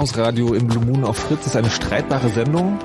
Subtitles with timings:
[0.00, 2.78] Chaos Radio im Blue Moon auf Fritz ist eine streitbare Sendung.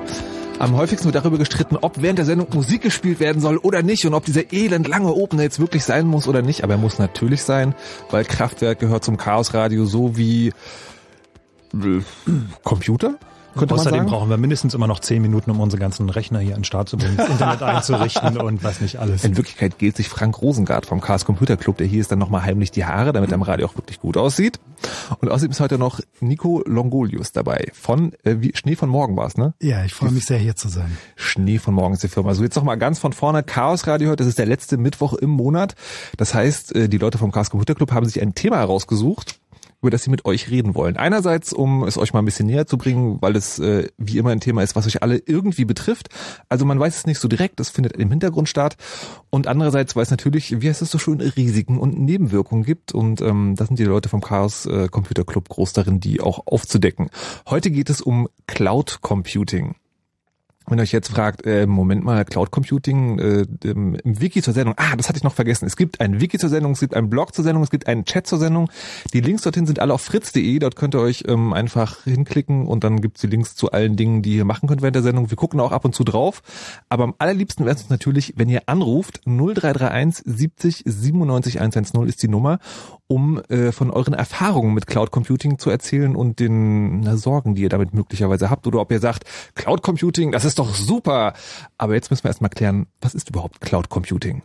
[0.58, 4.04] Am häufigsten wird darüber gestritten, ob während der Sendung Musik gespielt werden soll oder nicht
[4.04, 6.62] und ob dieser elend lange Opener jetzt wirklich sein muss oder nicht.
[6.62, 7.74] Aber er muss natürlich sein,
[8.10, 10.48] weil Kraftwerk gehört zum Chaos Radio so wie
[11.72, 12.02] äh,
[12.64, 13.14] Computer.
[13.56, 16.60] Könnte Außerdem brauchen wir mindestens immer noch zehn Minuten, um unsere ganzen Rechner hier an
[16.60, 19.24] den Start zu bringen, das Internet einzurichten und was nicht alles.
[19.24, 22.42] In Wirklichkeit gilt sich Frank Rosengart vom Chaos Computer Club, der hier ist dann nochmal
[22.42, 24.60] heimlich die Haare, damit er im Radio auch wirklich gut aussieht.
[25.20, 29.26] Und außerdem ist heute noch Nico Longolius dabei von äh, wie, Schnee von Morgen war
[29.26, 29.54] es, ne?
[29.60, 30.96] Ja, ich freue mich sehr hier zu sein.
[31.16, 32.34] Schnee von Morgen ist die Firma.
[32.34, 34.16] So jetzt noch mal ganz von vorne Chaos Radio heute.
[34.16, 35.74] Das ist der letzte Mittwoch im Monat.
[36.16, 39.35] Das heißt, äh, die Leute vom Chaos Computer Club haben sich ein Thema herausgesucht
[39.86, 40.96] über das sie mit euch reden wollen.
[40.96, 44.30] Einerseits, um es euch mal ein bisschen näher zu bringen, weil es äh, wie immer
[44.30, 46.08] ein Thema ist, was euch alle irgendwie betrifft.
[46.48, 48.76] Also man weiß es nicht so direkt, das findet im Hintergrund statt.
[49.30, 52.92] Und andererseits, weil es natürlich, wie heißt es so schön, Risiken und Nebenwirkungen gibt.
[52.92, 56.48] Und ähm, das sind die Leute vom Chaos äh, Computer Club groß darin, die auch
[56.48, 57.10] aufzudecken.
[57.48, 59.76] Heute geht es um Cloud Computing.
[60.68, 64.74] Wenn ihr euch jetzt fragt, äh, Moment mal, Cloud Computing äh, im, Wiki zur Sendung.
[64.76, 65.64] Ah, das hatte ich noch vergessen.
[65.66, 68.04] Es gibt ein Wiki zur Sendung, es gibt einen Blog zur Sendung, es gibt einen
[68.04, 68.68] Chat zur Sendung.
[69.12, 70.58] Die Links dorthin sind alle auf fritz.de.
[70.58, 74.22] Dort könnt ihr euch ähm, einfach hinklicken und dann gibt's die Links zu allen Dingen,
[74.22, 75.30] die ihr machen könnt während der Sendung.
[75.30, 76.42] Wir gucken auch ab und zu drauf.
[76.88, 79.20] Aber am allerliebsten wäre es uns natürlich, wenn ihr anruft.
[79.24, 82.58] 0331 70 97 110 ist die Nummer
[83.08, 87.62] um äh, von euren Erfahrungen mit Cloud Computing zu erzählen und den na, Sorgen, die
[87.62, 88.66] ihr damit möglicherweise habt.
[88.66, 89.24] Oder ob ihr sagt,
[89.54, 91.34] Cloud Computing, das ist doch super.
[91.78, 94.42] Aber jetzt müssen wir erstmal klären, was ist überhaupt Cloud Computing?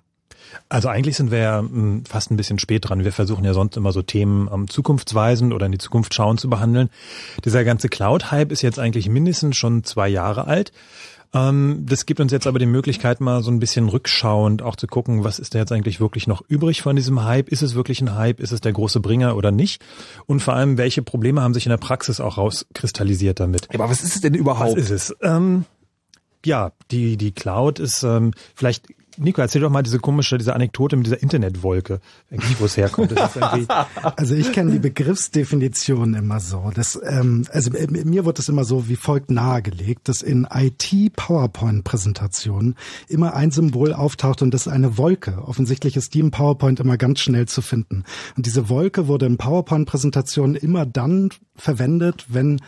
[0.70, 3.04] Also eigentlich sind wir ja hm, fast ein bisschen spät dran.
[3.04, 6.50] Wir versuchen ja sonst immer so Themen um, zukunftsweisend oder in die Zukunft schauen zu
[6.50, 6.90] behandeln.
[7.46, 10.72] Dieser ganze Cloud-Hype ist jetzt eigentlich mindestens schon zwei Jahre alt.
[11.34, 14.88] Ähm, das gibt uns jetzt aber die Möglichkeit, mal so ein bisschen rückschauend auch zu
[14.88, 17.50] gucken, was ist da jetzt eigentlich wirklich noch übrig von diesem Hype?
[17.50, 18.40] Ist es wirklich ein Hype?
[18.40, 19.82] Ist es der große Bringer oder nicht?
[20.26, 23.70] Und vor allem, welche Probleme haben sich in der Praxis auch rauskristallisiert damit?
[23.74, 24.78] Aber was ist es denn überhaupt?
[24.78, 25.16] Was ist es?
[25.22, 25.66] Ähm,
[26.46, 28.88] ja, die, die Cloud ist ähm, vielleicht
[29.22, 32.00] Nico, erzähl doch mal diese komische, diese Anekdote mit dieser Internetwolke,
[32.32, 33.14] eigentlich wo es herkommt.
[34.16, 36.72] also ich kenne die Begriffsdefinition immer so.
[36.74, 42.74] Das, ähm, also mir wird es immer so wie folgt nahegelegt, dass in IT-PowerPoint-Präsentationen
[43.08, 45.44] immer ein Symbol auftaucht und das ist eine Wolke.
[45.46, 48.06] Offensichtlich ist die im PowerPoint immer ganz schnell zu finden.
[48.36, 52.60] Und diese Wolke wurde in PowerPoint-Präsentationen immer dann verwendet, wenn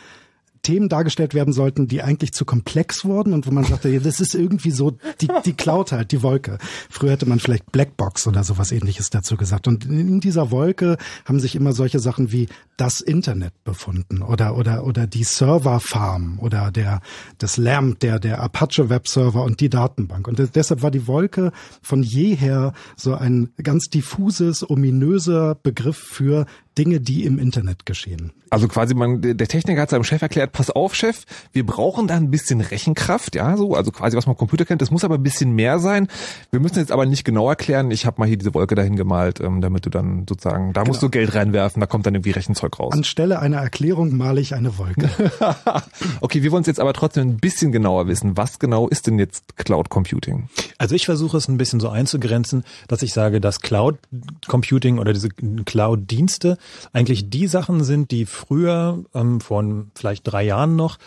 [0.64, 4.18] Themen dargestellt werden sollten, die eigentlich zu komplex wurden und wo man sagte, ja, das
[4.20, 6.58] ist irgendwie so die, die Cloud halt, die Wolke.
[6.90, 9.68] Früher hätte man vielleicht Blackbox oder sowas ähnliches dazu gesagt.
[9.68, 14.84] Und in dieser Wolke haben sich immer solche Sachen wie das Internet befunden oder, oder,
[14.84, 17.00] oder die Serverfarm oder der,
[17.38, 20.26] das LAMP, der, der Apache Webserver und die Datenbank.
[20.26, 21.52] Und deshalb war die Wolke
[21.82, 26.46] von jeher so ein ganz diffuses, ominöser Begriff für
[26.78, 28.32] Dinge, die im Internet geschehen.
[28.50, 32.14] Also quasi man, der Techniker hat seinem Chef erklärt, pass auf, Chef, wir brauchen da
[32.14, 35.22] ein bisschen Rechenkraft, ja, so, also quasi was man Computer kennt, das muss aber ein
[35.22, 36.08] bisschen mehr sein.
[36.52, 39.40] Wir müssen jetzt aber nicht genau erklären, ich habe mal hier diese Wolke dahin gemalt,
[39.40, 40.90] ähm, damit du dann sozusagen, da genau.
[40.90, 42.92] musst du Geld reinwerfen, da kommt dann irgendwie Rechenzeug raus.
[42.92, 45.10] Anstelle einer Erklärung male ich eine Wolke.
[46.20, 48.36] okay, wir wollen es jetzt aber trotzdem ein bisschen genauer wissen.
[48.36, 50.48] Was genau ist denn jetzt Cloud Computing?
[50.78, 53.98] Also ich versuche es ein bisschen so einzugrenzen, dass ich sage, dass Cloud
[54.46, 56.58] Computing oder diese Cloud-Dienste
[56.92, 59.64] eigentlich die Sachen sind, die früher, ähm, vor
[59.94, 60.98] vielleicht drei Jahren noch,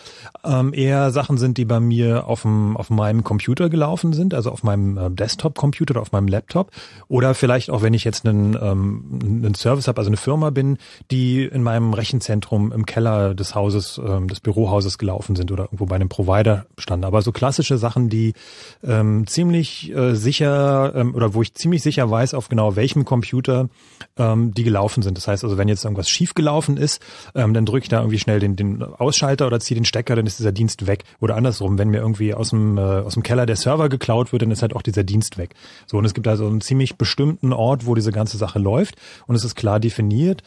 [0.44, 4.50] ähm, eher Sachen sind, die bei mir auf, dem, auf meinem Computer gelaufen sind, also
[4.50, 6.70] auf meinem äh, Desktop-Computer oder auf meinem Laptop.
[7.08, 10.78] Oder vielleicht auch, wenn ich jetzt einen, ähm, einen Service habe, also eine Firma bin,
[11.10, 15.86] die in meinem Rechenzentrum im Keller des Hauses, ähm, des Bürohauses gelaufen sind oder irgendwo
[15.86, 17.04] bei einem Provider standen.
[17.04, 18.34] Aber so klassische Sachen, die
[18.82, 23.68] ähm, ziemlich äh, sicher ähm, oder wo ich ziemlich sicher weiß, auf genau welchem Computer
[24.16, 25.16] ähm, die gelaufen sind.
[25.16, 27.00] Das heißt also, wenn jetzt irgendwas schiefgelaufen ist,
[27.34, 30.26] ähm, dann drücke ich da irgendwie schnell den, den Ausschalter oder ziehe den Stecker, dann
[30.26, 31.04] ist dieser Dienst weg.
[31.20, 34.42] Oder andersrum, wenn mir irgendwie aus dem, äh, aus dem Keller der Server geklaut wird,
[34.42, 35.54] dann ist halt auch dieser Dienst weg.
[35.86, 38.96] So, und es gibt also einen ziemlich bestimmten Ort, wo diese ganze Sache läuft
[39.26, 40.42] und es ist klar definiert.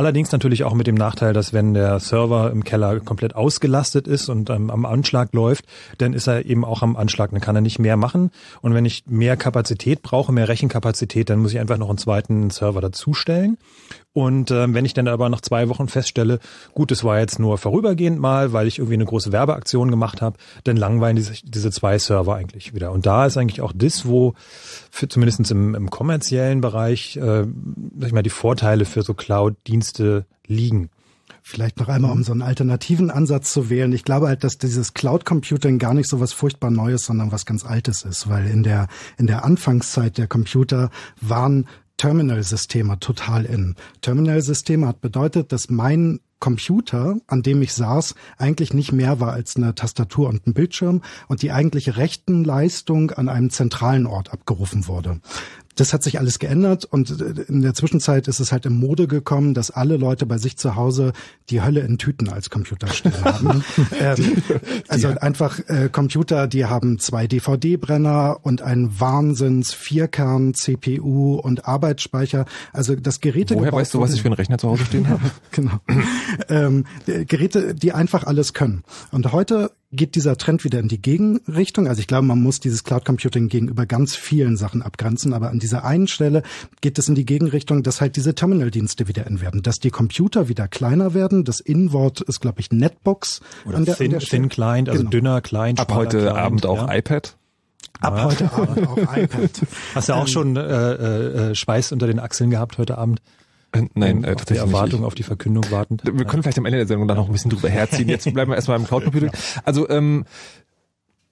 [0.00, 4.30] Allerdings natürlich auch mit dem Nachteil, dass wenn der Server im Keller komplett ausgelastet ist
[4.30, 5.66] und ähm, am Anschlag läuft,
[5.98, 7.32] dann ist er eben auch am Anschlag.
[7.32, 8.30] Dann kann er nicht mehr machen.
[8.62, 12.48] Und wenn ich mehr Kapazität brauche, mehr Rechenkapazität, dann muss ich einfach noch einen zweiten
[12.48, 13.58] Server dazustellen.
[14.12, 16.40] Und ähm, wenn ich dann aber nach zwei Wochen feststelle,
[16.74, 20.36] gut, es war jetzt nur vorübergehend mal, weil ich irgendwie eine große Werbeaktion gemacht habe,
[20.64, 22.90] dann langweilen diese, diese zwei Server eigentlich wieder.
[22.90, 24.34] Und da ist eigentlich auch das, wo
[24.90, 27.44] für zumindest im, im kommerziellen Bereich, äh,
[27.98, 30.90] sag ich mal, die Vorteile für so Cloud-Dienste liegen.
[31.42, 33.92] Vielleicht noch einmal, um so einen alternativen Ansatz zu wählen.
[33.92, 37.46] Ich glaube halt, dass dieses Cloud Computing gar nicht so was furchtbar Neues, sondern was
[37.46, 40.90] ganz Altes ist, weil in der, in der Anfangszeit der Computer
[41.20, 41.66] waren
[42.00, 43.74] Terminal-Systeme total in.
[44.00, 49.56] Terminal-Systeme hat bedeutet, dass mein Computer, an dem ich saß, eigentlich nicht mehr war als
[49.56, 55.20] eine Tastatur und ein Bildschirm und die eigentliche Rechtenleistung an einem zentralen Ort abgerufen wurde
[55.76, 59.06] das hat sich alles geändert und äh, in der Zwischenzeit ist es halt im Mode
[59.06, 61.12] gekommen, dass alle Leute bei sich zu Hause
[61.48, 63.64] die Hölle in Tüten als Computer stehen haben.
[63.98, 64.42] ähm,
[64.88, 65.16] also ja.
[65.18, 72.44] einfach äh, Computer, die haben zwei DVD-Brenner und einen Wahnsinns Vierkern CPU und Arbeitsspeicher.
[72.72, 73.54] Also das Geräte.
[73.54, 75.22] Woher weißt du, was ich für einen Rechner zu Hause stehen habe?
[75.50, 75.80] genau.
[76.48, 78.82] Ähm, Geräte, die einfach alles können.
[79.12, 81.88] Und heute geht dieser Trend wieder in die Gegenrichtung.
[81.88, 85.58] Also ich glaube, man muss dieses Cloud Computing gegenüber ganz vielen Sachen abgrenzen, aber an
[85.58, 86.42] dieser einen Stelle
[86.80, 90.48] geht es in die Gegenrichtung, dass halt diese Terminal-Dienste wieder in werden, dass die Computer
[90.48, 91.44] wieder kleiner werden.
[91.44, 93.40] Das In-Wort ist, glaube ich, Netbox.
[93.66, 95.10] Oder an der, thin, an der thin Client, also genau.
[95.10, 95.80] dünner Client.
[95.80, 96.96] Ab heute Client, Abend auch ja.
[96.96, 97.36] iPad.
[98.00, 98.24] Ab ja.
[98.24, 99.50] heute Abend auch iPad.
[99.94, 100.60] Hast du auch ähm, schon äh,
[101.50, 103.20] äh, Schweiß unter den Achseln gehabt heute Abend?
[103.72, 104.64] Äh, nein, äh, tatsächlich.
[104.64, 105.06] Die Erwartung, nicht.
[105.06, 105.98] auf die Verkündung warten.
[106.02, 108.08] Wir können vielleicht am Ende der Sendung dann noch ein bisschen drüber herziehen.
[108.08, 109.30] Jetzt bleiben wir erstmal im Cloud Computing.
[109.64, 110.24] Also, ähm,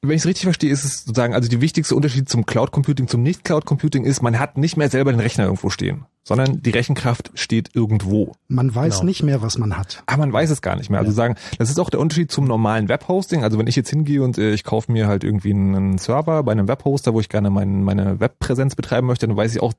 [0.01, 3.09] wenn ich es richtig verstehe, ist es sozusagen, also die wichtigste Unterschied zum Cloud Computing,
[3.09, 6.71] zum Nicht-Cloud Computing ist, man hat nicht mehr selber den Rechner irgendwo stehen, sondern die
[6.71, 8.33] Rechenkraft steht irgendwo.
[8.47, 9.07] Man weiß genau.
[9.07, 10.05] nicht mehr, was man hat.
[10.07, 11.01] Ah, man weiß es gar nicht mehr.
[11.01, 11.17] Also ja.
[11.17, 13.43] sagen, das ist auch der Unterschied zum normalen Webhosting.
[13.43, 16.53] Also wenn ich jetzt hingehe und äh, ich kaufe mir halt irgendwie einen Server bei
[16.53, 19.73] einem Webhoster, wo ich gerne mein, meine Webpräsenz betreiben möchte, dann weiß ich auch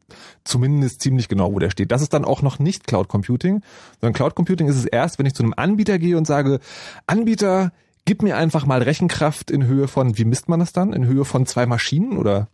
[0.43, 1.93] zumindest ziemlich genau, wo der steht.
[1.93, 3.61] Das ist dann auch noch nicht Cloud Computing,
[4.01, 6.59] sondern Cloud Computing ist es erst, wenn ich zu einem Anbieter gehe und sage,
[7.07, 7.71] Anbieter,
[8.09, 10.93] gib mir einfach mal Rechenkraft in Höhe von, wie misst man das dann?
[10.93, 12.47] In Höhe von zwei Maschinen oder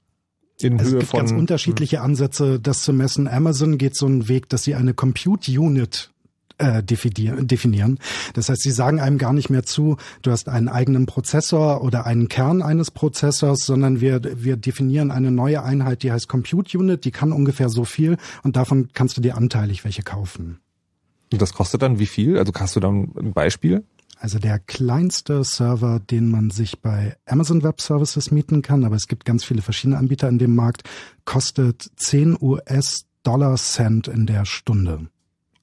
[0.60, 3.30] in es Höhe gibt von, ganz unterschiedliche Ansätze, das zu messen.
[3.30, 6.12] Amazon geht so einen Weg, dass sie eine Compute Unit
[6.58, 8.00] äh, definieren.
[8.34, 12.06] Das heißt, sie sagen einem gar nicht mehr zu, du hast einen eigenen Prozessor oder
[12.06, 17.06] einen Kern eines Prozessors, sondern wir, wir definieren eine neue Einheit, die heißt Compute Unit,
[17.06, 20.60] die kann ungefähr so viel und davon kannst du dir anteilig welche kaufen.
[21.32, 22.38] Und das kostet dann wie viel?
[22.38, 23.86] Also hast du dann ein Beispiel?
[24.18, 29.08] Also der kleinste Server, den man sich bei Amazon Web Services mieten kann, aber es
[29.08, 30.84] gibt ganz viele verschiedene Anbieter in dem Markt,
[31.26, 35.08] kostet 10 US-Dollar Cent in der Stunde.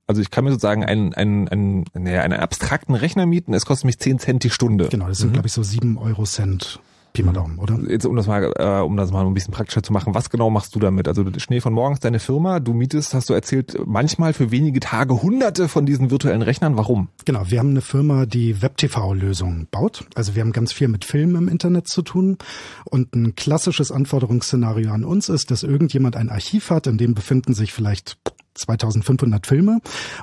[0.07, 3.87] Also ich kann mir sozusagen einen, einen, einen, naja, einen abstrakten Rechner mieten, es kostet
[3.87, 4.89] mich 10 Cent die Stunde.
[4.89, 5.35] Genau, das sind mhm.
[5.35, 6.81] glaube ich so 7 Euro Cent
[7.13, 7.79] Pi mal Daumen, oder?
[7.89, 10.49] Jetzt, um das mal, äh, um das mal ein bisschen praktischer zu machen, was genau
[10.49, 11.09] machst du damit?
[11.09, 15.21] Also Schnee von morgens deine Firma, du mietest, hast du erzählt, manchmal für wenige Tage
[15.21, 16.77] hunderte von diesen virtuellen Rechnern.
[16.77, 17.09] Warum?
[17.27, 20.07] Genau, wir haben eine Firma, die Web-TV-Lösungen baut.
[20.15, 22.39] Also wir haben ganz viel mit Filmen im Internet zu tun.
[22.85, 27.53] Und ein klassisches Anforderungsszenario an uns ist, dass irgendjemand ein Archiv hat, in dem befinden
[27.53, 28.17] sich vielleicht
[28.55, 29.81] 2500 Filme.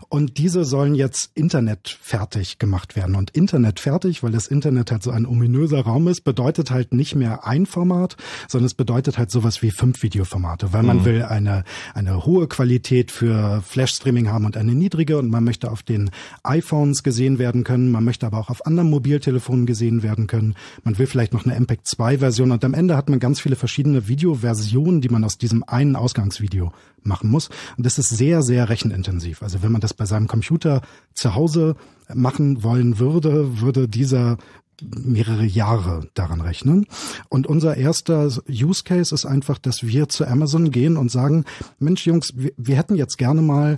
[0.09, 3.15] Und diese sollen jetzt internetfertig gemacht werden.
[3.15, 7.45] Und internetfertig, weil das Internet halt so ein ominöser Raum ist, bedeutet halt nicht mehr
[7.45, 8.17] ein Format,
[8.47, 11.05] sondern es bedeutet halt sowas wie fünf Videoformate, weil man mhm.
[11.05, 15.17] will eine, eine hohe Qualität für Flash-Streaming haben und eine niedrige.
[15.17, 16.11] Und man möchte auf den
[16.43, 20.97] iPhones gesehen werden können, man möchte aber auch auf anderen Mobiltelefonen gesehen werden können, man
[20.97, 25.01] will vielleicht noch eine MPEG 2-Version und am Ende hat man ganz viele verschiedene Videoversionen,
[25.01, 26.71] die man aus diesem einen Ausgangsvideo
[27.03, 27.49] machen muss.
[27.77, 29.43] Und das ist sehr, sehr rechenintensiv.
[29.43, 30.81] Also wenn man das bei seinem Computer
[31.13, 31.75] zu Hause
[32.13, 34.37] machen wollen würde, würde dieser
[34.81, 36.85] mehrere Jahre daran rechnen.
[37.27, 41.45] Und unser erster Use Case ist einfach, dass wir zu Amazon gehen und sagen,
[41.79, 43.77] Mensch Jungs, wir, wir hätten jetzt gerne mal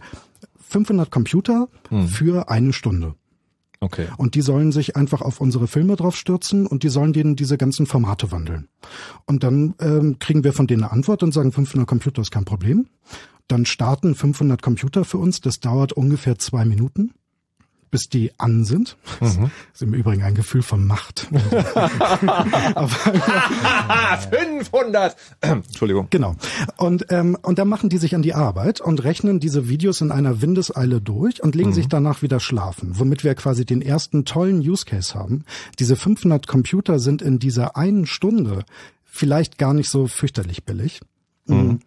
[0.69, 2.07] 500 Computer hm.
[2.07, 3.15] für eine Stunde.
[3.83, 4.07] Okay.
[4.17, 7.57] Und die sollen sich einfach auf unsere Filme drauf stürzen und die sollen denen diese
[7.57, 8.67] ganzen Formate wandeln.
[9.25, 12.45] Und dann ähm, kriegen wir von denen eine Antwort und sagen, 500 Computer ist kein
[12.45, 12.87] Problem.
[13.47, 15.41] Dann starten 500 Computer für uns.
[15.41, 17.11] Das dauert ungefähr zwei Minuten
[17.91, 18.97] bis die an sind.
[19.19, 19.51] Das mhm.
[19.73, 21.27] ist im Übrigen ein Gefühl von Macht.
[24.31, 25.15] 500!
[25.41, 26.07] Entschuldigung.
[26.09, 26.35] Genau.
[26.77, 30.11] Und, ähm, und dann machen die sich an die Arbeit und rechnen diese Videos in
[30.11, 31.73] einer Windeseile durch und legen mhm.
[31.73, 35.43] sich danach wieder schlafen, womit wir quasi den ersten tollen Use Case haben.
[35.77, 38.63] Diese 500 Computer sind in dieser einen Stunde
[39.03, 41.01] vielleicht gar nicht so fürchterlich billig.
[41.45, 41.79] Mhm.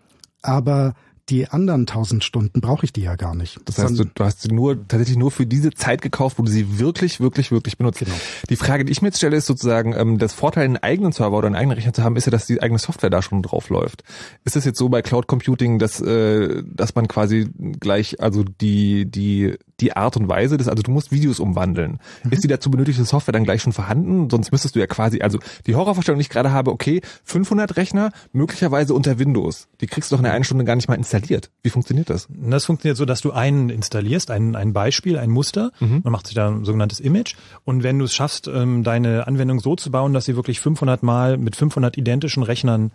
[0.42, 0.94] Aber
[1.30, 3.58] die anderen tausend Stunden brauche ich die ja gar nicht.
[3.64, 6.50] Das heißt, du, du hast sie nur tatsächlich nur für diese Zeit gekauft, wo du
[6.50, 8.00] sie wirklich, wirklich, wirklich benutzt.
[8.00, 8.14] Genau.
[8.50, 11.38] Die Frage, die ich mir jetzt stelle, ist sozusagen, ähm, das Vorteil, einen eigenen Server
[11.38, 13.70] oder einen eigenen Rechner zu haben, ist ja, dass die eigene Software da schon drauf
[13.70, 14.04] läuft.
[14.44, 17.48] Ist es jetzt so bei Cloud Computing, dass, äh, dass man quasi
[17.80, 21.98] gleich, also die, die die Art und Weise des, also du musst Videos umwandeln.
[22.22, 22.32] Mhm.
[22.32, 24.30] Ist die dazu benötigte Software dann gleich schon vorhanden?
[24.30, 28.12] Sonst müsstest du ja quasi, also die Horrorvorstellung, die ich gerade habe, okay, 500 Rechner,
[28.32, 29.68] möglicherweise unter Windows.
[29.80, 31.50] Die kriegst du doch in einer Stunde gar nicht mal installiert.
[31.62, 32.28] Wie funktioniert das?
[32.28, 35.72] Das funktioniert so, dass du einen installierst, ein, ein Beispiel, ein Muster.
[35.80, 36.00] Mhm.
[36.04, 37.34] Man macht sich da ein sogenanntes Image.
[37.64, 41.02] Und wenn du es schaffst, ähm, deine Anwendung so zu bauen, dass sie wirklich 500
[41.02, 42.92] Mal mit 500 identischen Rechnern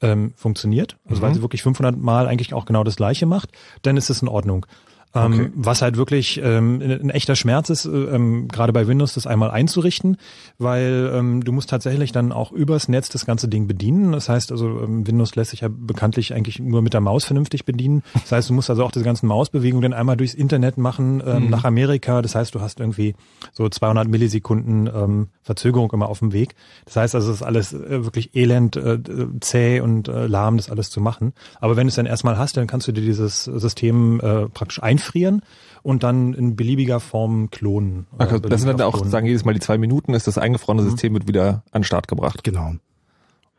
[0.00, 1.26] ähm, funktioniert, also mhm.
[1.26, 3.50] weil sie wirklich 500 Mal eigentlich auch genau das Gleiche macht,
[3.82, 4.66] dann ist es in Ordnung.
[5.14, 5.50] Ähm, okay.
[5.54, 9.50] Was halt wirklich ähm, ein echter Schmerz ist, äh, ähm, gerade bei Windows das einmal
[9.50, 10.16] einzurichten,
[10.58, 14.12] weil ähm, du musst tatsächlich dann auch übers Netz das ganze Ding bedienen.
[14.12, 17.66] Das heißt also, ähm, Windows lässt sich ja bekanntlich eigentlich nur mit der Maus vernünftig
[17.66, 18.02] bedienen.
[18.14, 21.44] Das heißt, du musst also auch diese ganzen Mausbewegungen dann einmal durchs Internet machen ähm,
[21.44, 21.50] mhm.
[21.50, 22.22] nach Amerika.
[22.22, 23.14] Das heißt, du hast irgendwie
[23.52, 26.54] so 200 Millisekunden ähm, Verzögerung immer auf dem Weg.
[26.86, 28.98] Das heißt also, es ist alles äh, wirklich elend, äh,
[29.40, 31.34] zäh und äh, lahm, das alles zu machen.
[31.60, 34.82] Aber wenn du es dann erstmal hast, dann kannst du dir dieses System äh, praktisch
[34.82, 35.42] einführen einfrieren
[35.82, 38.06] und dann in beliebiger Form klonen.
[38.18, 39.10] Okay, das sind dann auch klonen.
[39.10, 40.90] sagen jedes Mal die zwei Minuten ist das eingefrorene mhm.
[40.90, 42.44] System wird wieder an den Start gebracht.
[42.44, 42.74] Genau.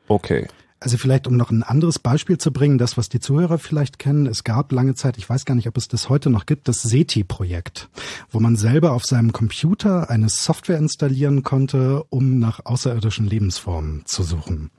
[0.08, 0.48] Okay.
[0.84, 4.26] Also vielleicht, um noch ein anderes Beispiel zu bringen, das, was die Zuhörer vielleicht kennen,
[4.26, 6.82] es gab lange Zeit, ich weiß gar nicht, ob es das heute noch gibt, das
[6.82, 7.88] SETI-Projekt,
[8.30, 14.24] wo man selber auf seinem Computer eine Software installieren konnte, um nach außerirdischen Lebensformen zu
[14.24, 14.72] suchen.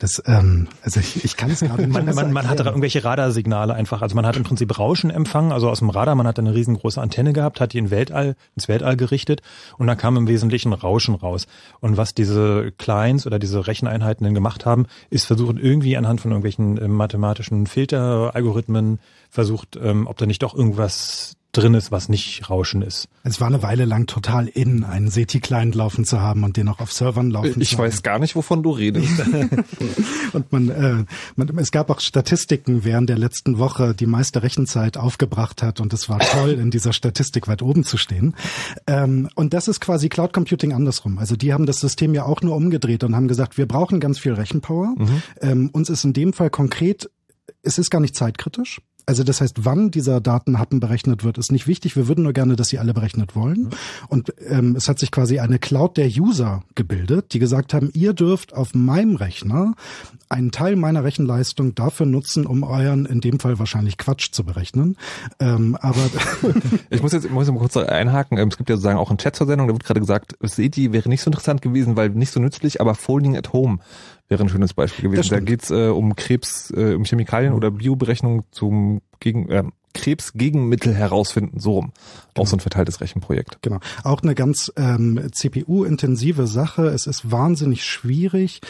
[0.00, 3.72] Das, ähm, also ich, ich kann es gerade nicht Man, man, man hat irgendwelche Radarsignale
[3.72, 6.56] einfach, also man hat im Prinzip Rauschen empfangen, also aus dem Radar, man hat eine
[6.56, 9.42] riesengroße Antenne gehabt, hat die in Weltall, ins Weltall gerichtet
[9.78, 11.46] und da kam im Wesentlichen Rauschen raus.
[11.78, 16.22] Und was diese Clients oder diese Recheneinheiten denn gemacht haben, ist versucht, und irgendwie anhand
[16.22, 22.08] von irgendwelchen äh, mathematischen Filteralgorithmen versucht, ähm, ob da nicht doch irgendwas drin ist, was
[22.08, 23.08] nicht Rauschen ist.
[23.24, 26.80] Es war eine Weile lang total in, einen SETI-Client laufen zu haben und den auch
[26.80, 27.86] auf Servern laufen ich zu haben.
[27.86, 29.20] Ich weiß gar nicht, wovon du redest.
[30.32, 31.04] und man, äh,
[31.36, 35.92] man, es gab auch Statistiken während der letzten Woche, die meiste Rechenzeit aufgebracht hat und
[35.92, 38.34] es war toll, in dieser Statistik weit oben zu stehen.
[38.86, 41.18] Ähm, und das ist quasi Cloud Computing andersrum.
[41.18, 44.18] Also die haben das System ja auch nur umgedreht und haben gesagt, wir brauchen ganz
[44.18, 44.94] viel Rechenpower.
[44.96, 45.22] Mhm.
[45.42, 47.10] Ähm, uns ist in dem Fall konkret
[47.62, 48.80] es ist gar nicht zeitkritisch.
[49.06, 51.96] Also das heißt, wann dieser Datenhappen berechnet wird, ist nicht wichtig.
[51.96, 53.70] Wir würden nur gerne, dass sie alle berechnet wollen.
[54.08, 58.12] Und ähm, es hat sich quasi eine Cloud der User gebildet, die gesagt haben, ihr
[58.12, 59.74] dürft auf meinem Rechner
[60.28, 64.96] einen Teil meiner Rechenleistung dafür nutzen, um euren, in dem Fall wahrscheinlich Quatsch zu berechnen.
[65.40, 66.00] Ähm, aber
[66.90, 68.38] ich muss jetzt, muss jetzt mal kurz einhaken.
[68.38, 70.92] Ähm, es gibt ja sozusagen auch eine Chat zur Sendung, da wird gerade gesagt, SETI
[70.92, 73.78] wäre nicht so interessant gewesen, weil nicht so nützlich, aber Folding at Home
[74.32, 75.28] wäre ein schönes Beispiel gewesen.
[75.30, 81.60] Da geht's äh, um Krebs, äh, um Chemikalien oder Bioberechnung zum gegen äh, Krebsgegenmittel herausfinden,
[81.60, 81.92] so rum.
[82.34, 82.42] Genau.
[82.42, 83.58] Auch so ein verteiltes Rechenprojekt.
[83.60, 83.78] Genau.
[84.04, 86.86] Auch eine ganz ähm, CPU-intensive Sache.
[86.86, 88.62] Es ist wahnsinnig schwierig,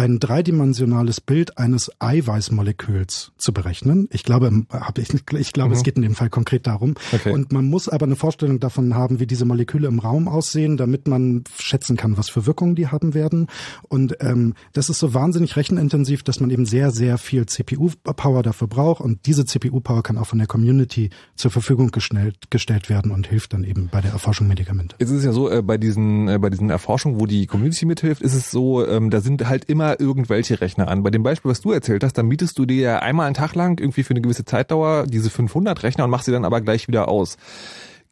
[0.00, 4.08] ein dreidimensionales Bild eines Eiweißmoleküls zu berechnen.
[4.10, 4.50] Ich glaube,
[4.96, 5.74] ich, ich glaube, mhm.
[5.74, 6.94] es geht in dem Fall konkret darum.
[7.12, 7.30] Okay.
[7.30, 11.06] Und man muss aber eine Vorstellung davon haben, wie diese Moleküle im Raum aussehen, damit
[11.06, 13.48] man schätzen kann, was für Wirkungen die haben werden.
[13.90, 18.68] Und ähm, das ist so wahnsinnig rechenintensiv, dass man eben sehr, sehr viel CPU-Power dafür
[18.68, 19.02] braucht.
[19.02, 23.52] Und diese CPU-Power kann auch von der Community zur Verfügung gestellt, gestellt werden und hilft
[23.52, 24.96] dann eben bei der Erforschung Medikamente.
[24.98, 27.84] Jetzt ist es ja so, äh, bei diesen, äh, bei diesen Erforschungen, wo die Community
[27.84, 31.02] mithilft, ist es so, ähm, da sind halt immer irgendwelche Rechner an.
[31.02, 33.54] Bei dem Beispiel, was du erzählt hast, dann mietest du dir ja einmal einen Tag
[33.54, 36.88] lang irgendwie für eine gewisse Zeitdauer diese 500 Rechner und machst sie dann aber gleich
[36.88, 37.36] wieder aus.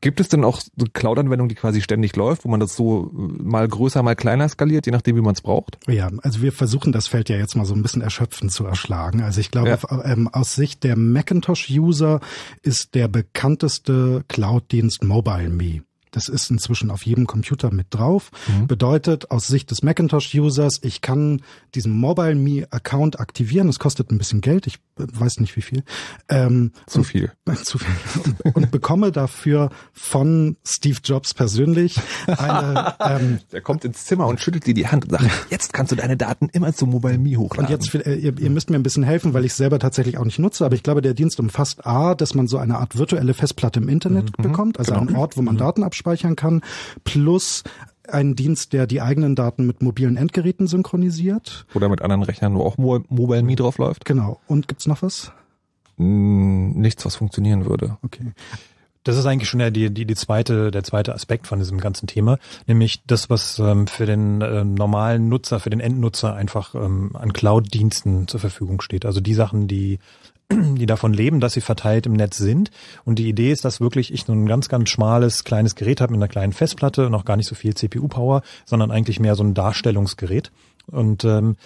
[0.00, 3.66] Gibt es denn auch so Cloud-Anwendung, die quasi ständig läuft, wo man das so mal
[3.66, 5.76] größer, mal kleiner skaliert, je nachdem, wie man es braucht?
[5.88, 9.23] Ja, also wir versuchen das Feld ja jetzt mal so ein bisschen erschöpfend zu erschlagen.
[9.23, 10.04] Also ich glaube, ja.
[10.04, 12.20] ähm, aus Sicht der Macintosh-User
[12.62, 15.82] ist der bekannteste Cloud-Dienst MobileMe.
[16.11, 18.31] Das ist inzwischen auf jedem Computer mit drauf.
[18.47, 18.67] Mhm.
[18.67, 21.43] Bedeutet aus Sicht des Macintosh-Users, ich kann
[21.75, 23.69] diesen Mobile Me Account aktivieren.
[23.69, 24.67] Es kostet ein bisschen Geld.
[24.67, 25.85] Ich äh, weiß nicht wie viel.
[26.29, 27.33] Ähm, zu viel.
[27.45, 27.95] Und, zu viel.
[28.45, 32.97] Und, und, bekomme dafür von Steve Jobs persönlich eine.
[33.00, 35.97] Ähm, Der kommt ins Zimmer und schüttelt dir die Hand und sagt: Jetzt kannst du
[35.97, 37.67] deine Daten immer zu Mobile Me hochladen.
[37.67, 40.25] Und jetzt äh, ihr, ihr müsst mir ein bisschen helfen, weil ich selber tatsächlich auch
[40.25, 40.65] nicht nutze.
[40.65, 43.88] Aber ich glaube, der Dienst umfasst a, dass man so eine Art virtuelle Festplatte im
[43.88, 44.43] Internet mhm.
[44.43, 45.07] bekommt, also genau.
[45.07, 45.59] einen Ort, wo man mhm.
[45.59, 46.62] Daten abspeichert abspeichern kann,
[47.05, 47.64] plus
[48.09, 51.67] ein Dienst, der die eigenen Daten mit mobilen Endgeräten synchronisiert.
[51.75, 54.05] Oder mit anderen Rechnern, wo auch Mobile Me drauf läuft.
[54.07, 54.40] Genau.
[54.47, 55.33] Und gibt's noch was?
[55.97, 57.99] Hm, nichts, was funktionieren würde.
[58.02, 58.33] Okay.
[59.05, 62.07] Das ist eigentlich schon der, die, die, die zweite, der zweite Aspekt von diesem ganzen
[62.07, 67.11] Thema, nämlich das, was ähm, für den äh, normalen Nutzer, für den Endnutzer einfach ähm,
[67.14, 69.07] an Cloud-Diensten zur Verfügung steht.
[69.07, 69.99] Also die Sachen, die
[70.50, 72.71] die davon leben, dass sie verteilt im Netz sind.
[73.05, 76.12] Und die Idee ist, dass wirklich ich so ein ganz, ganz schmales, kleines Gerät habe
[76.12, 79.55] mit einer kleinen Festplatte, noch gar nicht so viel CPU-Power, sondern eigentlich mehr so ein
[79.55, 80.50] Darstellungsgerät.
[80.90, 81.57] Und ähm,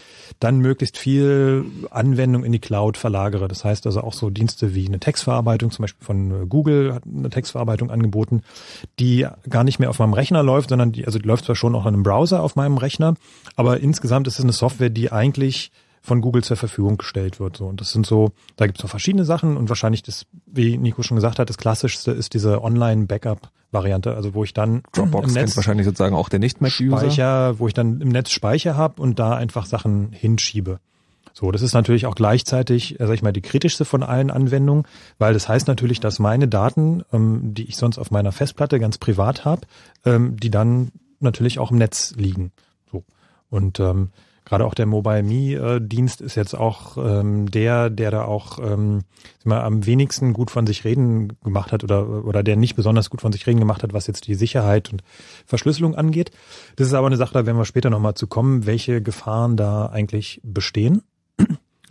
[0.40, 3.46] dann möglichst viel Anwendung in die Cloud verlagere.
[3.46, 7.30] Das heißt also auch so Dienste wie eine Textverarbeitung, zum Beispiel von Google hat eine
[7.30, 8.42] Textverarbeitung angeboten,
[8.98, 11.76] die gar nicht mehr auf meinem Rechner läuft, sondern die, also die läuft zwar schon
[11.76, 13.14] auch in einem Browser auf meinem Rechner,
[13.54, 15.70] aber insgesamt ist es eine Software, die eigentlich
[16.02, 17.56] von Google zur Verfügung gestellt wird.
[17.56, 17.66] So.
[17.66, 21.02] Und das sind so, da gibt es noch verschiedene Sachen und wahrscheinlich das, wie Nico
[21.02, 25.44] schon gesagt hat, das klassischste ist diese Online-Backup-Variante, also wo ich dann Dropbox im Netz
[25.44, 26.98] kennt wahrscheinlich sozusagen auch der Nicht-Mac-User.
[26.98, 30.80] Speicher, wo ich dann im Netz Speicher habe und da einfach Sachen hinschiebe.
[31.34, 34.84] So, das ist natürlich auch gleichzeitig, äh, sag ich mal, die kritischste von allen Anwendungen,
[35.18, 38.98] weil das heißt natürlich, dass meine Daten, ähm, die ich sonst auf meiner Festplatte ganz
[38.98, 39.62] privat habe,
[40.04, 42.52] ähm, die dann natürlich auch im Netz liegen.
[42.90, 43.04] So.
[43.48, 44.10] Und ähm,
[44.44, 49.04] Gerade auch der Mobile Me-Dienst ist jetzt auch ähm, der, der da auch ähm,
[49.44, 53.20] mal, am wenigsten gut von sich reden gemacht hat oder, oder der nicht besonders gut
[53.20, 55.02] von sich reden gemacht hat, was jetzt die Sicherheit und
[55.46, 56.32] Verschlüsselung angeht.
[56.76, 59.86] Das ist aber eine Sache, da werden wir später nochmal zu kommen, welche Gefahren da
[59.86, 61.02] eigentlich bestehen.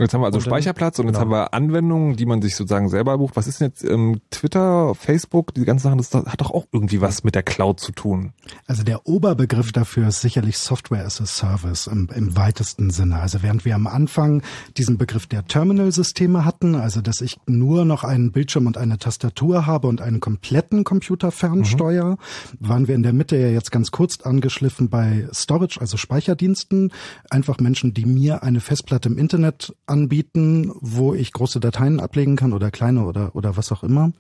[0.01, 1.17] Jetzt haben wir also und Speicherplatz und genau.
[1.17, 3.35] jetzt haben wir Anwendungen, die man sich sozusagen selber bucht.
[3.35, 7.01] Was ist denn jetzt ähm, Twitter, Facebook, die ganzen Sachen, das hat doch auch irgendwie
[7.01, 8.33] was mit der Cloud zu tun.
[8.65, 13.19] Also der Oberbegriff dafür ist sicherlich Software as a Service im, im weitesten Sinne.
[13.19, 14.41] Also während wir am Anfang
[14.77, 19.67] diesen Begriff der Terminal-Systeme hatten, also dass ich nur noch einen Bildschirm und eine Tastatur
[19.67, 22.17] habe und einen kompletten Computer fernsteuere, mhm.
[22.59, 26.91] waren wir in der Mitte ja jetzt ganz kurz angeschliffen bei Storage, also Speicherdiensten.
[27.29, 32.53] Einfach Menschen, die mir eine Festplatte im Internet anbieten, wo ich große Dateien ablegen kann
[32.53, 34.11] oder kleine oder, oder was auch immer.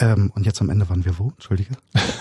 [0.00, 1.28] Ähm, und jetzt am Ende waren wir wo?
[1.28, 1.70] Entschuldige.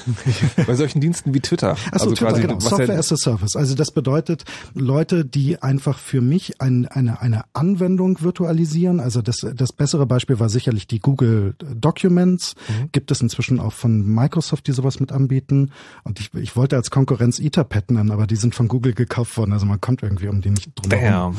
[0.68, 1.72] Bei solchen Diensten wie Twitter.
[1.72, 2.60] Achso, also Twitter, quasi, genau.
[2.60, 3.56] Software as a Service.
[3.56, 9.00] Also das bedeutet Leute, die einfach für mich ein, eine, eine Anwendung virtualisieren.
[9.00, 12.56] Also das, das bessere Beispiel war sicherlich die Google Documents.
[12.68, 12.90] Mhm.
[12.92, 15.72] Gibt es inzwischen auch von Microsoft, die sowas mit anbieten.
[16.04, 19.54] Und ich, ich wollte als Konkurrenz Etherpad nennen, aber die sind von Google gekauft worden.
[19.54, 21.34] Also man kommt irgendwie um die nicht drum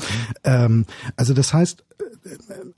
[0.44, 1.84] ähm, Also das heißt,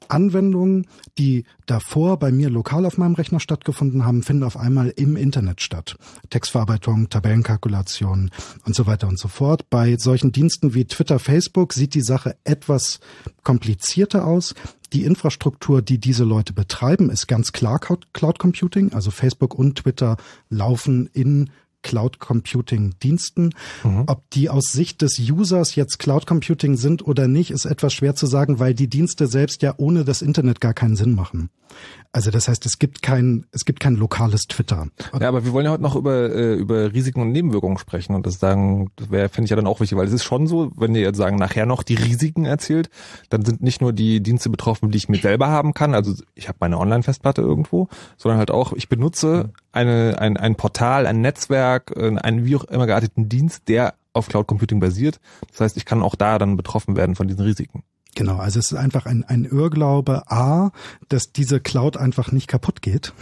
[0.08, 0.86] Anwendungen,
[1.18, 5.60] die davor bei mir lokal auf meinem Rechner stattgefunden haben, finden auf einmal im Internet
[5.60, 5.96] statt.
[6.30, 8.30] Textverarbeitung, Tabellenkalkulation
[8.64, 9.68] und so weiter und so fort.
[9.70, 13.00] Bei solchen Diensten wie Twitter, Facebook sieht die Sache etwas
[13.42, 14.54] komplizierter aus.
[14.92, 18.92] die Infrastruktur, die diese Leute betreiben, ist ganz klar Cloud Computing.
[18.92, 20.16] Also Facebook und Twitter
[20.50, 21.50] laufen in
[21.82, 23.50] Cloud Computing Diensten.
[23.84, 24.04] Mhm.
[24.06, 28.14] Ob die aus Sicht des Users jetzt Cloud Computing sind oder nicht, ist etwas schwer
[28.14, 31.50] zu sagen, weil die Dienste selbst ja ohne das Internet gar keinen Sinn machen.
[32.14, 34.88] Also das heißt, es gibt kein, es gibt kein lokales Twitter.
[35.18, 38.26] Ja, aber wir wollen ja heute noch über, äh, über Risiken und Nebenwirkungen sprechen und
[38.26, 40.70] das sagen, das wäre, finde ich ja dann auch wichtig, weil es ist schon so,
[40.76, 42.90] wenn ihr jetzt sagen, nachher noch die Risiken erzählt,
[43.30, 46.48] dann sind nicht nur die Dienste betroffen, die ich mir selber haben kann, also ich
[46.48, 51.94] habe meine Online-Festplatte irgendwo, sondern halt auch, ich benutze eine, ein, ein Portal, ein Netzwerk,
[51.96, 55.18] äh, einen wie auch immer gearteten Dienst, der auf Cloud Computing basiert.
[55.48, 57.84] Das heißt, ich kann auch da dann betroffen werden von diesen Risiken.
[58.14, 60.70] Genau, also es ist einfach ein, ein Irrglaube, A,
[61.08, 63.14] dass diese Cloud einfach nicht kaputt geht.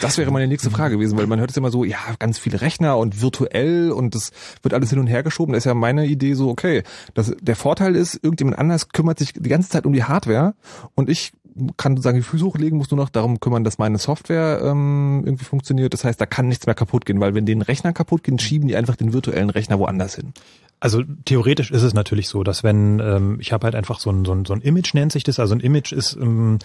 [0.00, 2.60] Das wäre meine nächste Frage gewesen, weil man hört es immer so, ja, ganz viele
[2.60, 4.30] Rechner und virtuell und das
[4.62, 5.52] wird alles hin und her geschoben.
[5.52, 6.82] Da ist ja meine Idee so, okay,
[7.12, 10.54] das, der Vorteil ist, irgendjemand anders kümmert sich die ganze Zeit um die Hardware
[10.94, 11.32] und ich
[11.76, 15.44] kann sozusagen die Füße hochlegen, muss nur noch darum kümmern, dass meine Software ähm, irgendwie
[15.44, 15.92] funktioniert.
[15.92, 18.68] Das heißt, da kann nichts mehr kaputt gehen, weil wenn den Rechner kaputt gehen, schieben
[18.68, 20.32] die einfach den virtuellen Rechner woanders hin.
[20.80, 24.24] Also theoretisch ist es natürlich so, dass wenn ähm, ich habe halt einfach so ein,
[24.24, 26.58] so, ein, so ein Image nennt sich das, also ein Image ist ähm,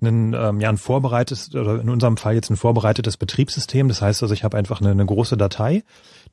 [0.00, 3.88] ein, ähm, ja, ein vorbereitetes oder in unserem Fall jetzt ein vorbereitetes Betriebssystem.
[3.88, 5.82] Das heißt also, ich habe einfach eine, eine große Datei,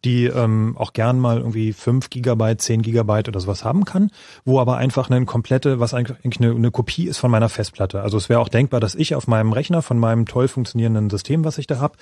[0.06, 4.12] die ähm, auch gern mal irgendwie fünf Gigabyte, zehn Gigabyte oder sowas haben kann,
[4.45, 8.01] wo aber einfach eine komplette, was eigentlich eine, eine Kopie ist von meiner Festplatte.
[8.01, 11.43] Also es wäre auch denkbar, dass ich auf meinem Rechner von meinem toll funktionierenden System,
[11.43, 11.97] was ich da habe,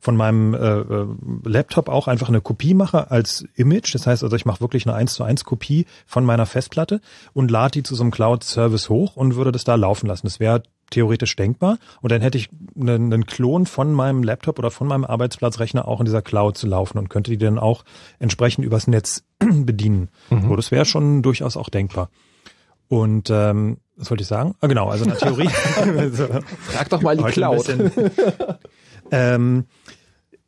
[0.00, 1.06] von meinem äh, äh,
[1.44, 3.94] Laptop auch einfach eine Kopie mache als Image.
[3.94, 7.02] Das heißt also, ich mache wirklich eine 1 zu 1 Kopie von meiner Festplatte
[7.34, 10.26] und lade die zu so einem Cloud-Service hoch und würde das da laufen lassen.
[10.26, 11.78] Das wäre theoretisch denkbar.
[12.00, 16.00] Und dann hätte ich einen, einen Klon von meinem Laptop oder von meinem Arbeitsplatzrechner auch
[16.00, 17.84] in dieser Cloud zu laufen und könnte die dann auch
[18.18, 20.08] entsprechend übers Netz bedienen.
[20.30, 20.48] Mhm.
[20.48, 22.08] So, das wäre schon durchaus auch denkbar.
[22.88, 24.54] Und ähm, was wollte ich sagen?
[24.60, 25.48] Ah, genau, also in der Theorie.
[26.58, 27.68] Frag doch mal die Cloud.
[29.10, 29.64] ähm,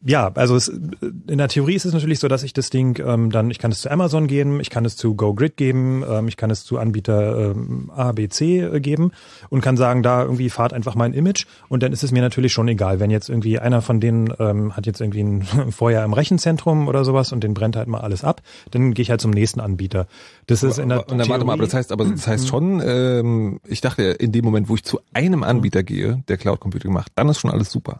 [0.05, 3.31] ja, also es, in der Theorie ist es natürlich so, dass ich das Ding ähm,
[3.31, 6.37] dann, ich kann es zu Amazon geben, ich kann es zu GoGrid geben, ähm, ich
[6.37, 9.13] kann es zu Anbieter ähm, A, B, C äh, geben
[9.49, 12.53] und kann sagen, da irgendwie fahrt einfach mein Image und dann ist es mir natürlich
[12.53, 16.15] schon egal, wenn jetzt irgendwie einer von denen ähm, hat jetzt irgendwie ein Feuer im
[16.15, 19.31] Rechenzentrum oder sowas und den brennt halt mal alles ab, dann gehe ich halt zum
[19.31, 20.09] nächsten Anbieter.
[20.47, 22.83] Das ist in der und dann warte mal, aber das heißt, aber das heißt schon,
[22.85, 26.93] ähm, ich dachte, in dem Moment, wo ich zu einem Anbieter gehe, der Cloud Computing
[26.93, 27.99] macht, dann ist schon alles super.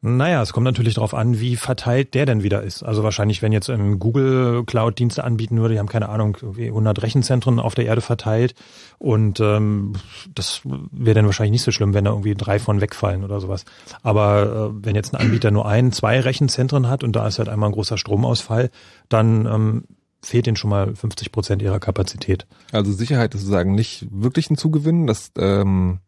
[0.00, 2.84] Naja, es kommt natürlich darauf an, wie verteilt der denn wieder ist.
[2.84, 7.58] Also wahrscheinlich, wenn jetzt Google Cloud Dienste anbieten würde, die haben keine Ahnung, 100 Rechenzentren
[7.58, 8.54] auf der Erde verteilt
[8.98, 9.94] und ähm,
[10.32, 13.64] das wäre dann wahrscheinlich nicht so schlimm, wenn da irgendwie drei von wegfallen oder sowas.
[14.02, 17.48] Aber äh, wenn jetzt ein Anbieter nur ein, zwei Rechenzentren hat und da ist halt
[17.48, 18.70] einmal ein großer Stromausfall,
[19.08, 19.84] dann ähm,
[20.22, 22.46] fehlt ihnen schon mal 50 Prozent ihrer Kapazität.
[22.70, 25.98] Also Sicherheit ist sozusagen nicht wirklich ein Zugewinn, dass ähm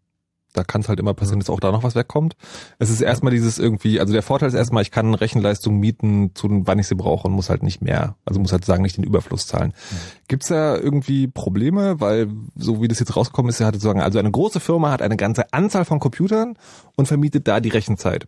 [0.52, 2.36] da kann es halt immer passieren, dass auch da noch was wegkommt.
[2.78, 6.48] Es ist erstmal dieses irgendwie, also der Vorteil ist erstmal, ich kann Rechenleistung mieten, zu
[6.50, 9.04] wann ich sie brauche und muss halt nicht mehr, also muss halt sagen, nicht den
[9.04, 9.72] Überfluss zahlen.
[9.90, 9.96] Mhm.
[10.28, 14.18] Gibt's da irgendwie Probleme, weil so wie das jetzt rausgekommen ist, er hatte sagen, also
[14.18, 16.56] eine große Firma hat eine ganze Anzahl von Computern
[16.96, 18.26] und vermietet da die Rechenzeit.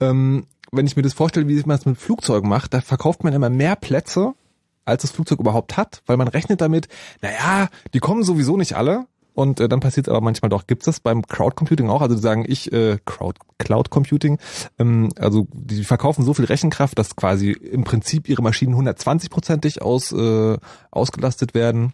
[0.00, 3.34] Ähm, wenn ich mir das vorstelle, wie man es mit Flugzeugen macht, da verkauft man
[3.34, 4.34] immer mehr Plätze,
[4.84, 6.88] als das Flugzeug überhaupt hat, weil man rechnet damit,
[7.20, 10.66] naja, die kommen sowieso nicht alle, und äh, dann passiert es aber manchmal doch.
[10.66, 12.02] Gibt es das beim Crowd Computing auch?
[12.02, 14.38] Also die sagen, ich äh, Crowd Cloud Computing,
[14.78, 20.12] ähm, also die verkaufen so viel Rechenkraft, dass quasi im Prinzip ihre Maschinen 120-prozentig aus,
[20.12, 20.58] äh,
[20.90, 21.92] ausgelastet werden.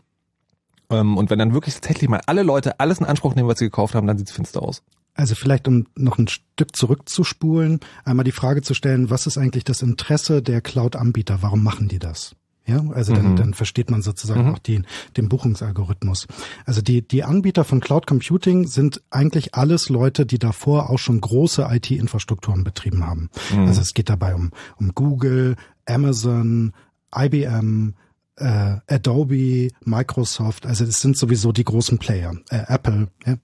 [0.90, 3.66] Ähm, und wenn dann wirklich tatsächlich mal alle Leute alles in Anspruch nehmen, was sie
[3.66, 4.82] gekauft haben, dann sieht's finster aus.
[5.14, 9.64] Also vielleicht, um noch ein Stück zurückzuspulen, einmal die Frage zu stellen, was ist eigentlich
[9.64, 11.38] das Interesse der Cloud-Anbieter?
[11.42, 12.36] Warum machen die das?
[12.68, 13.36] Ja, also dann, mhm.
[13.36, 14.54] dann versteht man sozusagen mhm.
[14.54, 16.26] auch den, den Buchungsalgorithmus.
[16.66, 21.18] Also die, die Anbieter von Cloud Computing sind eigentlich alles Leute, die davor auch schon
[21.18, 23.30] große IT-Infrastrukturen betrieben haben.
[23.54, 23.68] Mhm.
[23.68, 26.74] Also es geht dabei um, um Google, Amazon,
[27.16, 27.94] IBM,
[28.36, 33.08] äh, Adobe, Microsoft, also das sind sowieso die großen Player, äh, Apple.
[33.26, 33.36] Ja?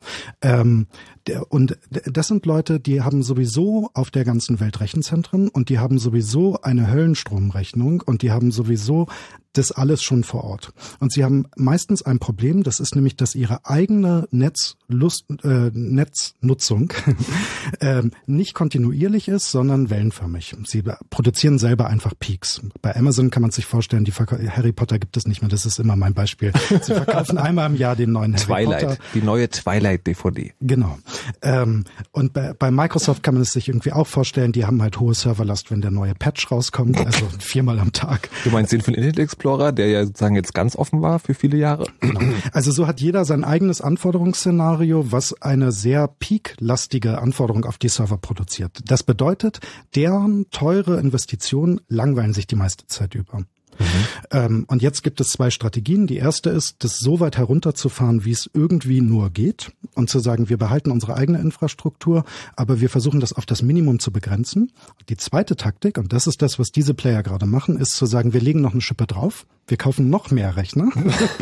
[0.42, 0.86] Ähm,
[1.26, 5.78] der, und das sind Leute, die haben sowieso auf der ganzen Welt Rechenzentren und die
[5.78, 9.06] haben sowieso eine Höllenstromrechnung und die haben sowieso
[9.54, 10.72] das alles schon vor Ort.
[10.98, 16.92] Und sie haben meistens ein Problem, das ist nämlich, dass ihre eigene Netzlust, äh, Netznutzung
[17.80, 20.56] äh, nicht kontinuierlich ist, sondern wellenförmig.
[20.66, 22.60] Sie produzieren selber einfach Peaks.
[22.82, 25.78] Bei Amazon kann man sich vorstellen, die Harry Potter gibt es nicht mehr, das ist
[25.78, 26.52] immer mein Beispiel.
[26.82, 28.98] Sie verkaufen einmal im Jahr den neuen Harry Twilight, Potter.
[29.14, 30.52] die neue Twilight DVD.
[30.60, 30.98] Genau.
[31.42, 35.00] Ähm, und bei, bei Microsoft kann man es sich irgendwie auch vorstellen, die haben halt
[35.00, 38.28] hohe Serverlast, wenn der neue Patch rauskommt, also viermal am Tag.
[38.44, 39.72] Du meinst den von Internet Explorer?
[39.72, 41.86] Der ja sozusagen jetzt ganz offen war für viele Jahre.
[42.00, 42.20] Genau.
[42.52, 48.18] Also so hat jeder sein eigenes Anforderungsszenario, was eine sehr peak-lastige Anforderung auf die Server
[48.18, 48.80] produziert.
[48.86, 49.60] Das bedeutet,
[49.94, 53.44] deren teure Investitionen langweilen sich die meiste Zeit über.
[53.78, 53.84] Mhm.
[54.30, 56.06] Ähm, und jetzt gibt es zwei Strategien.
[56.06, 60.48] Die erste ist, das so weit herunterzufahren, wie es irgendwie nur geht und zu sagen,
[60.48, 62.24] wir behalten unsere eigene Infrastruktur,
[62.56, 64.72] aber wir versuchen das auf das Minimum zu begrenzen.
[65.08, 68.32] Die zweite Taktik, und das ist das, was diese Player gerade machen, ist zu sagen,
[68.32, 70.90] wir legen noch eine Schippe drauf, wir kaufen noch mehr Rechner,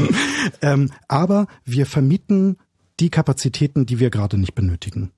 [0.62, 2.56] ähm, aber wir vermieten
[3.00, 5.10] die Kapazitäten, die wir gerade nicht benötigen.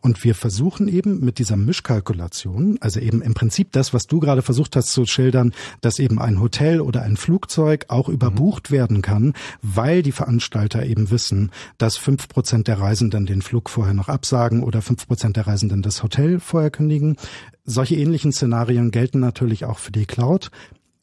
[0.00, 4.42] Und wir versuchen eben mit dieser Mischkalkulation, also eben im Prinzip das, was du gerade
[4.42, 8.74] versucht hast zu schildern, dass eben ein Hotel oder ein Flugzeug auch überbucht mhm.
[8.74, 13.94] werden kann, weil die Veranstalter eben wissen, dass fünf Prozent der Reisenden den Flug vorher
[13.94, 17.16] noch absagen oder fünf Prozent der Reisenden das Hotel vorher kündigen.
[17.64, 20.50] Solche ähnlichen Szenarien gelten natürlich auch für die Cloud.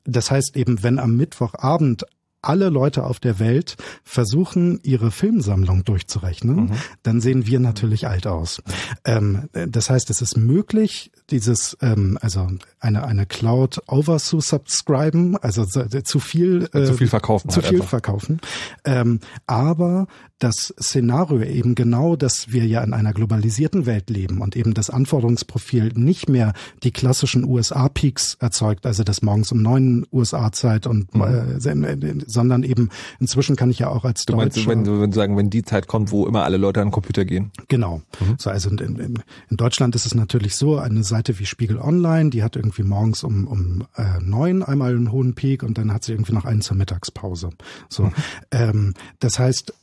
[0.05, 2.05] Das heißt eben, wenn am Mittwochabend
[2.43, 6.71] alle Leute auf der Welt versuchen, ihre Filmsammlung durchzurechnen, mhm.
[7.03, 8.61] dann sehen wir natürlich alt aus.
[9.05, 12.47] Ähm, das heißt, es ist möglich, dieses, ähm, also
[12.79, 17.49] eine, eine Cloud over zu subscriben, also zu viel, äh, zu viel verkaufen.
[17.49, 17.89] Zu halt viel einfach.
[17.89, 18.39] verkaufen.
[18.85, 20.07] Ähm, aber
[20.43, 24.89] das Szenario eben genau, dass wir ja in einer globalisierten Welt leben und eben das
[24.89, 26.53] Anforderungsprofil nicht mehr
[26.83, 31.21] die klassischen USA-Peaks erzeugt, also das morgens um neun USA-Zeit und mhm.
[31.21, 35.15] äh, sondern eben inzwischen kann ich ja auch als du meinst, Deutscher, wenn, wenn du
[35.15, 37.51] sagen, wenn die Zeit kommt, wo immer alle Leute an den Computer gehen.
[37.69, 38.01] Genau.
[38.19, 38.35] Mhm.
[38.37, 42.29] So, also in, in, in, Deutschland ist es natürlich so, eine Seite wie Spiegel Online,
[42.31, 46.03] die hat irgendwie morgens um, um äh, neun einmal einen hohen Peak und dann hat
[46.03, 47.51] sie irgendwie noch einen zur Mittagspause.
[47.87, 48.13] So, mhm.
[48.51, 49.73] ähm, das heißt,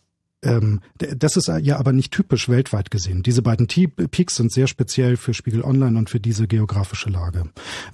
[0.43, 3.23] ähm, das ist ja aber nicht typisch weltweit gesehen.
[3.23, 7.45] Diese beiden Peaks sind sehr speziell für Spiegel Online und für diese geografische Lage.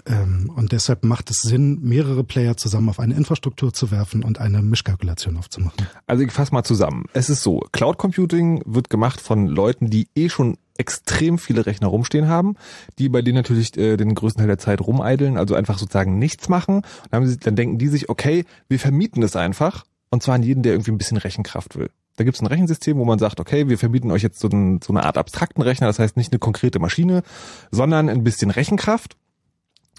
[0.06, 4.38] Ähm, und deshalb macht es Sinn, mehrere Player zusammen auf eine Infrastruktur zu werfen und
[4.38, 5.86] eine Mischkalkulation aufzumachen.
[6.06, 7.06] Also ich fasse mal zusammen.
[7.12, 11.88] Es ist so, Cloud Computing wird gemacht von Leuten, die eh schon extrem viele Rechner
[11.88, 12.54] rumstehen haben,
[12.98, 16.48] die bei denen natürlich äh, den größten Teil der Zeit rumeideln, also einfach sozusagen nichts
[16.48, 16.82] machen.
[17.10, 20.62] Dann, sie, dann denken die sich, okay, wir vermieten es einfach und zwar an jeden,
[20.62, 21.90] der irgendwie ein bisschen Rechenkraft will.
[22.16, 24.80] Da gibt es ein Rechensystem, wo man sagt, okay, wir verbieten euch jetzt so, ein,
[24.82, 27.22] so eine Art abstrakten Rechner, das heißt nicht eine konkrete Maschine,
[27.70, 29.16] sondern ein bisschen Rechenkraft.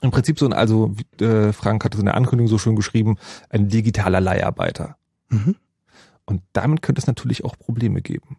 [0.01, 3.17] Im Prinzip so ein, also äh, Frank hat es in der Ankündigung so schön geschrieben,
[3.49, 4.97] ein digitaler Leiharbeiter.
[5.29, 5.55] Mhm.
[6.25, 8.37] Und damit könnte es natürlich auch Probleme geben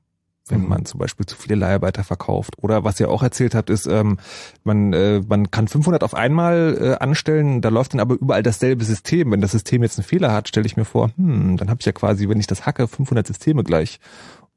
[0.51, 0.69] wenn mhm.
[0.69, 2.55] man zum Beispiel zu viele Leiharbeiter verkauft.
[2.59, 4.19] Oder was ihr auch erzählt habt, ist, ähm,
[4.65, 8.85] man, äh, man kann 500 auf einmal äh, anstellen, da läuft dann aber überall dasselbe
[8.85, 9.31] System.
[9.31, 11.87] Wenn das System jetzt einen Fehler hat, stelle ich mir vor, hm, dann habe ich
[11.87, 14.01] ja quasi, wenn ich das hacke, 500 Systeme gleich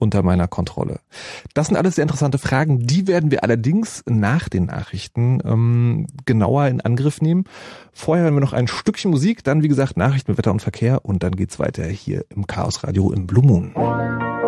[0.02, 1.00] unter meiner Kontrolle.
[1.54, 2.80] Das sind alles sehr interessante Fragen.
[2.80, 7.46] Die werden wir allerdings nach den Nachrichten ähm, genauer in Angriff nehmen.
[7.94, 11.06] Vorher haben wir noch ein Stückchen Musik, dann wie gesagt Nachrichten mit Wetter und Verkehr
[11.06, 14.41] und dann geht's weiter hier im Chaos Radio im Blue Moon.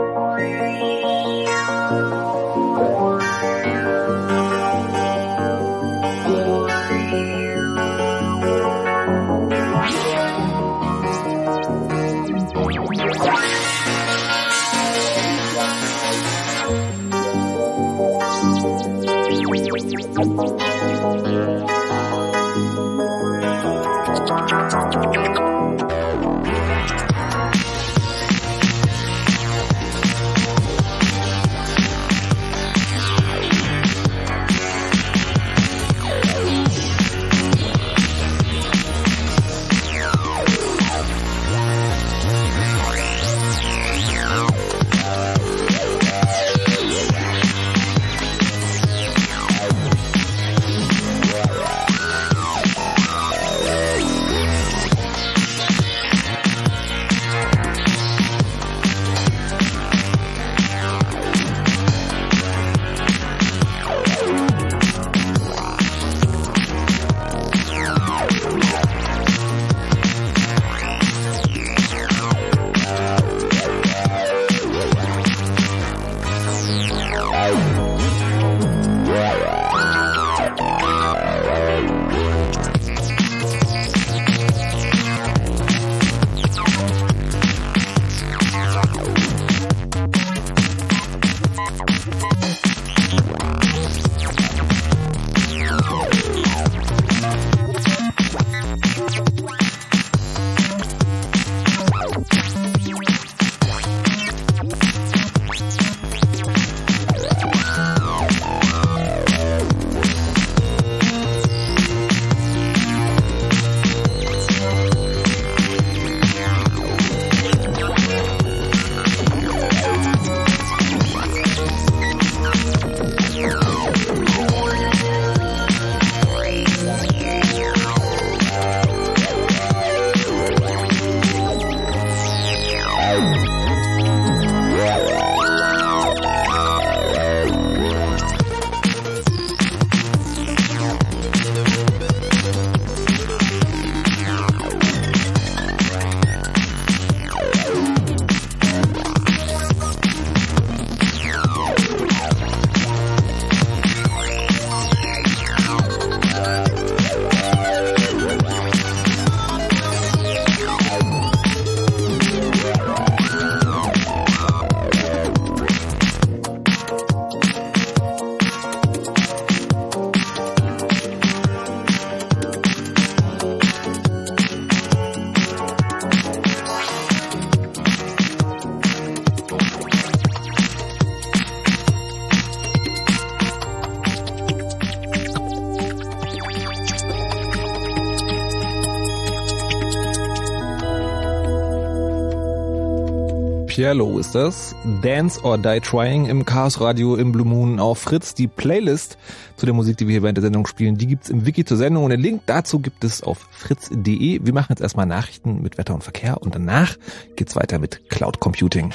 [193.74, 194.76] Pierlo ist das.
[195.02, 198.36] Dance or Die Trying im Chaos Radio im Blue Moon auf Fritz.
[198.36, 199.18] Die Playlist
[199.56, 201.78] zu der Musik, die wir hier während der Sendung spielen, die gibt's im Wiki zur
[201.78, 204.42] Sendung und den Link dazu gibt es auf fritz.de.
[204.44, 206.98] Wir machen jetzt erstmal Nachrichten mit Wetter und Verkehr und danach
[207.36, 208.92] geht's weiter mit Cloud Computing.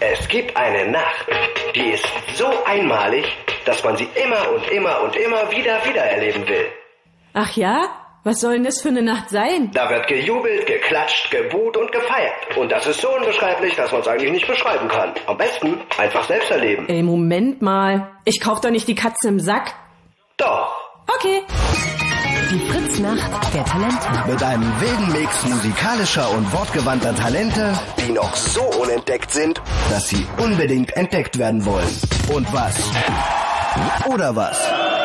[0.00, 1.28] Es gibt eine Nacht,
[1.76, 2.04] die ist
[2.34, 3.24] so einmalig,
[3.66, 6.66] dass man sie immer und immer und immer wieder wieder erleben will.
[7.34, 8.07] Ach ja?
[8.24, 9.70] Was soll denn das für eine Nacht sein?
[9.72, 12.56] Da wird gejubelt, geklatscht, gebuht und gefeiert.
[12.56, 15.14] Und das ist so unbeschreiblich, dass man es eigentlich nicht beschreiben kann.
[15.26, 16.88] Am besten einfach selbst erleben.
[16.88, 18.10] Ey, Moment mal.
[18.24, 19.74] Ich kauf doch nicht die Katze im Sack.
[20.36, 20.76] Doch.
[21.06, 21.42] Okay.
[22.50, 24.06] Die Fritznacht der Talente.
[24.26, 30.26] Mit einem wilden Mix musikalischer und wortgewandter Talente, die noch so unentdeckt sind, dass sie
[30.38, 31.88] unbedingt entdeckt werden wollen.
[32.34, 32.90] Und was?
[34.12, 34.97] Oder was?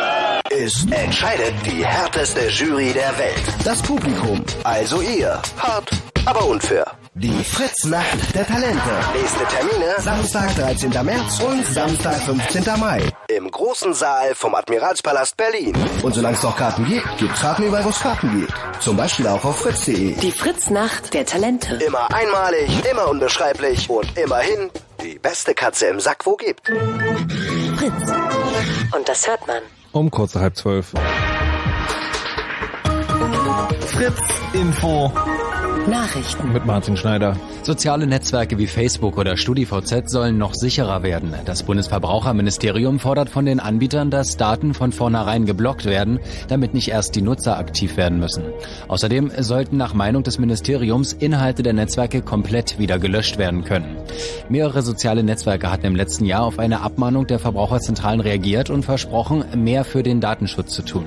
[0.55, 3.43] Es entscheidet die härteste Jury der Welt.
[3.63, 4.43] Das Publikum.
[4.63, 5.41] Also ihr.
[5.57, 5.89] Hart,
[6.25, 6.85] aber unfair.
[7.15, 8.79] Die Fritznacht der Talente.
[9.15, 10.91] Nächste Termine Samstag 13.
[11.05, 12.79] März und Samstag 15.
[12.79, 13.01] Mai.
[13.29, 15.75] Im großen Saal vom Admiralspalast Berlin.
[16.03, 18.53] Und solange es noch Karten gibt, gibt's Karten überall, wo es Karten gibt.
[18.79, 20.13] Zum Beispiel auch auf fritz.de.
[20.15, 21.75] Die Fritznacht der Talente.
[21.75, 24.69] Immer einmalig, immer unbeschreiblich und immerhin
[25.01, 26.67] die beste Katze im Sack, wo gibt.
[26.67, 28.11] Fritz.
[28.95, 29.63] Und das hört man.
[29.93, 30.91] Um kurz halb zwölf.
[33.87, 35.11] Fritz Info
[35.87, 36.53] Nachrichten.
[36.53, 37.35] mit Martin Schneider.
[37.61, 41.33] Soziale Netzwerke wie Facebook oder StudiVZ sollen noch sicherer werden.
[41.45, 47.15] Das Bundesverbraucherministerium fordert von den Anbietern, dass Daten von vornherein geblockt werden, damit nicht erst
[47.15, 48.43] die Nutzer aktiv werden müssen.
[48.87, 53.97] Außerdem sollten nach Meinung des Ministeriums Inhalte der Netzwerke komplett wieder gelöscht werden können.
[54.47, 59.43] Mehrere soziale Netzwerke hatten im letzten Jahr auf eine Abmahnung der Verbraucherzentralen reagiert und versprochen,
[59.55, 61.05] mehr für den Datenschutz zu tun.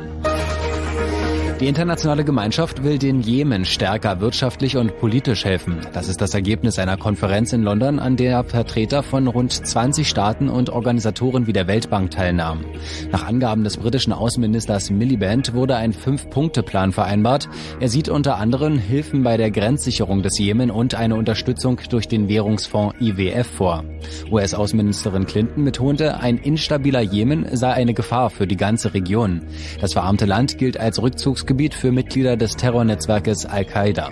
[1.59, 5.79] Die internationale Gemeinschaft will den Jemen stärker wirtschaftlich und politisch helfen.
[5.95, 10.51] Das ist das Ergebnis einer Konferenz in London, an der Vertreter von rund 20 Staaten
[10.51, 12.67] und Organisatoren wie der Weltbank teilnahmen.
[13.11, 17.49] Nach Angaben des britischen Außenministers Miliband wurde ein Fünf-Punkte-Plan vereinbart.
[17.81, 22.29] Er sieht unter anderem Hilfen bei der Grenzsicherung des Jemen und eine Unterstützung durch den
[22.29, 23.83] Währungsfonds IWF vor.
[24.31, 29.41] US-Außenministerin Clinton betonte, ein instabiler Jemen sei eine Gefahr für die ganze Region.
[29.81, 31.01] Das verarmte Land gilt als
[31.47, 34.11] Rückzugsgebiet für Mitglieder des Terrornetzwerkes Al-Qaida.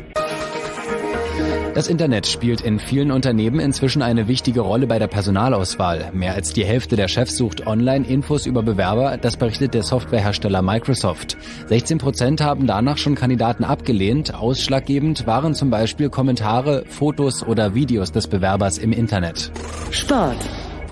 [1.74, 6.10] Das Internet spielt in vielen Unternehmen inzwischen eine wichtige Rolle bei der Personalauswahl.
[6.12, 10.62] Mehr als die Hälfte der Chefs sucht online Infos über Bewerber, das berichtet der Softwarehersteller
[10.62, 11.36] Microsoft.
[11.66, 14.32] 16 Prozent haben danach schon Kandidaten abgelehnt.
[14.32, 19.50] Ausschlaggebend waren zum Beispiel Kommentare, Fotos oder Videos des Bewerbers im Internet.
[19.90, 20.38] Sport.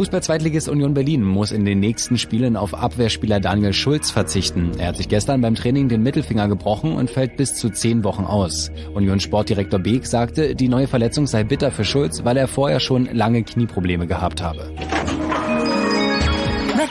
[0.03, 4.73] Fußball-Zweitligist Union Berlin muss in den nächsten Spielen auf Abwehrspieler Daniel Schulz verzichten.
[4.77, 8.25] Er hat sich gestern beim Training den Mittelfinger gebrochen und fällt bis zu zehn Wochen
[8.25, 8.73] aus.
[8.95, 13.05] Union Sportdirektor Beek sagte, die neue Verletzung sei bitter für Schulz, weil er vorher schon
[13.13, 14.73] lange Knieprobleme gehabt habe.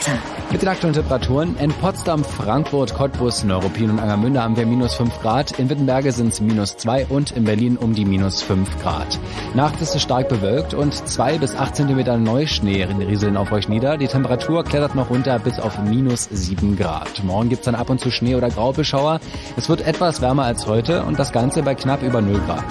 [0.01, 0.17] Wetter.
[0.51, 5.21] Mit den aktuellen Temperaturen in Potsdam, Frankfurt, Cottbus, Neuruppin und Angermünde haben wir minus 5
[5.21, 9.19] Grad, in Wittenberge sind es minus 2 und in Berlin um die minus 5 Grad.
[9.53, 13.97] Nacht ist es stark bewölkt und 2 bis 8 Zentimeter Neuschnee rieseln auf euch nieder.
[13.97, 17.23] Die Temperatur klettert noch runter bis auf minus 7 Grad.
[17.23, 19.19] Morgen gibt's dann ab und zu Schnee oder Graubeschauer.
[19.55, 22.65] Es wird etwas wärmer als heute und das Ganze bei knapp über 0 Grad.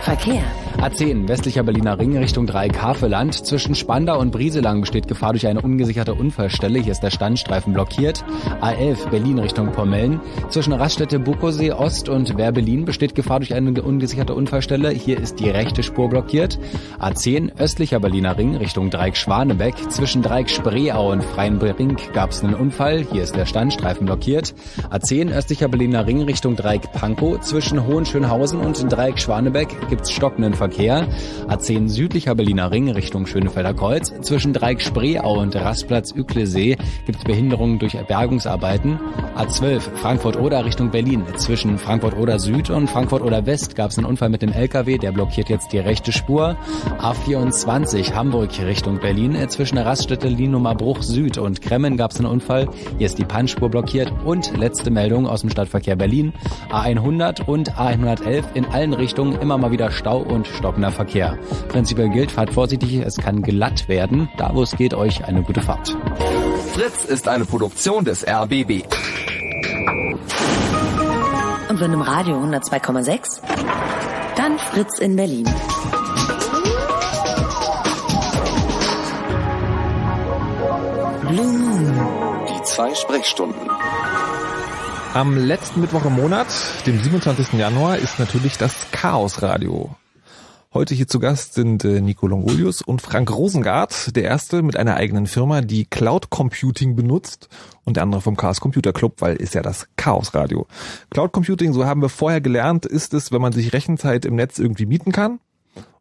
[0.00, 0.44] Verkehr.
[0.78, 3.34] A10, westlicher Berliner Ring Richtung Dreieck-Havelland.
[3.34, 6.78] Zwischen Spandau und Brieselang besteht Gefahr durch eine ungesicherte Unfallstelle.
[6.78, 8.24] Hier ist der Standstreifen blockiert.
[8.60, 10.20] A11, Berlin Richtung Pommeln.
[10.50, 14.90] Zwischen Raststätte Bukosee Ost und Werbelin besteht Gefahr durch eine ungesicherte Unfallstelle.
[14.90, 16.60] Hier ist die rechte Spur blockiert.
[17.00, 19.90] A10, östlicher Berliner Ring Richtung Dreieck-Schwanebeck.
[19.90, 23.04] Zwischen Dreieck-Spreeau und Freienbrink gab es einen Unfall.
[23.10, 24.54] Hier ist der Standstreifen blockiert.
[24.90, 27.40] A10, östlicher Berliner Ring Richtung Dreieck-Pankow.
[27.40, 30.67] Zwischen Hohenschönhausen und Dreieck-Schwanebeck gibt's stockenden Verkehr.
[30.70, 34.12] A10 südlicher Berliner Ring Richtung Schönefelder Kreuz.
[34.20, 38.98] Zwischen Dreieck Spreeau und Rastplatz Üklesee gibt es Behinderungen durch Bergungsarbeiten.
[39.36, 41.24] A12 Frankfurt-Oder Richtung Berlin.
[41.36, 45.48] Zwischen Frankfurt-Oder Süd und Frankfurt-Oder West gab es einen Unfall mit dem LKW, der blockiert
[45.48, 46.56] jetzt die rechte Spur.
[47.00, 49.36] A24 Hamburg Richtung Berlin.
[49.48, 52.68] Zwischen Raststätte Linummer Bruch Süd und Kremmen gab es einen Unfall.
[52.98, 54.12] Hier ist die Pannspur blockiert.
[54.24, 56.32] Und letzte Meldung aus dem Stadtverkehr Berlin.
[56.70, 61.38] A100 und A111 in allen Richtungen immer mal wieder Stau und stockender Verkehr.
[61.68, 64.28] Prinzipiell gilt, fahrt vorsichtig, es kann glatt werden.
[64.36, 65.96] Da wo es geht, euch eine gute Fahrt.
[66.74, 68.84] Fritz ist eine Produktion des RBB.
[71.68, 73.40] Und wenn im Radio 102,6,
[74.36, 75.44] dann Fritz in Berlin.
[81.28, 81.94] Blue Moon.
[82.48, 83.68] Die zwei Sprechstunden.
[85.14, 86.46] Am letzten Mittwoch im Monat,
[86.86, 87.54] dem 27.
[87.54, 89.90] Januar, ist natürlich das Chaos Radio.
[90.74, 94.96] Heute hier zu Gast sind äh, Nico Longolius und Frank Rosengart, der erste mit einer
[94.96, 97.48] eigenen Firma, die Cloud Computing benutzt
[97.84, 100.66] und der andere vom Chaos Computer Club, weil ist ja das Chaos Radio.
[101.08, 104.58] Cloud Computing, so haben wir vorher gelernt, ist es, wenn man sich Rechenzeit im Netz
[104.58, 105.40] irgendwie mieten kann.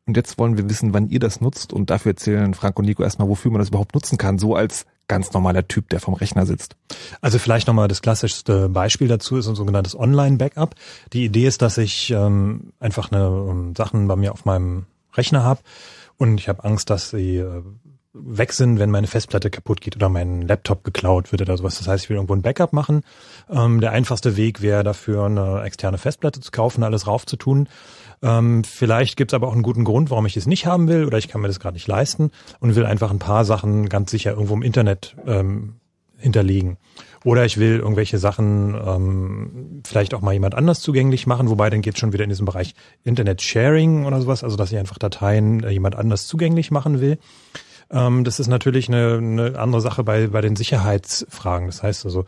[0.05, 3.03] Und jetzt wollen wir wissen, wann ihr das nutzt und dafür erzählen Frank und Nico
[3.03, 6.45] erstmal, wofür man das überhaupt nutzen kann, so als ganz normaler Typ, der vom Rechner
[6.45, 6.75] sitzt.
[7.21, 10.75] Also vielleicht nochmal das klassischste Beispiel dazu ist ein sogenanntes Online-Backup.
[11.13, 14.85] Die Idee ist, dass ich ähm, einfach eine um, Sachen bei mir auf meinem
[15.15, 15.61] Rechner habe
[16.17, 17.63] und ich habe Angst, dass sie äh,
[18.13, 21.77] weg sind, wenn meine Festplatte kaputt geht oder mein Laptop geklaut wird oder sowas.
[21.77, 23.03] Das heißt, ich will irgendwo ein Backup machen.
[23.49, 27.69] Ähm, der einfachste Weg wäre dafür, eine externe Festplatte zu kaufen, alles raufzutun.
[28.21, 31.05] Ähm, vielleicht gibt es aber auch einen guten Grund, warum ich es nicht haben will
[31.05, 34.11] oder ich kann mir das gerade nicht leisten und will einfach ein paar Sachen ganz
[34.11, 35.75] sicher irgendwo im Internet ähm,
[36.17, 36.77] hinterlegen.
[37.23, 41.81] Oder ich will irgendwelche Sachen ähm, vielleicht auch mal jemand anders zugänglich machen, wobei dann
[41.81, 45.63] geht schon wieder in diesem Bereich Internet Sharing oder sowas, also dass ich einfach Dateien
[45.63, 47.19] äh, jemand anders zugänglich machen will.
[47.91, 51.67] Ähm, das ist natürlich eine, eine andere Sache bei, bei den Sicherheitsfragen.
[51.67, 52.25] Das heißt also,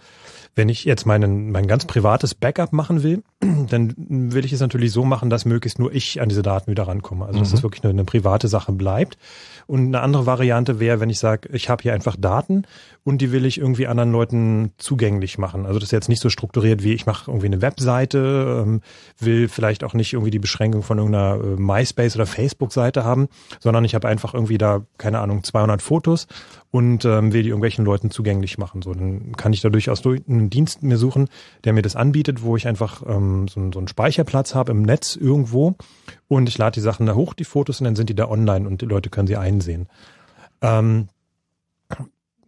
[0.56, 3.24] wenn ich jetzt meinen, mein ganz privates Backup machen will,
[3.70, 6.88] dann will ich es natürlich so machen, dass möglichst nur ich an diese Daten wieder
[6.88, 7.26] rankomme.
[7.26, 7.54] Also dass mhm.
[7.54, 9.18] das wirklich eine, eine private Sache bleibt.
[9.68, 12.64] Und eine andere Variante wäre, wenn ich sage, ich habe hier einfach Daten
[13.04, 15.66] und die will ich irgendwie anderen Leuten zugänglich machen.
[15.66, 18.82] Also das ist jetzt nicht so strukturiert wie ich mache irgendwie eine Webseite, ähm,
[19.20, 23.30] will vielleicht auch nicht irgendwie die Beschränkung von irgendeiner äh, MySpace oder Facebook-Seite haben,
[23.60, 26.28] sondern ich habe einfach irgendwie da, keine Ahnung, 200 Fotos
[26.72, 28.82] und ähm, will die irgendwelchen Leuten zugänglich machen.
[28.82, 31.30] So, dann kann ich da durchaus durch einen Dienst mir suchen,
[31.64, 35.16] der mir das anbietet, wo ich einfach ähm, so, so einen Speicherplatz habe im Netz
[35.16, 35.76] irgendwo
[36.28, 38.68] und ich lade die Sachen da hoch, die Fotos, und dann sind die da online
[38.68, 39.88] und die Leute können sie einsehen.
[40.62, 41.10] Ähm,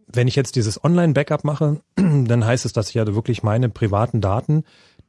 [0.06, 4.20] wenn ich jetzt dieses Online-Backup mache, dann heißt es, dass ich ja wirklich meine privaten
[4.20, 4.64] Daten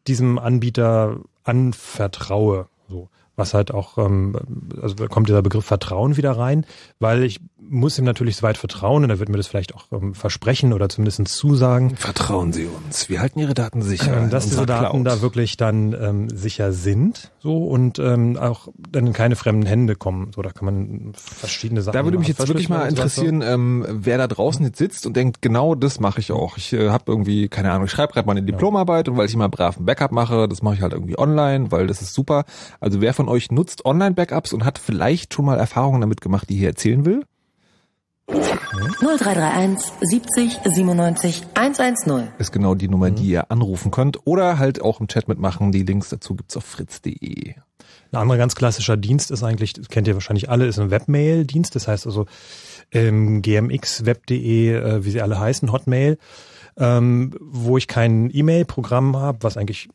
[0.07, 2.67] diesem Anbieter anvertraue.
[2.89, 4.35] So was halt auch, ähm,
[4.81, 6.65] also da kommt dieser Begriff Vertrauen wieder rein,
[6.99, 9.85] weil ich muss ihm natürlich so weit vertrauen und er wird mir das vielleicht auch
[9.91, 11.95] ähm, versprechen oder zumindest zusagen.
[11.95, 14.23] Vertrauen Sie uns, wir halten Ihre Daten sicher.
[14.23, 15.07] Ähm, dass diese Daten Cloud.
[15.07, 19.95] da wirklich dann ähm, sicher sind so und ähm, auch dann in keine fremden Hände
[19.95, 20.31] kommen.
[20.35, 24.17] So, da kann man verschiedene Sachen Da würde mich jetzt wirklich mal interessieren, ähm, wer
[24.17, 26.57] da draußen jetzt sitzt und denkt, genau das mache ich auch.
[26.57, 29.49] Ich äh, habe irgendwie, keine Ahnung, ich schreibe gerade meine Diplomarbeit und weil ich immer
[29.49, 32.45] brav ein Backup mache, das mache ich halt irgendwie online, weil das ist super.
[32.79, 36.55] Also wer von euch nutzt Online-Backups und hat vielleicht schon mal Erfahrungen damit gemacht, die
[36.55, 37.23] hier erzählen will?
[38.27, 45.01] 0331 70 97 110 ist genau die Nummer, die ihr anrufen könnt oder halt auch
[45.01, 45.71] im Chat mitmachen.
[45.71, 47.53] Die Links dazu gibt's auf fritz.de.
[48.11, 51.75] Ein anderer ganz klassischer Dienst ist eigentlich, das kennt ihr wahrscheinlich alle, ist ein Webmail-Dienst.
[51.75, 52.25] Das heißt also
[52.91, 56.17] ähm, gmx, web.de, äh, wie sie alle heißen, Hotmail
[56.77, 59.89] ähm, wo ich kein E-Mail-Programm habe, was eigentlich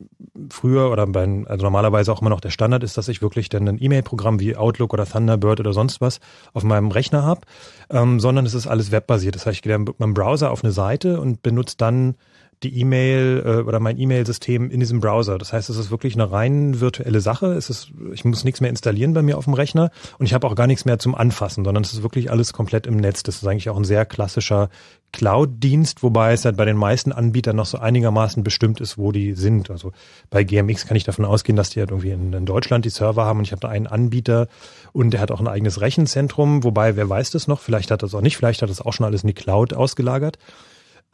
[0.49, 3.67] früher oder bei, also normalerweise auch immer noch der Standard ist, dass ich wirklich dann
[3.67, 6.19] ein E-Mail-Programm wie Outlook oder Thunderbird oder sonst was
[6.53, 7.41] auf meinem Rechner habe,
[7.89, 9.35] ähm, sondern es ist alles webbasiert.
[9.35, 12.15] Das heißt, ich gehe mit meinem Browser auf eine Seite und benutze dann
[12.63, 15.37] die E-Mail äh, oder mein E-Mail-System in diesem Browser.
[15.37, 17.53] Das heißt, es ist wirklich eine rein virtuelle Sache.
[17.53, 20.45] Es ist, ich muss nichts mehr installieren bei mir auf dem Rechner und ich habe
[20.45, 23.23] auch gar nichts mehr zum Anfassen, sondern es ist wirklich alles komplett im Netz.
[23.23, 24.69] Das ist eigentlich auch ein sehr klassischer
[25.13, 29.33] Cloud-Dienst, wobei es halt bei den meisten Anbietern noch so einigermaßen bestimmt ist, wo die
[29.33, 29.71] sind.
[29.71, 29.93] Also
[30.29, 33.25] bei GMX kann ich davon ausgehen, dass die halt irgendwie in, in Deutschland die Server
[33.25, 34.47] haben und ich habe da einen Anbieter
[34.91, 38.13] und der hat auch ein eigenes Rechenzentrum, wobei wer weiß das noch, vielleicht hat das
[38.13, 40.37] auch nicht, vielleicht hat das auch schon alles in die Cloud ausgelagert.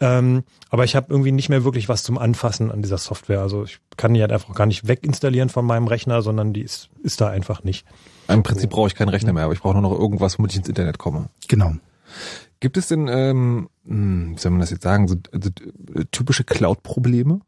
[0.02, 3.42] Ähm, aber ich habe irgendwie nicht mehr wirklich was zum Anfassen an dieser Software.
[3.42, 6.90] Also ich kann die halt einfach gar nicht weginstallieren von meinem Rechner, sondern die ist,
[7.02, 7.86] ist da einfach nicht.
[8.28, 10.58] Im Prinzip brauche ich keinen Rechner mehr, aber ich brauche nur noch irgendwas, womit ich
[10.58, 11.30] ins Internet komme.
[11.48, 11.74] Genau.
[12.60, 15.50] Gibt es denn, ähm, hm, wie soll man das jetzt sagen, so, so
[16.12, 17.40] typische Cloud-Probleme?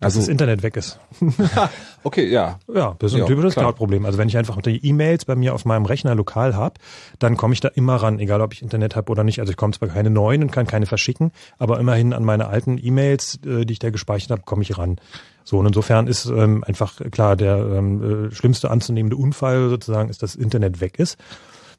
[0.00, 0.98] Dass also, das Internet weg ist.
[2.04, 2.58] okay, ja.
[2.72, 4.06] Ja, das ist ein ja, typisches Cloud-Problem.
[4.06, 6.76] Also wenn ich einfach die E-Mails bei mir auf meinem Rechner lokal habe,
[7.18, 9.40] dann komme ich da immer ran, egal ob ich Internet habe oder nicht.
[9.40, 12.78] Also ich komme zwar keine neuen und kann keine verschicken, aber immerhin an meine alten
[12.82, 14.96] E-Mails, äh, die ich da gespeichert habe, komme ich ran.
[15.44, 20.22] So, und insofern ist ähm, einfach klar, der ähm, äh, schlimmste anzunehmende Unfall sozusagen ist,
[20.22, 21.18] dass Internet weg ist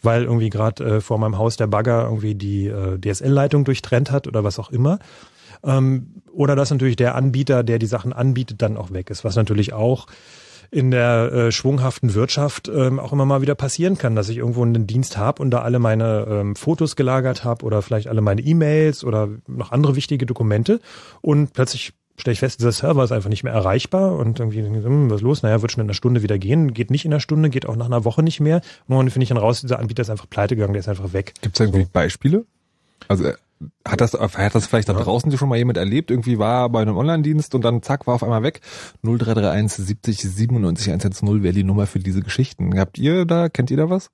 [0.04, 4.28] weil irgendwie gerade äh, vor meinem Haus der Bagger irgendwie die äh, DSL-Leitung durchtrennt hat
[4.28, 4.98] oder was auch immer.
[5.64, 9.36] Ähm, oder dass natürlich der Anbieter, der die Sachen anbietet, dann auch weg ist, was
[9.36, 10.08] natürlich auch
[10.72, 14.64] in der äh, schwunghaften Wirtschaft ähm, auch immer mal wieder passieren kann, dass ich irgendwo
[14.64, 18.42] einen Dienst habe und da alle meine ähm, Fotos gelagert habe oder vielleicht alle meine
[18.42, 20.80] E-Mails oder noch andere wichtige Dokumente
[21.20, 25.10] und plötzlich stelle ich fest, dieser Server ist einfach nicht mehr erreichbar und irgendwie, hm,
[25.10, 25.44] was ist los?
[25.44, 27.76] Naja, wird schon in einer Stunde wieder gehen, geht nicht in einer Stunde, geht auch
[27.76, 28.62] nach einer Woche nicht mehr.
[28.88, 31.14] Und dann finde ich dann raus, dieser Anbieter ist einfach pleite gegangen, der ist einfach
[31.14, 31.34] weg.
[31.42, 31.88] Gibt es irgendwie.
[31.92, 32.46] Beispiele?
[33.08, 33.32] Also
[33.88, 36.12] Hat das, hat das vielleicht da draußen schon mal jemand erlebt?
[36.12, 38.62] Irgendwie war bei einem Online-Dienst und dann zack, war auf einmal weg.
[39.03, 42.78] 0331 70 97 110 wäre die Nummer für diese Geschichten.
[42.80, 44.12] Habt ihr da, kennt ihr da was?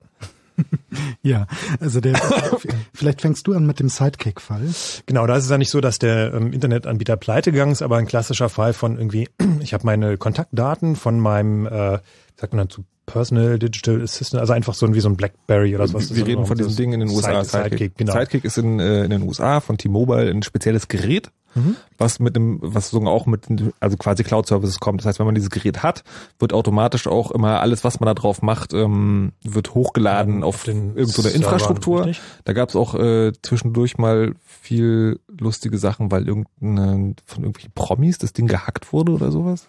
[1.22, 1.46] Ja,
[1.80, 2.14] also der,
[2.94, 4.68] vielleicht fängst du an mit dem Sidekick-Fall.
[5.06, 7.96] Genau, da ist es ja nicht so, dass der ähm, Internetanbieter pleite gegangen ist, aber
[7.96, 9.28] ein klassischer Fall von irgendwie,
[9.60, 14.52] ich habe meine Kontaktdaten von meinem, äh, wie sagt man dazu, Personal Digital Assistant, also
[14.52, 16.14] einfach so wie so ein Blackberry oder sowas.
[16.14, 17.42] Wir reden von diesem Ding in den USA.
[17.42, 18.12] Sidekick, Sidekick, genau.
[18.12, 21.76] Sidekick ist in, äh, in den USA von T-Mobile ein spezielles Gerät, Mhm.
[21.98, 23.46] was mit dem, was sogar auch mit,
[23.80, 25.00] also quasi Cloud Services kommt.
[25.00, 26.04] Das heißt, wenn man dieses Gerät hat,
[26.38, 30.56] wird automatisch auch immer alles, was man da drauf macht, ähm, wird hochgeladen Ja, auf,
[30.62, 32.06] auf irgendeine Infrastruktur.
[32.06, 32.20] richtig?
[32.44, 38.18] Da gab es auch äh, zwischendurch mal viel lustige Sachen, weil irgendeine von irgendwelchen Promis
[38.18, 39.68] das Ding gehackt wurde oder sowas.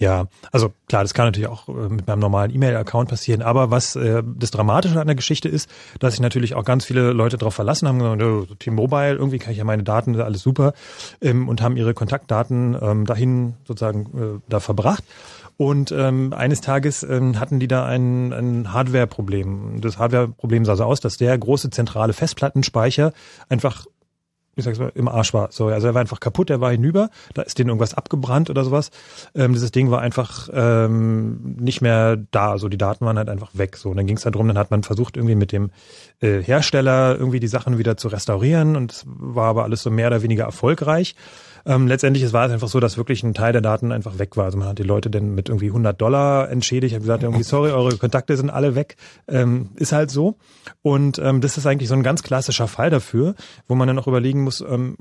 [0.00, 3.96] Ja, also klar, das kann natürlich auch äh, mit meinem normalen E-Mail-Account passieren, aber was
[3.96, 5.68] äh, das Dramatische an der Geschichte ist,
[5.98, 9.50] dass sich natürlich auch ganz viele Leute darauf verlassen haben, gesagt, oh, T-Mobile, irgendwie kann
[9.50, 10.72] ich ja meine Daten, alles super,
[11.20, 15.02] ähm, und haben ihre Kontaktdaten ähm, dahin sozusagen äh, da verbracht.
[15.56, 19.80] Und ähm, eines Tages ähm, hatten die da ein, ein Hardware-Problem.
[19.80, 23.12] Das Hardware-Problem sah so aus, dass der große zentrale Festplattenspeicher
[23.48, 23.86] einfach
[24.58, 25.48] ich sag's mal, im Arsch war.
[25.50, 28.64] So, also er war einfach kaputt, er war hinüber, da ist denen irgendwas abgebrannt oder
[28.64, 28.90] sowas.
[29.34, 33.50] Ähm, dieses Ding war einfach ähm, nicht mehr da, also die Daten waren halt einfach
[33.54, 33.76] weg.
[33.76, 35.70] So, und dann ging es darum, dann hat man versucht, irgendwie mit dem
[36.20, 40.22] äh, Hersteller irgendwie die Sachen wieder zu restaurieren und war aber alles so mehr oder
[40.22, 41.14] weniger erfolgreich.
[41.66, 44.36] Ähm, letztendlich es war es einfach so, dass wirklich ein Teil der Daten einfach weg
[44.36, 44.46] war.
[44.46, 47.70] Also man hat die Leute dann mit irgendwie 100 Dollar entschädigt, hat gesagt, irgendwie sorry,
[47.70, 48.96] eure Kontakte sind alle weg.
[49.26, 50.36] Ähm, ist halt so.
[50.82, 53.34] Und ähm, das ist eigentlich so ein ganz klassischer Fall dafür,
[53.66, 54.96] wo man dann auch überlegen muss, ähm,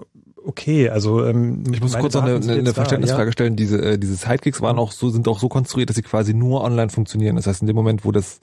[0.48, 3.32] okay, also ähm, Ich muss kurz noch eine, eine, eine da, Verständnisfrage ja.
[3.32, 3.56] stellen.
[3.56, 6.64] Diese, äh, diese Sidekicks waren auch so, sind auch so konstruiert, dass sie quasi nur
[6.64, 7.36] online funktionieren.
[7.36, 8.40] Das heißt, in dem Moment, wo das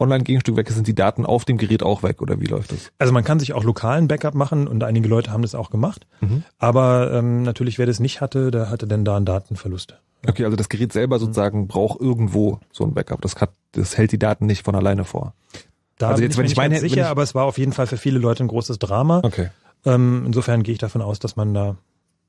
[0.00, 2.92] Online-Gegenstück weg ist, sind die Daten auf dem Gerät auch weg oder wie läuft das?
[2.98, 6.06] Also man kann sich auch lokalen Backup machen und einige Leute haben das auch gemacht.
[6.20, 6.44] Mhm.
[6.58, 9.98] Aber ähm, natürlich, wer das nicht hatte, der hatte dann da einen Datenverlust.
[10.26, 13.20] Okay, also das Gerät selber sozusagen braucht irgendwo so ein Backup.
[13.22, 15.34] Das, hat, das hält die Daten nicht von alleine vor.
[15.98, 17.58] Da Also jetzt, ich wenn mir ich meine- wenn sicher, ich- aber es war auf
[17.58, 19.20] jeden Fall für viele Leute ein großes Drama.
[19.24, 19.50] Okay.
[19.84, 21.76] Ähm, insofern gehe ich davon aus, dass man da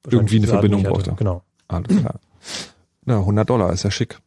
[0.09, 1.13] Irgendwie eine Verbindung brauchte.
[1.17, 1.43] Genau.
[1.67, 2.19] Alles klar.
[3.05, 4.19] Na, 100 Dollar ist ja schick.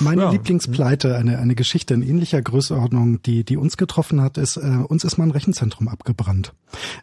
[0.00, 0.30] Meine Ja.
[0.30, 5.04] Lieblingspleite, eine, eine Geschichte in ähnlicher Größenordnung, die, die uns getroffen hat, ist, äh, uns
[5.04, 6.52] ist mal ein Rechenzentrum abgebrannt.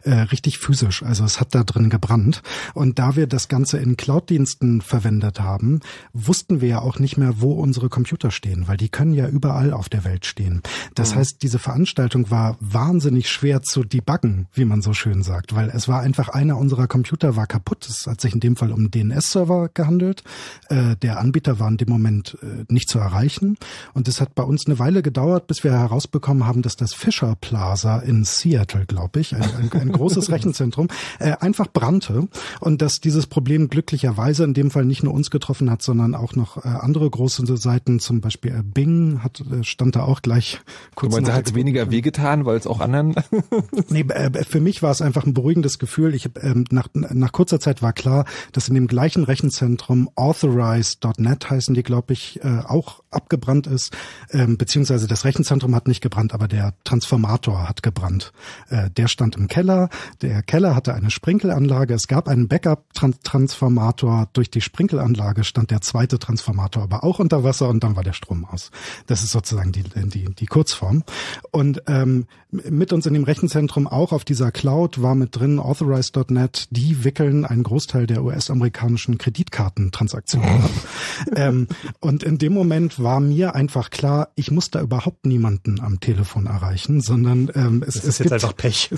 [0.02, 1.02] Äh, richtig physisch.
[1.02, 2.42] Also es hat da drin gebrannt.
[2.74, 5.80] Und da wir das Ganze in Cloud-Diensten verwendet haben,
[6.12, 9.72] wussten wir ja auch nicht mehr, wo unsere Computer stehen, weil die können ja überall
[9.72, 10.62] auf der Welt stehen.
[10.94, 15.70] Das heißt, diese Veranstaltung war wahnsinnig schwer zu debuggen, wie man so schön sagt, weil
[15.70, 17.86] es war einfach einer unserer Computer war kaputt.
[17.88, 20.22] Es hat sich in dem Fall um einen DNS-Server gehandelt.
[20.68, 23.56] Äh, der Anbieter war in dem Moment äh, nicht zu erreichen.
[23.94, 27.36] Und es hat bei uns eine Weile gedauert, bis wir herausbekommen haben, dass das Fisher
[27.40, 30.88] Plaza in Seattle, glaube ich, ein, ein, ein großes Rechenzentrum,
[31.18, 32.28] äh, einfach brannte.
[32.60, 36.34] Und dass dieses Problem glücklicherweise in dem Fall nicht nur uns getroffen hat, sondern auch
[36.34, 40.60] noch äh, andere große Seiten, zum Beispiel äh, Bing hat, äh, stand da auch gleich
[40.60, 43.14] Du kurz meinst, nach hat es weniger wehgetan, weil es auch anderen
[43.88, 46.14] Nee, äh, für mich war es einfach ein beruhigendes Gefühl.
[46.14, 51.74] Ich ähm, nach, nach kurzer Zeit war klar, dass in dem gleichen Rechenzentrum Authorize.net heißen
[51.74, 53.96] die, glaube ich, äh, auch abgebrannt ist.
[54.30, 58.32] Ähm, beziehungsweise das Rechenzentrum hat nicht gebrannt, aber der Transformator hat gebrannt.
[58.68, 59.88] Äh, der stand im Keller.
[60.22, 61.94] Der Keller hatte eine Sprinkelanlage.
[61.94, 64.28] Es gab einen Backup-Transformator.
[64.32, 68.12] Durch die Sprinkelanlage stand der zweite Transformator aber auch unter Wasser und dann war der
[68.12, 68.70] Strom aus.
[69.06, 71.04] Das ist sozusagen die, die, die Kurzform.
[71.50, 76.68] Und ähm, mit uns in dem Rechenzentrum auch auf dieser Cloud war mit drin Authorize.net.
[76.70, 80.70] Die wickeln einen Großteil der US-amerikanischen Kreditkartentransaktionen ab.
[81.36, 81.59] ähm,
[82.00, 86.46] und in dem Moment war mir einfach klar, ich muss da überhaupt niemanden am Telefon
[86.46, 88.90] erreichen, sondern ähm, es, Das es ist jetzt gibt einfach Pech.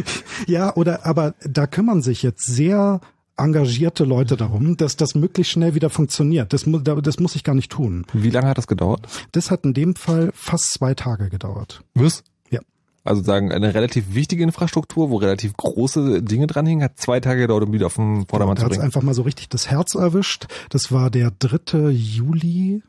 [0.46, 3.00] ja, oder aber da kümmern sich jetzt sehr
[3.36, 6.52] engagierte Leute darum, dass das möglichst schnell wieder funktioniert.
[6.52, 8.04] Das, mu da- das muss ich gar nicht tun.
[8.12, 9.06] Wie lange hat das gedauert?
[9.32, 11.82] Das hat in dem Fall fast zwei Tage gedauert.
[11.94, 12.22] Was?
[13.02, 17.64] Also sagen, eine relativ wichtige Infrastruktur, wo relativ große Dinge dranhingen, hat zwei Tage gedauert,
[17.64, 18.84] um wieder auf den Vordermann da zu hat es bringen.
[18.86, 20.46] einfach mal so richtig das Herz erwischt.
[20.68, 21.88] Das war der 3.
[21.90, 22.82] Juli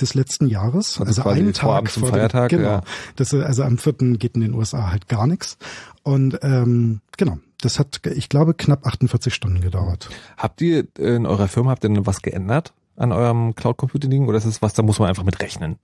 [0.00, 2.62] des letzten Jahres, Also also, einen vor Tag vor dem- Feiertag, Genau.
[2.68, 2.82] ja.
[3.16, 4.16] Das, also am 4.
[4.16, 5.58] geht in den USA halt gar nichts.
[6.04, 10.08] Und ähm, genau, das hat, ich glaube, knapp 48 Stunden gedauert.
[10.36, 14.26] Habt ihr in eurer Firma, habt ihr denn was geändert an eurem Cloud Computing Ding
[14.28, 15.76] oder ist es was, da muss man einfach mit rechnen?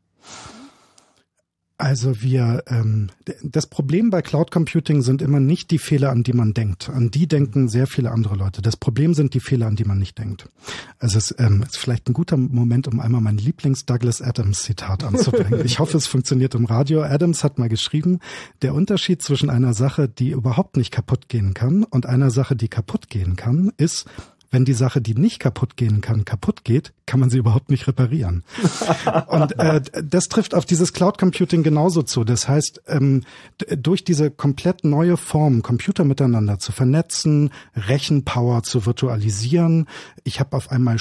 [1.76, 3.10] Also wir, ähm,
[3.42, 6.88] das Problem bei Cloud Computing sind immer nicht die Fehler, an die man denkt.
[6.88, 8.62] An die denken sehr viele andere Leute.
[8.62, 10.48] Das Problem sind die Fehler, an die man nicht denkt.
[11.00, 15.64] Also es ähm, ist vielleicht ein guter Moment, um einmal mein Lieblings-Douglas Adams-Zitat anzubringen.
[15.64, 17.02] ich hoffe, es funktioniert im Radio.
[17.02, 18.20] Adams hat mal geschrieben,
[18.62, 22.68] der Unterschied zwischen einer Sache, die überhaupt nicht kaputt gehen kann und einer Sache, die
[22.68, 24.06] kaputt gehen kann, ist,
[24.54, 27.86] wenn die Sache, die nicht kaputt gehen kann, kaputt geht, kann man sie überhaupt nicht
[27.88, 28.44] reparieren.
[29.26, 32.24] Und äh, das trifft auf dieses Cloud Computing genauso zu.
[32.24, 33.24] Das heißt, ähm,
[33.76, 39.88] durch diese komplett neue Form, Computer miteinander zu vernetzen, Rechenpower zu virtualisieren,
[40.22, 40.98] ich habe auf einmal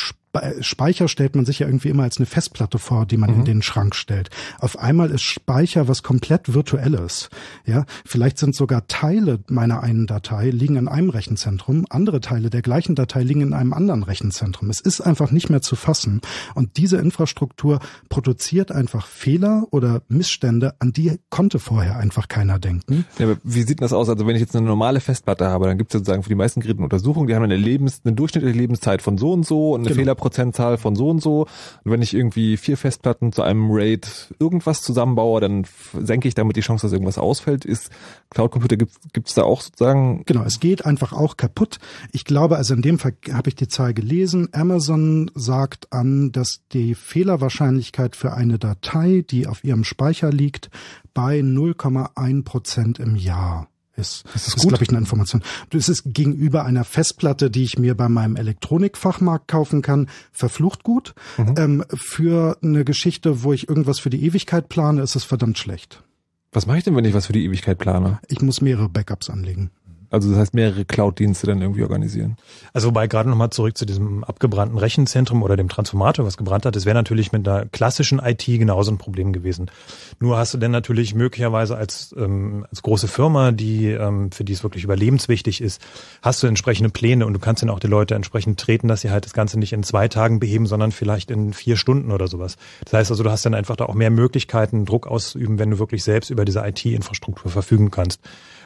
[0.62, 3.40] Speicher stellt man sich ja irgendwie immer als eine Festplatte vor, die man mhm.
[3.40, 4.30] in den Schrank stellt.
[4.60, 7.30] Auf einmal ist Speicher was komplett virtuelles.
[7.66, 12.62] Ja, vielleicht sind sogar Teile meiner einen Datei liegen in einem Rechenzentrum, andere Teile der
[12.62, 14.70] gleichen Datei liegen in einem anderen Rechenzentrum.
[14.70, 16.22] Es ist einfach nicht mehr zu fassen.
[16.56, 17.80] Und diese Infrastruktur
[18.10, 23.06] produziert einfach Fehler oder Missstände, an die konnte vorher einfach keiner denken.
[23.20, 24.10] Ja, aber wie sieht das aus?
[24.10, 26.62] Also wenn ich jetzt eine normale Festplatte habe, dann gibt es sozusagen für die meisten
[26.62, 29.90] Geräte Untersuchungen, die haben eine Lebens, eine durchschnittliche Lebenszeit von so und so und eine
[29.90, 30.00] genau.
[30.00, 31.42] Fehler Prozentzahl von so und so.
[31.84, 35.66] Und wenn ich irgendwie vier Festplatten zu einem RAID irgendwas zusammenbaue, dann
[36.00, 37.66] senke ich damit die Chance, dass irgendwas ausfällt.
[37.66, 37.90] Ist
[38.30, 40.24] Cloud Computer gibt es da auch sozusagen?
[40.26, 41.80] Genau, es geht einfach auch kaputt.
[42.14, 44.48] Ich glaube, also in dem Fall habe ich die Zahl gelesen.
[44.54, 50.70] Amazon sagt an, dass die Fehlerwahrscheinlichkeit für eine Datei, die auf ihrem Speicher liegt,
[51.14, 54.26] bei 0,1 Prozent im Jahr ist.
[54.34, 55.44] Das ist, ist glaube ich, eine Information.
[55.70, 61.14] Das ist gegenüber einer Festplatte, die ich mir bei meinem Elektronikfachmarkt kaufen kann, verflucht gut.
[61.38, 61.56] Mhm.
[61.58, 66.04] Ähm, für eine Geschichte, wo ich irgendwas für die Ewigkeit plane, ist es verdammt schlecht.
[66.52, 68.20] Was mache ich denn, wenn ich was für die Ewigkeit plane?
[68.28, 69.72] Ich muss mehrere Backups anlegen.
[70.14, 72.38] Also das heißt mehrere Cloud-Dienste dann irgendwie organisieren.
[72.72, 76.76] Also wobei gerade nochmal zurück zu diesem abgebrannten Rechenzentrum oder dem Transformator, was gebrannt hat,
[76.76, 79.72] das wäre natürlich mit einer klassischen IT genauso ein Problem gewesen.
[80.20, 84.54] Nur hast du denn natürlich möglicherweise als, ähm, als große Firma, die ähm, für die
[84.54, 85.82] es wirklich überlebenswichtig ist,
[86.22, 89.10] hast du entsprechende Pläne und du kannst dann auch die Leute entsprechend treten, dass sie
[89.10, 92.58] halt das Ganze nicht in zwei Tagen beheben, sondern vielleicht in vier Stunden oder sowas.
[92.86, 95.80] Das heißt also, du hast dann einfach da auch mehr Möglichkeiten, Druck auszuüben, wenn du
[95.80, 98.22] wirklich selbst über diese IT-Infrastruktur verfügen kannst.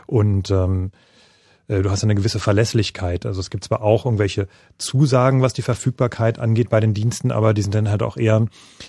[0.07, 1.06] Und ähm, äh,
[1.67, 3.25] du hast eine gewisse Verlässlichkeit.
[3.25, 4.47] Also es gibt zwar auch irgendwelche
[4.77, 8.45] Zusagen, was die Verfügbarkeit angeht bei den Diensten, aber die sind dann halt auch eher,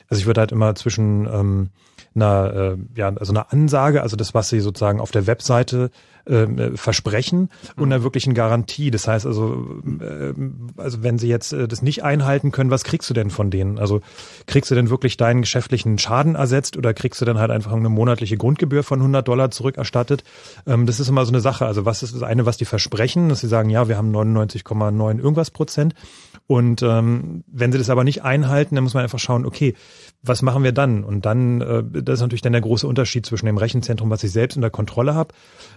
[0.08, 1.70] also ich würde halt immer zwischen ähm,
[2.14, 5.90] einer, äh, ja, also einer Ansage, also das, was sie sozusagen auf der Webseite
[6.28, 8.90] ähm, äh, versprechen und einer wirklichen Garantie.
[8.90, 10.34] Das heißt also, äh,
[10.76, 13.78] also wenn sie jetzt äh, das nicht einhalten können, was kriegst du denn von denen?
[13.78, 14.02] Also
[14.46, 17.88] kriegst du denn wirklich deinen geschäftlichen Schaden ersetzt oder kriegst du dann halt einfach eine
[17.88, 20.22] monatliche Grundgebühr von 100 Dollar zurückerstattet?
[20.66, 21.64] Ähm, das ist immer so eine Sache.
[21.64, 25.18] Also was ist das eine, was die versprechen, dass sie sagen, ja, wir haben 99,9
[25.18, 25.94] irgendwas Prozent
[26.46, 29.74] und ähm, wenn sie das aber nicht einhalten, dann muss man einfach schauen, okay,
[30.22, 31.04] was machen wir dann?
[31.04, 34.32] Und dann, äh, das ist natürlich dann der große Unterschied zwischen dem Rechenzentrum, was ich
[34.32, 35.32] selbst unter Kontrolle habe,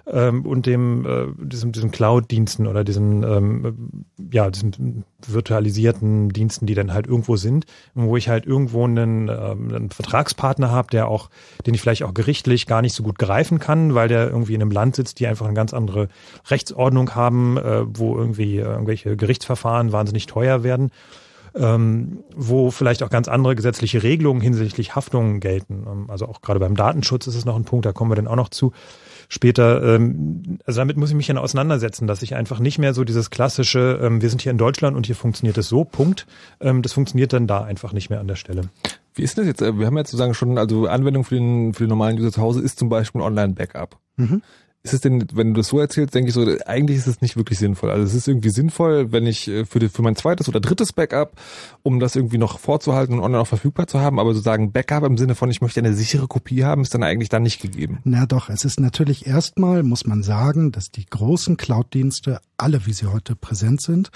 [0.07, 6.73] ähm, und dem äh, diesem, diesem Cloud-Diensten oder diesen ähm, ja diesen virtualisierten Diensten, die
[6.73, 11.29] dann halt irgendwo sind, wo ich halt irgendwo einen, ähm, einen Vertragspartner habe, der auch,
[11.65, 14.61] den ich vielleicht auch gerichtlich gar nicht so gut greifen kann, weil der irgendwie in
[14.61, 16.07] einem Land sitzt, die einfach eine ganz andere
[16.49, 20.91] Rechtsordnung haben, äh, wo irgendwie äh, irgendwelche Gerichtsverfahren wahnsinnig teuer werden
[21.55, 25.85] ähm, wo vielleicht auch ganz andere gesetzliche Regelungen hinsichtlich Haftungen gelten.
[25.87, 28.27] Ähm, also auch gerade beim Datenschutz ist es noch ein Punkt, da kommen wir dann
[28.27, 28.71] auch noch zu
[29.27, 29.95] später.
[29.95, 33.29] Ähm, also damit muss ich mich dann auseinandersetzen, dass ich einfach nicht mehr so dieses
[33.29, 36.27] klassische, ähm, wir sind hier in Deutschland und hier funktioniert es so, Punkt.
[36.59, 38.69] Ähm, das funktioniert dann da einfach nicht mehr an der Stelle.
[39.13, 39.61] Wie ist das jetzt?
[39.61, 42.61] Wir haben ja sozusagen schon, also Anwendung für den, für den normalen User zu Hause
[42.61, 43.97] ist zum Beispiel ein Online-Backup.
[44.15, 44.41] Mhm
[44.83, 47.37] ist es denn, wenn du das so erzählst, denke ich so, eigentlich ist es nicht
[47.37, 47.91] wirklich sinnvoll.
[47.91, 50.91] Also es ist irgendwie sinnvoll, wenn ich äh, für, die, für mein zweites oder drittes
[50.91, 51.39] Backup,
[51.83, 55.17] um das irgendwie noch vorzuhalten und online auch verfügbar zu haben, aber sozusagen Backup im
[55.17, 57.99] Sinne von, ich möchte eine sichere Kopie haben, ist dann eigentlich dann nicht gegeben.
[58.05, 62.93] Na doch, es ist natürlich erstmal, muss man sagen, dass die großen Cloud-Dienste, alle wie
[62.93, 64.09] sie heute präsent sind,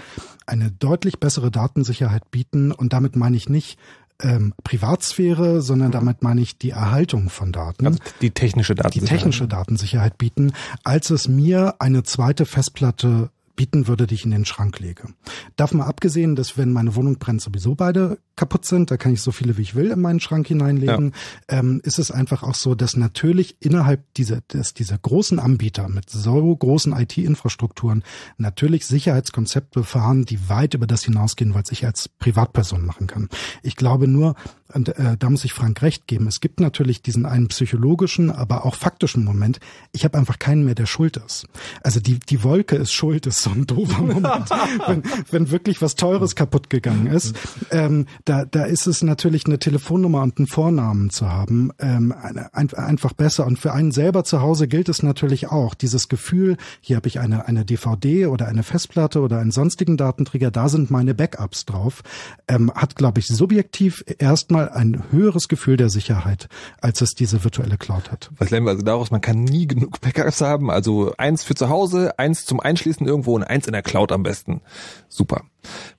[0.48, 3.78] eine deutlich bessere Datensicherheit bieten und damit meine ich nicht,
[4.22, 5.94] ähm, Privatsphäre, sondern mhm.
[5.94, 7.88] damit meine ich die Erhaltung von Daten.
[7.88, 9.12] Also die technische Datensicherheit.
[9.12, 10.54] Die technische Datensicherheit bieten,
[10.84, 15.10] als es mir eine zweite Festplatte bieten würde, die ich in den Schrank lege.
[15.56, 19.22] Davon mal abgesehen, dass wenn meine Wohnung brennt, sowieso beide kaputt sind, da kann ich
[19.22, 21.14] so viele wie ich will in meinen Schrank hineinlegen,
[21.50, 21.60] ja.
[21.60, 26.10] ähm, ist es einfach auch so, dass natürlich innerhalb dieser, dass dieser großen Anbieter mit
[26.10, 28.04] so großen IT-Infrastrukturen
[28.38, 33.30] natürlich Sicherheitskonzepte fahren, die weit über das hinausgehen, was ich als Privatperson machen kann.
[33.64, 34.36] Ich glaube nur,
[34.74, 38.66] und äh, da muss ich Frank recht geben, es gibt natürlich diesen einen psychologischen, aber
[38.66, 39.60] auch faktischen Moment,
[39.94, 41.48] ich habe einfach keinen mehr, der schuld ist.
[41.82, 44.50] Also die, die Wolke ist schuld, ist so ein doofer Moment,
[44.88, 47.36] wenn, wenn wirklich was Teures kaputt gegangen ist.
[47.72, 52.14] Ähm, da, da ist es natürlich eine Telefonnummer und einen Vornamen zu haben ähm,
[52.52, 53.46] ein, einfach besser.
[53.46, 55.76] Und für einen selber zu Hause gilt es natürlich auch.
[55.76, 60.52] Dieses Gefühl, hier habe ich eine, eine DVD oder eine Festplatte oder einen sonstigen Datenträger,
[60.52, 62.02] da sind meine Backups drauf,
[62.48, 66.50] ähm, hat, glaube ich, subjektiv erstmal ein höheres Gefühl der Sicherheit,
[66.82, 68.32] als es diese virtuelle Cloud hat.
[68.38, 69.12] Was lernen wir also daraus?
[69.12, 70.72] Man kann nie genug Backups haben.
[70.72, 74.24] Also eins für zu Hause, eins zum Einschließen irgendwo und eins in der Cloud am
[74.24, 74.62] besten.
[75.08, 75.44] Super.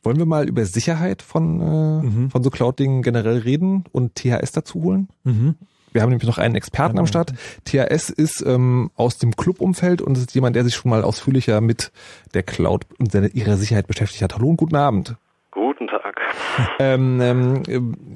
[0.03, 2.30] Wollen wir mal über Sicherheit von, äh, mhm.
[2.30, 5.09] von so Cloud-Dingen generell reden und THS dazu holen?
[5.24, 5.55] Mhm.
[5.93, 7.32] Wir haben nämlich noch einen Experten am Start.
[7.64, 11.91] THS ist ähm, aus dem Club-Umfeld und ist jemand, der sich schon mal ausführlicher mit
[12.34, 14.34] der Cloud und seine, ihrer Sicherheit beschäftigt hat.
[14.34, 15.16] Hallo und guten Abend.
[15.51, 16.20] Guten Tag.
[16.78, 17.62] Ähm, ähm,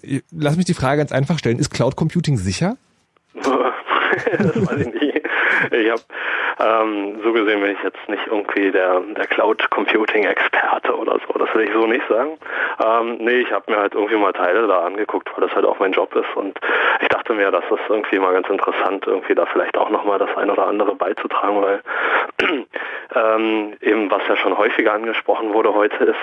[0.02, 1.58] äh, lass mich die Frage ganz einfach stellen.
[1.58, 2.76] Ist Cloud Computing sicher?
[3.34, 5.16] das weiß ich nicht.
[5.72, 6.02] Ich habe
[6.60, 11.38] ähm, so gesehen bin ich jetzt nicht irgendwie der, der Cloud Computing Experte oder so.
[11.38, 12.38] Das will ich so nicht sagen.
[12.84, 15.78] Ähm, nee, ich habe mir halt irgendwie mal Teile da angeguckt, weil das halt auch
[15.78, 16.36] mein Job ist.
[16.36, 16.58] Und
[17.00, 20.36] ich dachte mir, das ist irgendwie mal ganz interessant, irgendwie da vielleicht auch nochmal das
[20.36, 21.80] ein oder andere beizutragen, weil
[23.14, 26.16] ähm, eben was ja schon häufiger angesprochen wurde heute ist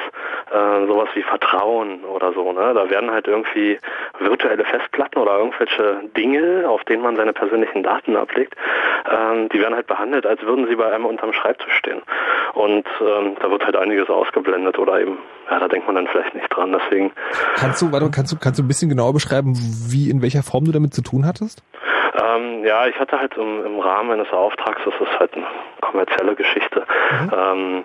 [0.52, 2.52] äh, sowas wie Vertrauen oder so.
[2.52, 2.74] Ne?
[2.74, 3.80] Da werden halt irgendwie
[4.20, 8.56] virtuelle Festplatten oder irgendwelche Dinge, auf denen man seine persönlichen Daten ablegt,
[9.12, 12.02] ähm, die werden halt behandelt, als würden sie bei einem unterm Schreibtisch stehen.
[12.54, 15.18] Und ähm, da wird halt einiges ausgeblendet oder eben,
[15.50, 16.72] ja, da denkt man dann vielleicht nicht dran.
[16.74, 17.12] Deswegen.
[17.56, 19.54] Kannst du, warte, kannst du, kannst du ein bisschen genauer beschreiben,
[19.90, 21.64] wie, in welcher Form du damit zu tun hattest?
[22.20, 25.46] Ähm, ja, ich hatte halt im, im Rahmen eines Auftrags, das ist halt eine
[25.82, 27.32] kommerzielle Geschichte, mhm.
[27.36, 27.84] ähm,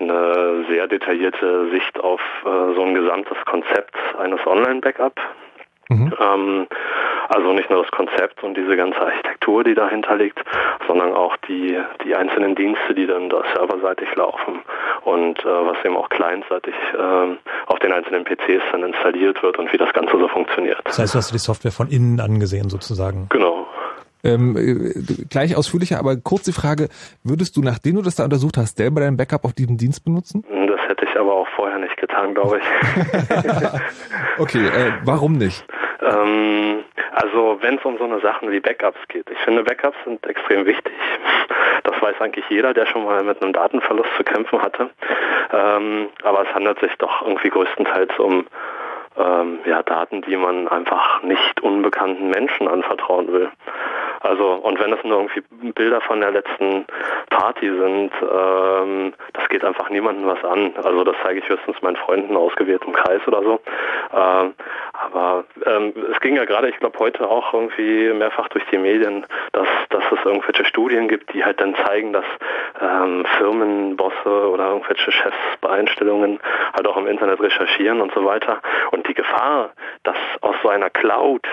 [0.00, 5.20] eine sehr detaillierte Sicht auf äh, so ein gesamtes Konzept eines Online-Backup.
[5.88, 6.12] Mhm.
[6.20, 6.66] Ähm,
[7.28, 10.38] also nicht nur das Konzept und diese ganze Architektur, die dahinter liegt,
[10.86, 14.60] sondern auch die, die einzelnen Dienste, die dann da serverseitig laufen
[15.04, 17.36] und äh, was eben auch clientseitig äh,
[17.66, 20.80] auf den einzelnen PCs dann installiert wird und wie das Ganze so funktioniert.
[20.84, 23.26] Das heißt, du hast die Software von innen angesehen sozusagen.
[23.28, 23.66] Genau.
[24.24, 26.88] Ähm, äh, gleich ausführlicher, aber kurz die Frage,
[27.22, 30.44] würdest du, nachdem du das da untersucht hast, selber dein Backup auf diesem Dienst benutzen?
[30.66, 32.64] Das hätte ich aber auch vorher nicht getan, glaube ich.
[34.38, 35.64] okay, äh, warum nicht?
[36.08, 39.28] Ähm, also wenn es um so eine Sachen wie Backups geht.
[39.30, 40.94] Ich finde, Backups sind extrem wichtig.
[41.84, 44.90] Das weiß eigentlich jeder, der schon mal mit einem Datenverlust zu kämpfen hatte.
[45.52, 48.46] Ähm, aber es handelt sich doch irgendwie größtenteils um
[49.16, 53.50] ähm, ja, Daten, die man einfach nicht unbekannten Menschen anvertrauen will.
[54.20, 56.86] Also, und wenn es nur irgendwie Bilder von der letzten
[57.30, 60.72] Party sind, ähm, das geht einfach niemandem was an.
[60.82, 63.60] Also das zeige ich höchstens meinen Freunden ausgewähltem Kreis oder so.
[64.12, 64.54] Ähm,
[64.92, 69.24] aber ähm, es ging ja gerade, ich glaube, heute auch irgendwie mehrfach durch die Medien,
[69.52, 72.24] dass, dass es irgendwelche Studien gibt, die halt dann zeigen, dass
[72.80, 76.40] ähm, Firmenbosse oder irgendwelche Chefs bei Einstellungen
[76.74, 78.60] halt auch im Internet recherchieren und so weiter.
[78.90, 79.70] Und die Gefahr,
[80.02, 81.46] dass aus so einer Cloud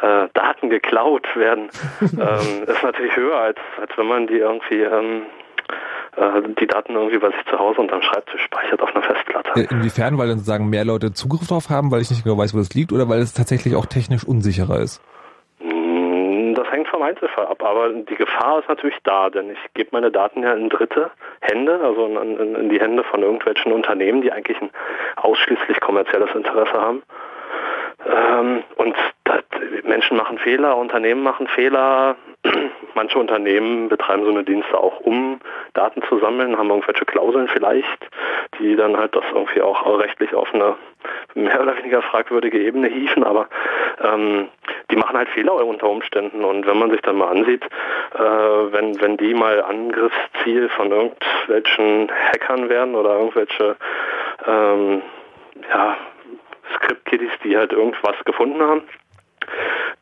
[0.00, 1.68] äh, Daten geklaut werden,
[2.00, 5.22] ähm, ist natürlich höher, als, als wenn man die irgendwie ähm,
[6.16, 9.66] äh, die Daten irgendwie bei sich zu Hause unterm Schreibtisch speichert auf einer Festplatte.
[9.70, 12.58] Inwiefern, weil dann sozusagen mehr Leute Zugriff drauf haben, weil ich nicht genau weiß, wo
[12.58, 15.02] das liegt, oder weil es tatsächlich auch technisch unsicherer ist?
[15.60, 19.90] Hm, das hängt vom Einzelfall ab, aber die Gefahr ist natürlich da, denn ich gebe
[19.92, 24.22] meine Daten ja in dritte Hände, also in, in, in die Hände von irgendwelchen Unternehmen,
[24.22, 24.70] die eigentlich ein
[25.16, 27.02] ausschließlich kommerzielles Interesse haben.
[28.06, 28.94] Ähm, und
[29.24, 29.42] das,
[29.84, 32.16] Menschen machen Fehler, Unternehmen machen Fehler.
[32.94, 35.40] Manche Unternehmen betreiben so eine Dienste auch, um
[35.72, 38.08] Daten zu sammeln, haben irgendwelche Klauseln vielleicht,
[38.58, 40.76] die dann halt das irgendwie auch rechtlich auf eine
[41.34, 43.48] mehr oder weniger fragwürdige Ebene hieven, aber
[44.02, 44.48] ähm,
[44.90, 47.64] die machen halt Fehler unter Umständen und wenn man sich dann mal ansieht,
[48.14, 53.76] äh, wenn, wenn die mal Angriffsziel von irgendwelchen Hackern werden oder irgendwelche
[54.46, 55.02] ähm,
[55.68, 55.96] ja,
[56.76, 58.82] Script-Kiddies, die halt irgendwas gefunden haben,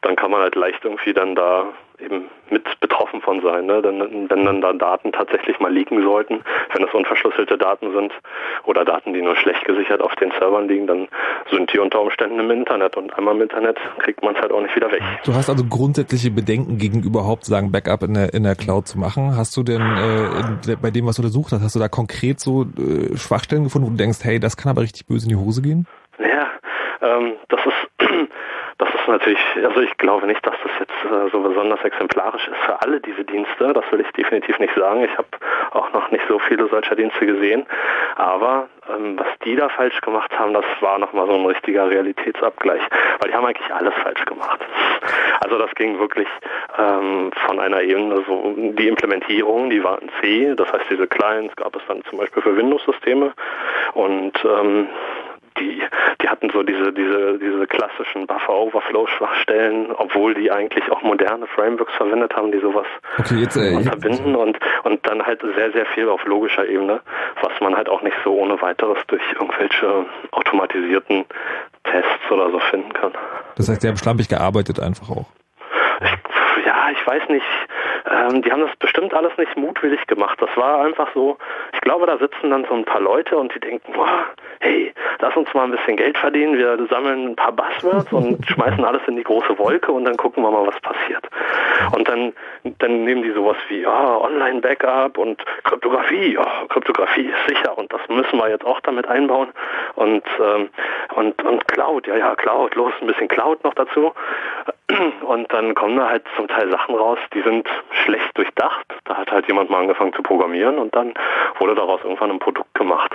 [0.03, 3.67] dann kann man halt leicht irgendwie dann da eben mit betroffen von sein.
[3.67, 3.81] Ne?
[3.81, 6.41] Denn, wenn dann da Daten tatsächlich mal liegen sollten,
[6.75, 8.13] wenn es unverschlüsselte Daten sind
[8.65, 11.09] oder Daten, die nur schlecht gesichert auf den Servern liegen, dann
[11.51, 14.61] sind die unter Umständen im Internet und einmal im Internet kriegt man es halt auch
[14.61, 15.03] nicht wieder weg.
[15.25, 18.99] Du hast also grundsätzliche Bedenken gegen überhaupt sagen Backup in der, in der Cloud zu
[18.99, 19.37] machen.
[19.37, 22.63] Hast du denn äh, bei dem, was du untersucht hast, hast du da konkret so
[22.63, 25.63] äh, Schwachstellen gefunden, wo du denkst, hey, das kann aber richtig böse in die Hose
[25.63, 25.87] gehen?
[26.19, 26.51] Ja,
[27.01, 27.91] ähm, das ist
[28.79, 32.59] das ist natürlich, also ich glaube nicht, dass das jetzt äh, so besonders exemplarisch ist
[32.67, 33.73] für alle diese Dienste.
[33.73, 35.05] Das will ich definitiv nicht sagen.
[35.05, 35.29] Ich habe
[35.71, 37.67] auch noch nicht so viele solcher Dienste gesehen.
[38.17, 42.83] Aber ähm, was die da falsch gemacht haben, das war nochmal so ein richtiger Realitätsabgleich,
[43.21, 44.61] weil die haben eigentlich alles falsch gemacht.
[45.41, 46.29] Also das ging wirklich
[46.79, 51.55] ähm, von einer Ebene, so die Implementierung, die war in C, das heißt diese Clients
[51.57, 53.33] gab es dann zum Beispiel für Windows-Systeme
[53.95, 54.89] und ähm,
[55.59, 55.83] die,
[56.21, 62.35] die hatten so diese, diese, diese klassischen Buffer-Overflow-Schwachstellen, obwohl die eigentlich auch moderne Frameworks verwendet
[62.35, 62.87] haben, die sowas
[63.19, 67.01] okay, jetzt, äh, unterbinden und, und dann halt sehr, sehr viel auf logischer Ebene,
[67.41, 71.25] was man halt auch nicht so ohne weiteres durch irgendwelche automatisierten
[71.85, 73.13] Tests oder so finden kann.
[73.57, 75.27] Das heißt, die haben schlampig gearbeitet einfach auch.
[76.93, 77.47] Ich, weiß nicht.
[78.11, 80.41] Ähm, die haben das bestimmt alles nicht mutwillig gemacht.
[80.41, 81.39] Das war einfach so,
[81.73, 84.25] ich glaube, da sitzen dann so ein paar Leute und die denken, boah,
[84.61, 88.85] hey, lass uns mal ein bisschen Geld verdienen, wir sammeln ein paar Buzzwords und schmeißen
[88.85, 91.27] alles in die große Wolke und dann gucken wir mal, was passiert.
[91.95, 92.33] Und dann,
[92.79, 98.01] dann nehmen die sowas wie, ja, Online-Backup und Kryptographie, ja, Kryptographie ist sicher und das
[98.09, 99.49] müssen wir jetzt auch damit einbauen
[99.95, 100.69] und, ähm,
[101.15, 104.13] und, und Cloud, ja, ja, Cloud, los, ein bisschen Cloud noch dazu.
[105.23, 107.67] Und dann kommen da halt zum Teil Sachen raus, die sind
[108.05, 108.87] schlecht durchdacht.
[109.05, 111.15] Da hat halt jemand mal angefangen zu programmieren und dann
[111.59, 113.13] wurde daraus irgendwann ein Produkt gemacht.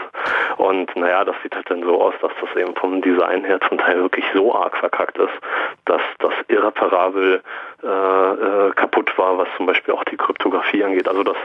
[0.58, 3.78] Und naja, das sieht halt dann so aus, dass das eben vom Design her zum
[3.78, 5.34] Teil wirklich so arg verkackt ist,
[5.86, 7.42] dass das irreparabel
[7.84, 11.08] äh, äh, kaputt war, was zum Beispiel auch die Kryptographie angeht.
[11.08, 11.38] Also das,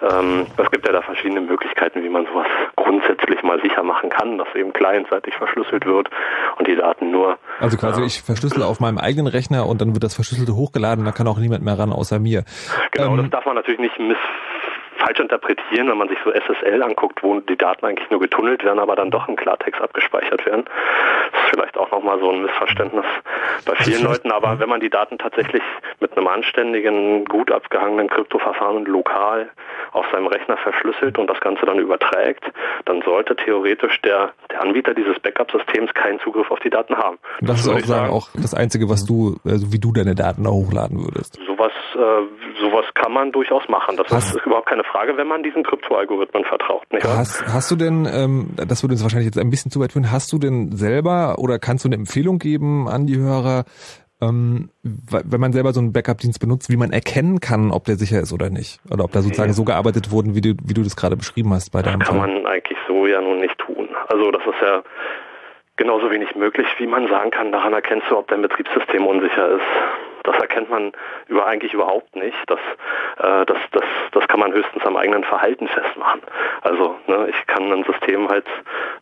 [0.00, 2.46] ähm, es gibt ja da verschiedene Möglichkeiten, wie man sowas
[2.76, 6.08] grundsätzlich mal sicher machen kann, dass eben clientseitig verschlüsselt wird
[6.58, 7.36] und die Daten nur.
[7.58, 11.04] Also quasi äh, ich verschlüssele auf meinem eigenen Rechner und dann wird das Verschlüsselte hochgeladen,
[11.04, 12.44] da kann auch niemand mehr ran außer mir.
[12.92, 14.18] Genau, ähm, das darf man natürlich nicht miss
[15.04, 18.78] falsch interpretieren, wenn man sich so SSL anguckt, wo die Daten eigentlich nur getunnelt werden,
[18.78, 20.64] aber dann doch im Klartext abgespeichert werden.
[21.32, 23.04] Das ist vielleicht auch nochmal so ein Missverständnis
[23.66, 25.62] bei vielen Leuten, aber wenn man die Daten tatsächlich
[26.00, 29.50] mit einem anständigen, gut abgehangenen Kryptoverfahren lokal
[29.92, 32.44] auf seinem Rechner verschlüsselt und das Ganze dann überträgt,
[32.84, 37.18] dann sollte theoretisch der, der Anbieter dieses Backup-Systems keinen Zugriff auf die Daten haben.
[37.40, 40.44] Das, das ist auch, sagen, auch das Einzige, was du, also wie du deine Daten
[40.44, 41.38] da hochladen würdest.
[41.46, 43.96] Sowas, äh, sowas kann man durchaus machen.
[43.96, 46.82] Das hast, ist überhaupt keine Frage, wenn man diesen Kryptoalgorithmen vertraut.
[46.92, 49.92] Nicht hast, hast du denn, ähm, das würde uns wahrscheinlich jetzt ein bisschen zu weit
[49.92, 53.64] führen, hast du denn selber oder kannst du eine Empfehlung geben an die Hörer,
[54.20, 58.20] ähm, wenn man selber so einen Backup-Dienst benutzt, wie man erkennen kann, ob der sicher
[58.20, 58.80] ist oder nicht.
[58.90, 59.54] Oder ob da sozusagen ja.
[59.54, 62.18] so gearbeitet wurden, wie du, wie du das gerade beschrieben hast bei deinem Das kann
[62.18, 62.28] Fall.
[62.28, 63.88] man eigentlich so ja nun nicht tun.
[64.08, 64.82] Also das ist ja
[65.76, 69.62] genauso wenig möglich, wie man sagen kann, daran erkennst du, ob dein Betriebssystem unsicher ist.
[70.24, 70.92] Das erkennt man
[71.28, 72.36] über eigentlich überhaupt nicht.
[72.46, 72.60] Das,
[73.18, 76.22] äh, das, das, das kann man höchstens am eigenen Verhalten festmachen.
[76.62, 78.46] Also ne, ich kann ein System halt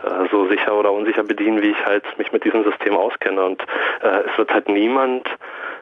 [0.05, 3.43] äh, so sicher oder unsicher bedienen, wie ich halt mich mit diesem System auskenne.
[3.45, 3.63] Und
[4.03, 5.29] äh, es wird halt niemand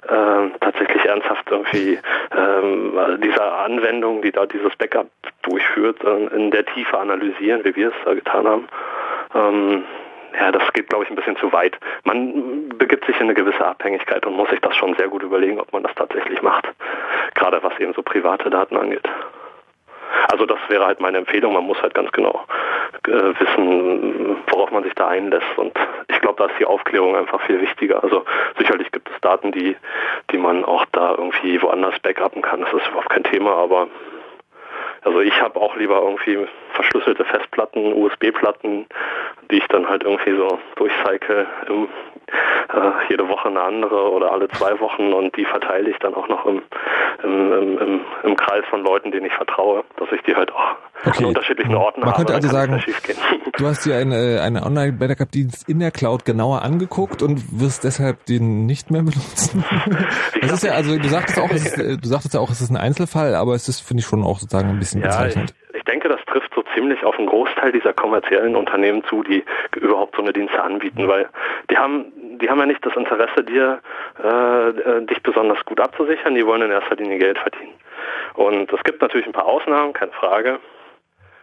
[0.09, 1.99] äh, tatsächlich ernsthaft irgendwie
[2.37, 5.09] ähm, diese Anwendung, die da dieses Backup
[5.43, 8.69] durchführt, äh, in der Tiefe analysieren, wie wir es da getan haben.
[9.35, 9.85] Ähm,
[10.35, 11.79] ja, das geht, glaube ich, ein bisschen zu weit.
[12.05, 15.61] Man begibt sich in eine gewisse Abhängigkeit und muss sich das schon sehr gut überlegen,
[15.61, 16.67] ob man das tatsächlich macht.
[17.35, 19.09] Gerade was eben so private Daten angeht.
[20.31, 21.55] Also das wäre halt meine Empfehlung.
[21.55, 22.45] Man muss halt ganz genau
[23.07, 25.57] äh, wissen, worauf man sich da einlässt.
[25.57, 25.73] Und
[26.09, 28.03] ich glaube, da ist die Aufklärung einfach viel wichtiger.
[28.03, 28.25] Also
[28.59, 29.77] sicherlich gibt es Daten, die,
[30.31, 32.61] die man auch da irgendwie woanders backuppen kann.
[32.61, 33.89] Das ist überhaupt kein Thema, aber
[35.03, 38.87] also ich habe auch lieber irgendwie verschlüsselte Festplatten, USB-Platten,
[39.51, 41.89] die ich dann halt irgendwie so durchcycle, im,
[42.29, 46.29] äh, jede Woche eine andere oder alle zwei Wochen und die verteile ich dann auch
[46.29, 46.63] noch im,
[47.23, 51.19] im, im, im, Kreis von Leuten, denen ich vertraue, dass ich die halt auch okay.
[51.19, 52.19] an unterschiedlichen Orten Man habe.
[52.19, 52.83] könnte also sagen,
[53.57, 58.67] du hast dir eine, eine Online-Backup-Dienst in der Cloud genauer angeguckt und wirst deshalb den
[58.67, 59.65] nicht mehr benutzen.
[60.41, 62.71] das ist ja, also du sagtest auch, es ist, du sagtest ja auch, es ist
[62.71, 65.55] ein Einzelfall, aber es ist, finde ich, schon auch sozusagen ein bisschen ja, bezeichnend.
[65.71, 69.45] Ich, ich denke, das trifft so ziemlich auf einen Großteil dieser kommerziellen Unternehmen zu, die
[69.77, 71.29] überhaupt so eine Dienste anbieten, weil
[71.71, 72.07] die haben,
[72.41, 73.81] die haben ja nicht das Interesse, dir
[74.23, 77.75] äh, äh, dich besonders gut abzusichern, die wollen in erster Linie Geld verdienen.
[78.35, 80.61] Und es gibt natürlich ein paar Ausnahmen, keine Frage.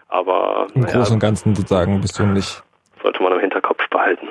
[0.08, 2.64] Aber im Großen und Ganzen sozusagen bist du nicht.
[3.02, 4.28] Sollte man im Hinterkopf behalten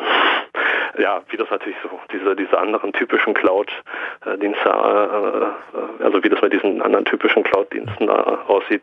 [0.99, 6.41] ja, wie das natürlich so, diese, diese anderen typischen Cloud-Dienste, äh, äh, also wie das
[6.41, 8.83] bei diesen anderen typischen Cloud-Diensten da aussieht,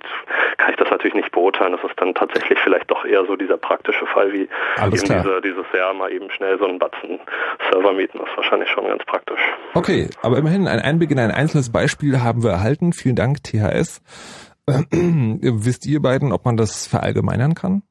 [0.57, 1.73] kann ich das natürlich nicht beurteilen.
[1.73, 5.41] Das ist dann tatsächlich vielleicht doch eher so dieser praktische Fall, wie Alles eben diese,
[5.41, 7.19] dieses Jahr mal eben schnell so einen Batzen
[7.71, 8.19] Server mieten.
[8.19, 9.41] Das ist wahrscheinlich schon ganz praktisch.
[9.73, 12.93] Okay, aber immerhin ein Einblick in ein einzelnes Beispiel haben wir erhalten.
[12.93, 14.01] Vielen Dank, THS.
[14.67, 17.83] Wisst ihr beiden, ob man das verallgemeinern kann?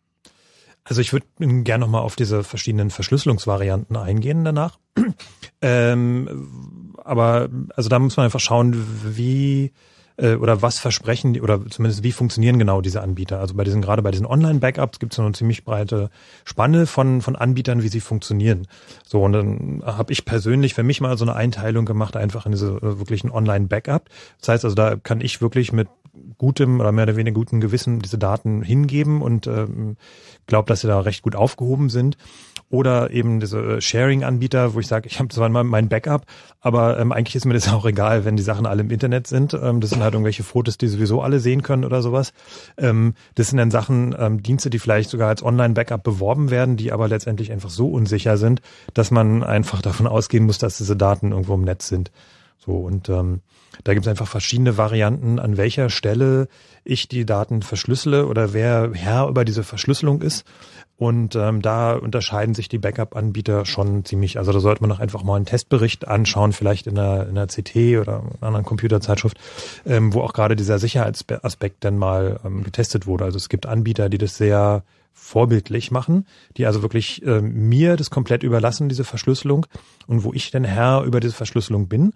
[0.85, 4.79] Also ich würde gerne nochmal auf diese verschiedenen Verschlüsselungsvarianten eingehen danach.
[5.63, 8.75] ähm, aber also da muss man einfach schauen,
[9.05, 9.73] wie
[10.21, 13.41] äh, oder was versprechen die, oder zumindest wie funktionieren genau diese Anbieter.
[13.41, 16.11] Also bei diesen, gerade bei diesen Online-Backups gibt es eine ziemlich breite
[16.45, 18.67] Spanne von, von Anbietern, wie sie funktionieren.
[19.05, 22.53] So, und dann habe ich persönlich für mich mal so eine Einteilung gemacht, einfach in
[22.53, 24.09] diese äh, wirklichen Online-Backup.
[24.41, 25.89] Das heißt also, da kann ich wirklich mit
[26.39, 29.97] gutem oder mehr oder weniger gutem Gewissen diese Daten hingeben und ähm,
[30.47, 32.17] glaube, dass sie da recht gut aufgehoben sind
[32.71, 36.25] oder eben diese äh, Sharing-Anbieter, wo ich sage, ich habe zwar mein Backup,
[36.61, 39.55] aber ähm, eigentlich ist mir das auch egal, wenn die Sachen alle im Internet sind.
[39.55, 42.33] Ähm, das sind halt irgendwelche Fotos, die sowieso alle sehen können oder sowas.
[42.79, 46.93] Ähm, das sind dann Sachen, ähm, Dienste, die vielleicht sogar als Online-Backup beworben werden, die
[46.93, 48.63] aber letztendlich einfach so unsicher sind,
[48.95, 52.13] dass man einfach davon ausgehen muss, dass diese Daten irgendwo im Netz sind.
[52.59, 53.41] So und ähm,
[53.85, 56.49] da gibt es einfach verschiedene Varianten, an welcher Stelle
[56.85, 60.45] ich die Daten verschlüssele oder wer Herr über diese Verschlüsselung ist.
[61.01, 64.37] Und ähm, da unterscheiden sich die Backup-Anbieter schon ziemlich.
[64.37, 67.47] Also da sollte man noch einfach mal einen Testbericht anschauen, vielleicht in einer, in einer
[67.47, 69.41] CT oder einer anderen Computerzeitschrift,
[69.87, 73.25] ähm, wo auch gerade dieser Sicherheitsaspekt dann mal ähm, getestet wurde.
[73.25, 74.83] Also es gibt Anbieter, die das sehr
[75.15, 76.27] vorbildlich machen,
[76.59, 79.65] die also wirklich äh, mir das komplett überlassen, diese Verschlüsselung,
[80.07, 82.13] und wo ich denn Herr über diese Verschlüsselung bin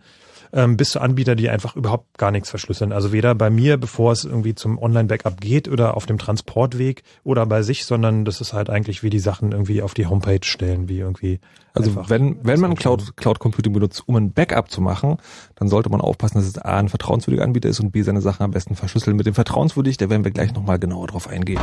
[0.54, 2.92] ähm, bis zu Anbieter, die einfach überhaupt gar nichts verschlüsseln.
[2.92, 7.44] Also weder bei mir, bevor es irgendwie zum Online-Backup geht oder auf dem Transportweg oder
[7.44, 10.88] bei sich, sondern das ist halt eigentlich wie die Sachen irgendwie auf die Homepage stellen,
[10.88, 11.40] wie irgendwie.
[11.74, 15.16] Also wenn, wenn man Cloud, Cloud Computing benutzt, um ein Backup zu machen,
[15.56, 18.44] dann sollte man aufpassen, dass es A ein vertrauenswürdiger Anbieter ist und B seine Sachen
[18.44, 19.16] am besten verschlüsseln.
[19.16, 21.60] Mit dem vertrauenswürdig, da werden wir gleich nochmal genauer drauf eingehen.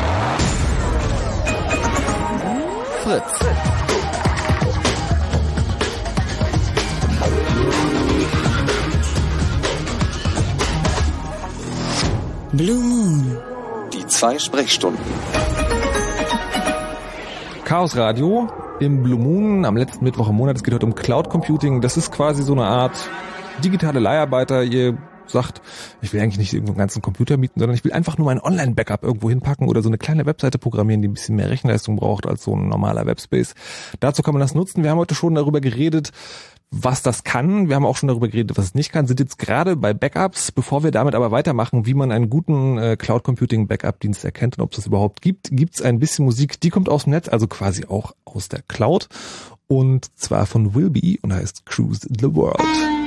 [3.03, 3.80] Fritz.
[12.53, 13.37] Blue Moon.
[13.93, 15.01] Die zwei Sprechstunden.
[17.63, 18.49] Chaos Radio
[18.81, 20.57] im Blue Moon am letzten Mittwoch im Monat.
[20.57, 21.79] Es geht heute um Cloud Computing.
[21.79, 23.09] Das ist quasi so eine Art
[23.63, 24.63] digitale Leiharbeiter.
[24.63, 24.97] Ihr
[25.27, 25.61] sagt,
[26.01, 28.41] ich will eigentlich nicht irgendwo einen ganzen Computer mieten, sondern ich will einfach nur mein
[28.41, 32.27] Online-Backup irgendwo hinpacken oder so eine kleine Webseite programmieren, die ein bisschen mehr Rechenleistung braucht
[32.27, 33.53] als so ein normaler Webspace.
[34.01, 34.83] Dazu kann man das nutzen.
[34.83, 36.11] Wir haben heute schon darüber geredet,
[36.71, 37.67] was das kann.
[37.67, 40.51] Wir haben auch schon darüber geredet, was es nicht kann, sind jetzt gerade bei Backups.
[40.51, 44.57] Bevor wir damit aber weitermachen, wie man einen guten äh, Cloud Computing Backup Dienst erkennt
[44.57, 47.11] und ob es das überhaupt gibt, gibt es ein bisschen Musik, die kommt aus dem
[47.11, 49.09] Netz, also quasi auch aus der Cloud
[49.67, 53.00] und zwar von Wilby und heißt Cruise the World.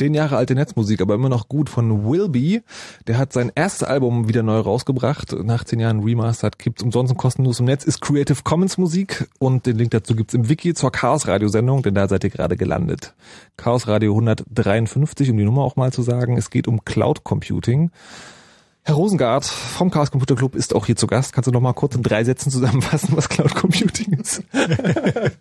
[0.00, 2.62] Zehn Jahre alte Netzmusik, aber immer noch gut von Wilby.
[3.06, 5.34] Der hat sein erstes Album wieder neu rausgebracht.
[5.44, 7.84] Nach zehn Jahren Remastered gibt's umsonst und kostenlos im Netz.
[7.84, 11.82] Ist Creative Commons Musik und den Link dazu gibt's im Wiki zur Chaos Radio Sendung,
[11.82, 13.12] denn da seid ihr gerade gelandet.
[13.58, 16.38] Chaos Radio 153, um die Nummer auch mal zu sagen.
[16.38, 17.90] Es geht um Cloud Computing.
[18.82, 21.34] Herr Rosengart vom Chaos Computer Club ist auch hier zu Gast.
[21.34, 24.42] Kannst du noch mal kurz in drei Sätzen zusammenfassen, was Cloud Computing ist?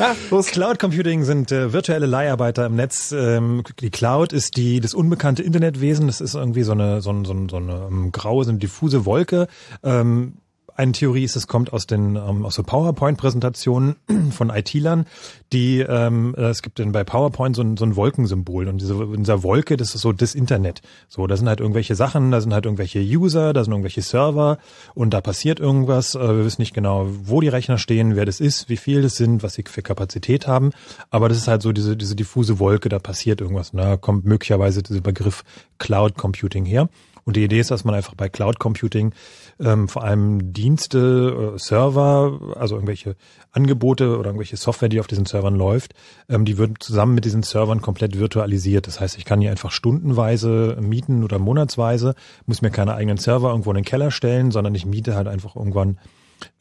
[0.00, 0.16] Ja,
[0.50, 3.12] Cloud Computing sind äh, virtuelle Leiharbeiter im Netz.
[3.12, 6.06] Ähm, die Cloud ist die das unbekannte Internetwesen.
[6.06, 8.58] Das ist irgendwie so eine so, ein, so, ein, so eine ähm, graue, so eine
[8.58, 9.46] diffuse Wolke.
[9.82, 10.38] Ähm,
[10.80, 13.96] eine Theorie ist, es kommt aus den ähm, aus so PowerPoint-Präsentationen
[14.30, 15.06] von IT-Lern,
[15.52, 18.94] die ähm, äh, es gibt denn bei PowerPoint so ein, so ein Wolkensymbol und diese
[18.94, 20.80] in dieser Wolke, das ist so das Internet.
[21.08, 24.58] So, da sind halt irgendwelche Sachen, da sind halt irgendwelche User, da sind irgendwelche Server
[24.94, 26.14] und da passiert irgendwas.
[26.14, 29.16] Äh, wir wissen nicht genau, wo die Rechner stehen, wer das ist, wie viel das
[29.16, 30.70] sind, was sie für Kapazität haben.
[31.10, 33.70] Aber das ist halt so diese diese diffuse Wolke, da passiert irgendwas.
[33.70, 35.44] Und da kommt möglicherweise dieser Begriff
[35.78, 36.88] Cloud Computing her.
[37.24, 39.12] Und die Idee ist, dass man einfach bei Cloud Computing
[39.58, 43.16] ähm, vor allem Dienste, äh, Server, also irgendwelche
[43.52, 45.94] Angebote oder irgendwelche Software, die auf diesen Servern läuft,
[46.28, 48.86] ähm, die wird zusammen mit diesen Servern komplett virtualisiert.
[48.86, 52.14] Das heißt, ich kann hier einfach stundenweise mieten oder monatsweise,
[52.46, 55.56] muss mir keine eigenen Server irgendwo in den Keller stellen, sondern ich miete halt einfach
[55.56, 55.98] irgendwann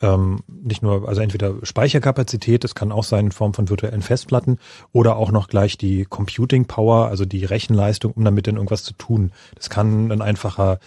[0.01, 4.57] ähm, nicht nur, also entweder Speicherkapazität, das kann auch sein in Form von virtuellen Festplatten
[4.91, 8.93] oder auch noch gleich die Computing Power, also die Rechenleistung, um damit dann irgendwas zu
[8.93, 9.31] tun.
[9.55, 10.79] Das kann ein einfacher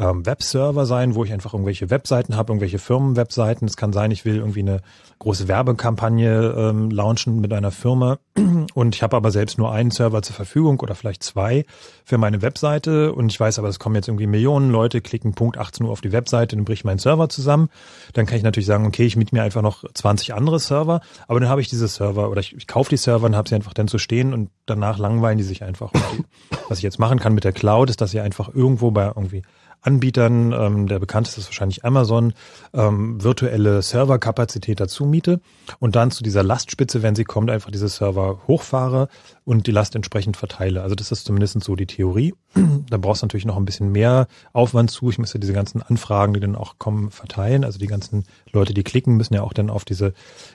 [0.00, 3.68] ähm, Webserver sein, wo ich einfach irgendwelche Webseiten habe, irgendwelche Firmenwebseiten.
[3.68, 4.80] Es kann sein, ich will irgendwie eine
[5.18, 8.18] große Werbekampagne ähm, launchen mit einer Firma
[8.74, 11.66] und ich habe aber selbst nur einen Server zur Verfügung oder vielleicht zwei
[12.04, 15.58] für meine Webseite und ich weiß aber, es kommen jetzt irgendwie Millionen Leute, klicken Punkt
[15.58, 17.68] 18 Uhr auf die Webseite, dann bricht mein Server zusammen.
[18.14, 21.38] Dann kann ich natürlich sagen, okay, ich miete mir einfach noch 20 andere Server, aber
[21.38, 23.74] dann habe ich diese Server oder ich, ich kaufe die Server und habe sie einfach
[23.74, 25.92] dann zu stehen und danach langweilen die sich einfach.
[26.70, 29.42] was ich jetzt machen kann mit der Cloud, ist, dass ihr einfach irgendwo bei irgendwie
[29.82, 32.34] Anbietern, ähm, der bekannteste ist wahrscheinlich Amazon,
[32.74, 35.40] ähm, virtuelle Serverkapazität dazu miete
[35.78, 39.08] und dann zu dieser Lastspitze, wenn sie kommt, einfach diese Server hochfahre
[39.44, 40.82] und die Last entsprechend verteile.
[40.82, 42.34] Also das ist zumindest so die Theorie.
[42.90, 45.10] da brauchst du natürlich noch ein bisschen mehr Aufwand zu.
[45.10, 47.64] Ich müsste diese ganzen Anfragen, die dann auch kommen, verteilen.
[47.64, 50.12] Also die ganzen Leute, die klicken, müssen ja auch dann auf diese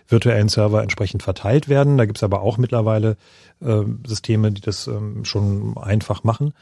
[0.08, 1.98] virtuellen Server entsprechend verteilt werden.
[1.98, 3.18] Da gibt's aber auch mittlerweile
[3.62, 6.54] äh, Systeme, die das ähm, schon einfach machen.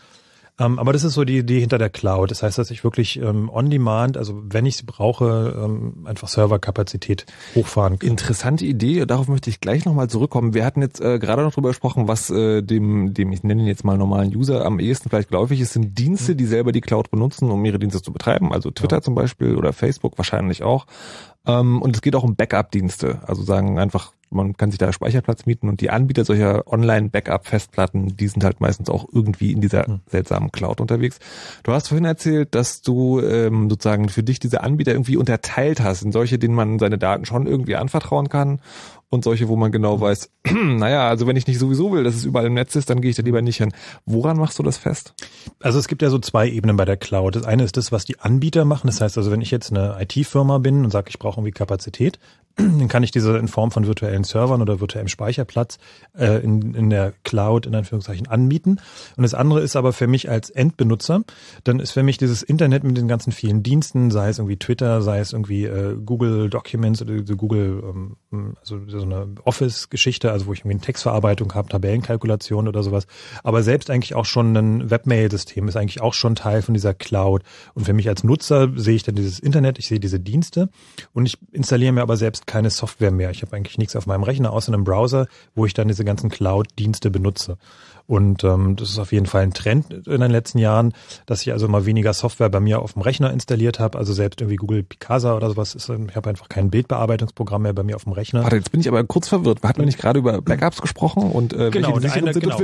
[0.60, 2.30] Ähm, aber das ist so die Idee hinter der Cloud.
[2.30, 6.28] Das heißt, dass ich wirklich ähm, on demand, also wenn ich sie brauche, ähm, einfach
[6.28, 7.26] Serverkapazität
[7.56, 8.10] hochfahren kann.
[8.10, 10.54] Interessante Idee, darauf möchte ich gleich nochmal zurückkommen.
[10.54, 13.68] Wir hatten jetzt äh, gerade noch drüber gesprochen, was äh, dem, dem, ich nenne ihn
[13.68, 17.10] jetzt mal normalen User am ehesten vielleicht geläufig ist, sind Dienste, die selber die Cloud
[17.10, 18.54] benutzen, um ihre Dienste zu betreiben.
[18.54, 19.02] Also Twitter ja.
[19.02, 20.86] zum Beispiel oder Facebook wahrscheinlich auch.
[21.46, 23.20] Ähm, und es geht auch um Backup-Dienste.
[23.28, 28.28] Also sagen einfach, man kann sich da Speicherplatz mieten und die Anbieter solcher Online-Backup-Festplatten, die
[28.28, 30.00] sind halt meistens auch irgendwie in dieser hm.
[30.08, 31.20] seltsamen Cloud unterwegs.
[31.64, 36.02] Du hast vorhin erzählt, dass du ähm, sozusagen für dich diese Anbieter irgendwie unterteilt hast
[36.02, 38.60] in solche, denen man seine Daten schon irgendwie anvertrauen kann
[39.14, 42.26] und solche, wo man genau weiß, naja, also wenn ich nicht sowieso will, dass es
[42.26, 43.72] überall im Netz ist, dann gehe ich da lieber nicht hin.
[44.08, 45.14] Woran machst du das fest?
[45.62, 47.36] Also es gibt ja so zwei Ebenen bei der Cloud.
[47.36, 48.88] Das eine ist das, was die Anbieter machen.
[48.88, 52.18] Das heißt also, wenn ich jetzt eine IT-Firma bin und sage, ich brauche irgendwie Kapazität,
[52.56, 55.80] dann kann ich diese in Form von virtuellen Servern oder virtuellem Speicherplatz
[56.16, 58.78] äh, in, in der Cloud in Anführungszeichen anbieten.
[59.18, 61.24] Und das andere ist aber für mich als Endbenutzer,
[61.64, 65.02] dann ist für mich dieses Internet mit den ganzen vielen Diensten, sei es irgendwie Twitter,
[65.02, 67.84] sei es irgendwie äh, Google Documents oder Google,
[68.32, 73.08] ähm, also so eine Office-Geschichte, also wo ich irgendwie eine Textverarbeitung habe, Tabellenkalkulation oder sowas.
[73.44, 77.42] Aber selbst eigentlich auch schon ein Webmail-System ist eigentlich auch schon Teil von dieser Cloud.
[77.74, 80.70] Und für mich als Nutzer sehe ich dann dieses Internet, ich sehe diese Dienste
[81.14, 83.32] und ich installiere mir aber selbst keine Software mehr.
[83.32, 86.30] Ich habe eigentlich nichts auf meinem Rechner außer einem Browser, wo ich dann diese ganzen
[86.30, 87.58] Cloud-Dienste benutze.
[88.06, 90.94] Und ähm, das ist auf jeden Fall ein Trend in den letzten Jahren,
[91.26, 93.98] dass ich also mal weniger Software bei mir auf dem Rechner installiert habe.
[93.98, 97.84] Also selbst irgendwie Google Picasa oder sowas ist, ich habe einfach kein Bildbearbeitungsprogramm mehr bei
[97.84, 98.44] mir auf dem Rechner.
[98.44, 99.64] Warte, jetzt bin ich aber kurz verwirrt.
[99.64, 102.58] Hatten wir nicht gerade über Backups gesprochen und äh, genau, welche eine, genau,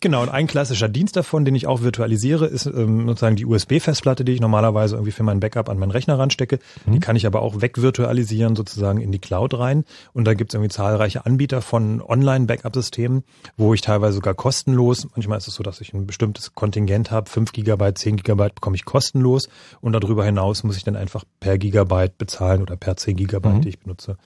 [0.00, 4.24] genau, und ein klassischer Dienst davon, den ich auch virtualisiere, ist ähm, sozusagen die USB-Festplatte,
[4.24, 6.58] die ich normalerweise irgendwie für mein Backup an meinen Rechner ranstecke.
[6.86, 6.92] Mhm.
[6.92, 9.84] Die kann ich aber auch wegvirtualisieren sozusagen in die Cloud rein.
[10.14, 13.24] Und da gibt es irgendwie zahlreiche Anbieter von Online-Backup-Systemen,
[13.58, 15.16] wo ich teilweise sogar kostenlos kostenlos.
[15.16, 17.28] Manchmal ist es so, dass ich ein bestimmtes Kontingent habe.
[17.28, 19.48] 5 Gigabyte, 10 Gigabyte bekomme ich kostenlos
[19.80, 23.60] und darüber hinaus muss ich dann einfach per Gigabyte bezahlen oder per 10 Gigabyte, mhm.
[23.62, 24.16] die ich benutze.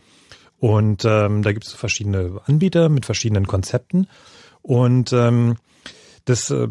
[0.59, 4.09] Und ähm, da gibt es verschiedene Anbieter mit verschiedenen Konzepten.
[4.63, 5.57] Und ähm,
[6.25, 6.69] Das, äh,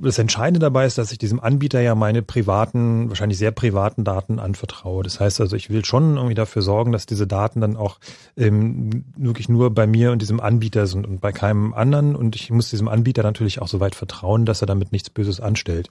[0.00, 4.38] das Entscheidende dabei ist, dass ich diesem Anbieter ja meine privaten, wahrscheinlich sehr privaten Daten
[4.38, 5.02] anvertraue.
[5.02, 7.98] Das heißt also, ich will schon irgendwie dafür sorgen, dass diese Daten dann auch
[8.36, 12.16] ähm, wirklich nur bei mir und diesem Anbieter sind und bei keinem anderen.
[12.16, 15.40] Und ich muss diesem Anbieter natürlich auch so weit vertrauen, dass er damit nichts Böses
[15.40, 15.90] anstellt.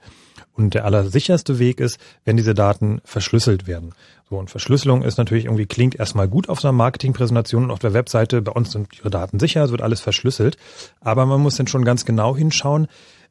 [0.59, 3.93] Und der allersicherste Weg ist, wenn diese Daten verschlüsselt werden.
[4.29, 7.79] So, und Verschlüsselung ist natürlich irgendwie, klingt erstmal gut auf so einer Marketingpräsentation und auf
[7.79, 8.41] der Webseite.
[8.41, 10.57] Bei uns sind ihre Daten sicher, es wird alles verschlüsselt.
[10.99, 12.87] Aber man muss dann schon ganz genau hinschauen,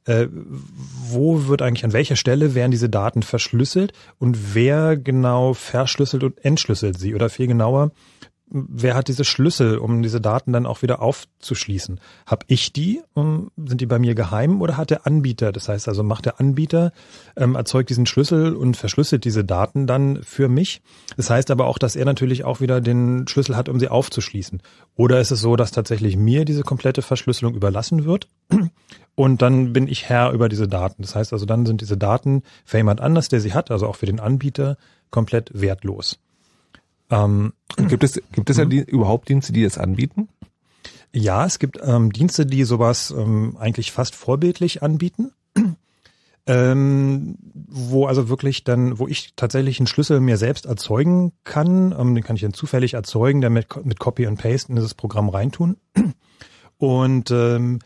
[0.07, 6.25] äh, wo wird eigentlich, an welcher Stelle werden diese Daten verschlüsselt und wer genau verschlüsselt
[6.25, 7.15] und entschlüsselt sie?
[7.15, 7.91] Oder viel genauer,
[8.51, 12.01] wer hat diese Schlüssel, um diese Daten dann auch wieder aufzuschließen?
[12.27, 13.03] Hab ich die?
[13.15, 15.53] Um, sind die bei mir geheim oder hat der Anbieter?
[15.53, 16.93] Das heißt also, macht der Anbieter,
[17.37, 20.81] ähm, erzeugt diesen Schlüssel und verschlüsselt diese Daten dann für mich.
[21.17, 24.63] Das heißt aber auch, dass er natürlich auch wieder den Schlüssel hat, um sie aufzuschließen.
[24.97, 28.29] Oder ist es so, dass tatsächlich mir diese komplette Verschlüsselung überlassen wird?
[29.15, 31.03] Und dann bin ich Herr über diese Daten.
[31.03, 33.97] Das heißt also, dann sind diese Daten für jemand anders, der sie hat, also auch
[33.97, 34.77] für den Anbieter,
[35.11, 36.21] komplett wertlos.
[37.11, 40.29] Ähm, gibt es, gibt es ja die, überhaupt Dienste, die das anbieten?
[41.13, 45.33] Ja, es gibt ähm, Dienste, die sowas ähm, eigentlich fast vorbildlich anbieten.
[46.51, 52.15] Ähm, wo also wirklich dann, wo ich tatsächlich einen Schlüssel mir selbst erzeugen kann, ähm,
[52.15, 55.29] den kann ich dann zufällig erzeugen, dann mit, mit Copy and Paste in dieses Programm
[55.29, 55.77] reintun.
[56.79, 57.81] Und ähm,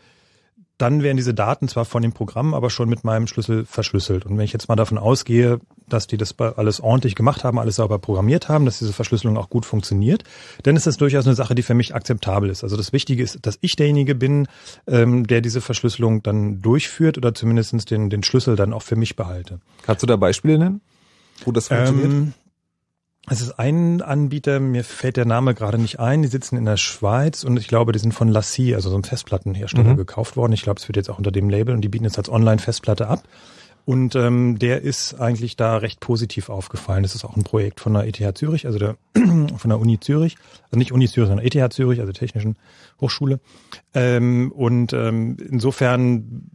[0.77, 4.25] dann werden diese Daten zwar von dem Programm, aber schon mit meinem Schlüssel verschlüsselt.
[4.25, 7.75] Und wenn ich jetzt mal davon ausgehe, dass die das alles ordentlich gemacht haben, alles
[7.75, 10.23] sauber programmiert haben, dass diese Verschlüsselung auch gut funktioniert,
[10.63, 12.63] dann ist das durchaus eine Sache, die für mich akzeptabel ist.
[12.63, 14.47] Also das Wichtige ist, dass ich derjenige bin,
[14.87, 19.15] ähm, der diese Verschlüsselung dann durchführt oder zumindestens den, den Schlüssel dann auch für mich
[19.15, 19.59] behalte.
[19.83, 20.81] Kannst du da Beispiele nennen,
[21.45, 22.11] wo das funktioniert?
[22.11, 22.33] Ähm,
[23.29, 26.75] es ist ein Anbieter, mir fällt der Name gerade nicht ein, die sitzen in der
[26.75, 29.97] Schweiz und ich glaube, die sind von Lassie, also so einem Festplattenhersteller, mhm.
[29.97, 30.51] gekauft worden.
[30.51, 33.07] Ich glaube, es wird jetzt auch unter dem Label und die bieten jetzt als Online-Festplatte
[33.07, 33.23] ab.
[33.85, 37.03] Und ähm, der ist eigentlich da recht positiv aufgefallen.
[37.03, 40.37] Das ist auch ein Projekt von der ETH Zürich, also der von der Uni Zürich,
[40.65, 42.55] also nicht Uni Zürich, sondern ETH Zürich, also Technischen
[43.01, 43.39] Hochschule.
[43.93, 46.49] Ähm, und ähm, insofern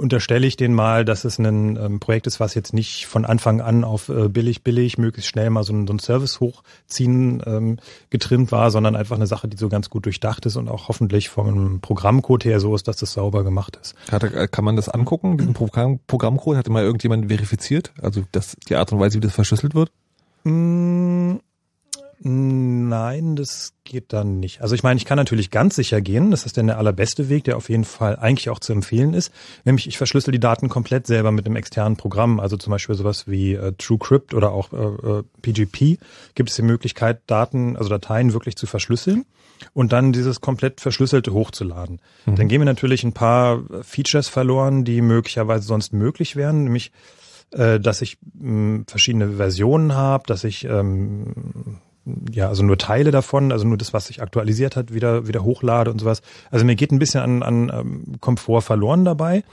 [0.00, 3.60] unterstelle ich den mal, dass es ein ähm, Projekt ist, was jetzt nicht von Anfang
[3.60, 7.78] an auf äh, billig, billig, möglichst schnell mal so ein, so ein Service hochziehen ähm,
[8.08, 11.28] getrimmt war, sondern einfach eine Sache, die so ganz gut durchdacht ist und auch hoffentlich
[11.28, 13.94] vom Programmcode her so ist, dass das sauber gemacht ist.
[14.06, 16.56] Kann, äh, kann man das angucken, diesen Programm, Programmcode?
[16.56, 17.92] Hat mal irgendjemand verifiziert?
[18.00, 19.92] Also das, die Art und Weise, wie das verschlüsselt wird?
[20.44, 21.36] Mm,
[22.22, 24.60] Nein, das geht dann nicht.
[24.60, 26.30] Also ich meine, ich kann natürlich ganz sicher gehen.
[26.30, 29.32] Das ist dann der allerbeste Weg, der auf jeden Fall eigentlich auch zu empfehlen ist.
[29.64, 32.38] Nämlich ich verschlüssel die Daten komplett selber mit einem externen Programm.
[32.38, 35.98] Also zum Beispiel sowas wie äh, TrueCrypt oder auch äh, PGP äh,
[36.34, 39.24] gibt es die Möglichkeit, Daten, also Dateien wirklich zu verschlüsseln
[39.72, 42.02] und dann dieses komplett verschlüsselte hochzuladen.
[42.26, 42.36] Mhm.
[42.36, 46.92] Dann gehen wir natürlich ein paar Features verloren, die möglicherweise sonst möglich wären, nämlich
[47.52, 51.78] äh, dass ich mh, verschiedene Versionen habe, dass ich ähm,
[52.30, 55.90] ja, also nur Teile davon, also nur das, was sich aktualisiert hat, wieder, wieder hochlade
[55.90, 56.22] und sowas.
[56.50, 59.44] Also mir geht ein bisschen an, an ähm, Komfort verloren dabei,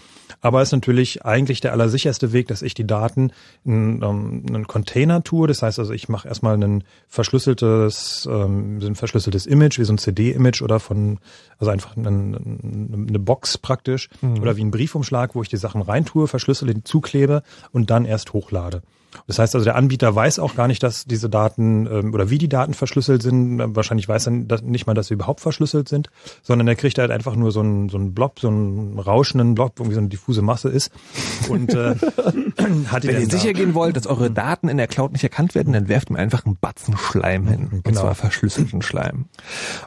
[0.42, 3.32] aber ist natürlich eigentlich der allersicherste Weg, dass ich die Daten
[3.66, 5.48] in um, einen Container tue.
[5.48, 9.98] Das heißt also, ich mache erstmal ein verschlüsseltes, ähm, ein verschlüsseltes Image, wie so ein
[9.98, 11.20] CD-Image oder von,
[11.60, 14.40] also einfach eine, eine Box praktisch mhm.
[14.42, 18.82] oder wie ein Briefumschlag, wo ich die Sachen reintue, verschlüssele, zuklebe und dann erst hochlade.
[19.26, 22.38] Das heißt also, der Anbieter weiß auch gar nicht, dass diese Daten ähm, oder wie
[22.38, 23.60] die Daten verschlüsselt sind.
[23.76, 26.10] Wahrscheinlich weiß er nicht mal, dass sie überhaupt verschlüsselt sind,
[26.44, 29.74] sondern er kriegt halt einfach nur so einen, so einen Blob, so einen rauschenden Blob,
[29.80, 30.92] irgendwie so eine diffuse Masse ist.
[31.50, 31.96] Und äh,
[32.88, 35.74] hat Wenn ihr sicher gehen wollt, dass eure Daten in der Cloud nicht erkannt werden,
[35.74, 37.68] dann werft mir einfach einen Batzen Schleim hin.
[37.70, 37.82] Genau.
[37.86, 39.26] Und zwar verschlüsselten Schleim.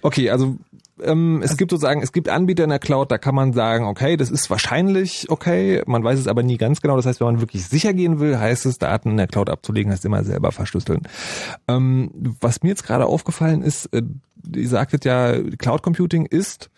[0.02, 0.56] Okay, also
[1.02, 4.16] ähm, es gibt sozusagen, es gibt Anbieter in der Cloud, da kann man sagen, okay,
[4.16, 6.96] das ist wahrscheinlich okay, man weiß es aber nie ganz genau.
[6.96, 9.92] Das heißt, wenn man wirklich sicher gehen will, heißt es, Daten in der Cloud abzulegen,
[9.92, 11.02] heißt immer selber verschlüsseln.
[11.68, 14.02] Ähm, was mir jetzt gerade aufgefallen ist, äh,
[14.54, 16.70] ihr sagtet ja, Cloud Computing ist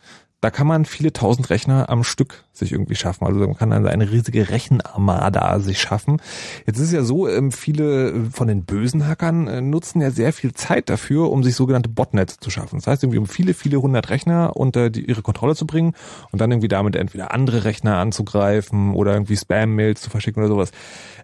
[0.42, 3.24] da kann man viele tausend Rechner am Stück sich irgendwie schaffen.
[3.24, 6.20] Also man kann dann eine riesige Rechenarmada sich schaffen.
[6.66, 10.32] Jetzt ist es ja so, ähm, viele von den bösen Hackern äh, nutzen ja sehr
[10.32, 12.80] viel Zeit dafür, um sich sogenannte Botnets zu schaffen.
[12.80, 15.94] Das heißt, irgendwie um viele, viele hundert Rechner unter die, ihre Kontrolle zu bringen
[16.32, 20.72] und dann irgendwie damit entweder andere Rechner anzugreifen oder irgendwie Spam-Mails zu verschicken oder sowas.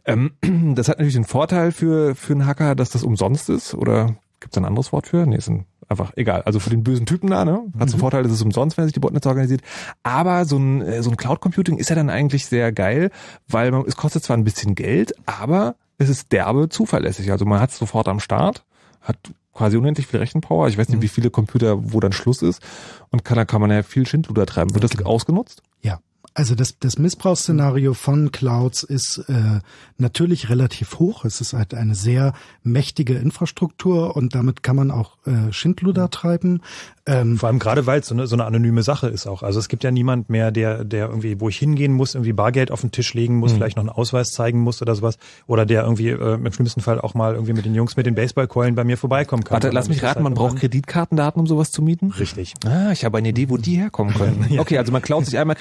[0.04, 0.30] Ähm,
[0.76, 4.54] das hat natürlich den Vorteil für, für einen Hacker, dass das umsonst ist oder Gibt
[4.54, 5.26] es ein anderes Wort für?
[5.26, 6.42] Nee, ist ein, einfach egal.
[6.42, 7.64] Also für den bösen Typen da, ne?
[7.78, 7.88] Hat mhm.
[7.88, 9.62] zum Vorteil, dass es umsonst, wenn er sich die Botnetz organisiert.
[10.02, 13.10] Aber so ein, äh, so ein Cloud Computing ist ja dann eigentlich sehr geil,
[13.48, 17.30] weil man, es kostet zwar ein bisschen Geld, aber es ist derbe zuverlässig.
[17.32, 18.64] Also man hat es sofort am Start,
[19.00, 19.16] hat
[19.52, 20.68] quasi unendlich viel Rechenpower.
[20.68, 21.02] Ich weiß nicht, mhm.
[21.02, 22.62] wie viele Computer, wo dann Schluss ist.
[23.10, 24.72] Und kann, da kann man ja viel Schindluder treiben.
[24.74, 25.10] Wird das genau.
[25.10, 25.62] ausgenutzt?
[25.82, 25.98] Ja.
[26.38, 29.58] Also das, das Missbrauchsszenario von Clouds ist äh,
[29.96, 31.24] natürlich relativ hoch.
[31.24, 32.32] Es ist halt eine sehr
[32.62, 36.62] mächtige Infrastruktur und damit kann man auch äh, Schindluder treiben.
[37.06, 39.42] Ähm, Vor allem gerade, weil es so eine, so eine anonyme Sache ist auch.
[39.42, 42.70] Also es gibt ja niemand mehr, der, der irgendwie, wo ich hingehen muss, irgendwie Bargeld
[42.70, 43.56] auf den Tisch legen muss, mhm.
[43.56, 45.18] vielleicht noch einen Ausweis zeigen muss oder sowas.
[45.48, 48.14] Oder der irgendwie äh, im schlimmsten Fall auch mal irgendwie mit den Jungs mit den
[48.14, 49.54] Baseballkeulen bei mir vorbeikommen kann.
[49.54, 52.12] Warte, lass mich raten, man braucht Kreditkartendaten, um sowas zu mieten?
[52.12, 52.54] Richtig.
[52.64, 54.46] Ah, ich habe eine Idee, wo die herkommen können.
[54.50, 54.60] ja.
[54.60, 55.56] Okay, also man klaut sich einmal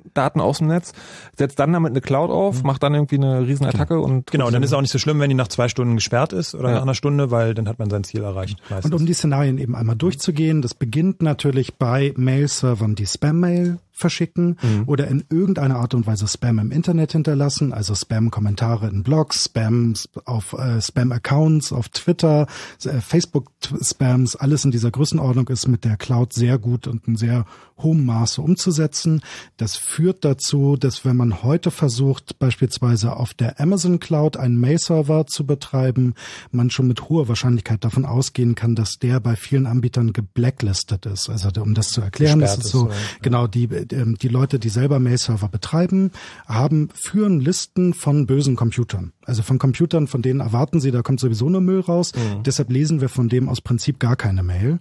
[0.00, 0.92] Kreditkartendaten aus dem Netz,
[1.36, 2.66] setzt dann damit eine Cloud auf, mhm.
[2.66, 4.06] macht dann irgendwie eine Riesenattacke genau.
[4.06, 4.30] und...
[4.30, 6.32] Genau, und dann ist es auch nicht so schlimm, wenn die nach zwei Stunden gesperrt
[6.32, 6.74] ist oder ja.
[6.76, 8.58] nach einer Stunde, weil dann hat man sein Ziel erreicht.
[8.68, 8.92] Meistens.
[8.92, 14.56] Und um die Szenarien eben einmal durchzugehen, das beginnt natürlich bei Mail-Servern die Spam-Mail verschicken
[14.60, 14.84] mhm.
[14.86, 20.08] oder in irgendeiner Art und Weise Spam im Internet hinterlassen, also Spam-Kommentare in Blogs, Spams
[20.24, 22.46] auf äh, Spam-Accounts auf Twitter,
[22.84, 27.44] äh, Facebook-Spams, alles in dieser Größenordnung ist mit der Cloud sehr gut und in sehr
[27.82, 29.22] hohem Maße umzusetzen.
[29.56, 35.26] Das führt dazu, dass wenn man heute versucht, beispielsweise auf der Amazon Cloud einen Mail-Server
[35.26, 36.14] zu betreiben,
[36.50, 41.28] man schon mit hoher Wahrscheinlichkeit davon ausgehen kann, dass der bei vielen Anbietern geblacklistet ist.
[41.28, 42.90] Also um das zu erklären, das ist so, so
[43.22, 46.10] genau die ähm, die Leute, die selber Mail-Server betreiben,
[46.46, 49.12] haben, führen Listen von bösen Computern.
[49.24, 52.12] Also von Computern, von denen erwarten sie, da kommt sowieso nur Müll raus.
[52.14, 52.42] Mhm.
[52.42, 54.80] Deshalb lesen wir von dem aus Prinzip gar keine Mail.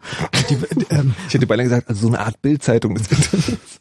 [0.49, 0.57] Die,
[0.89, 3.79] ähm, ich hätte beinahe gesagt, also so eine Art Bildzeitung des Internets.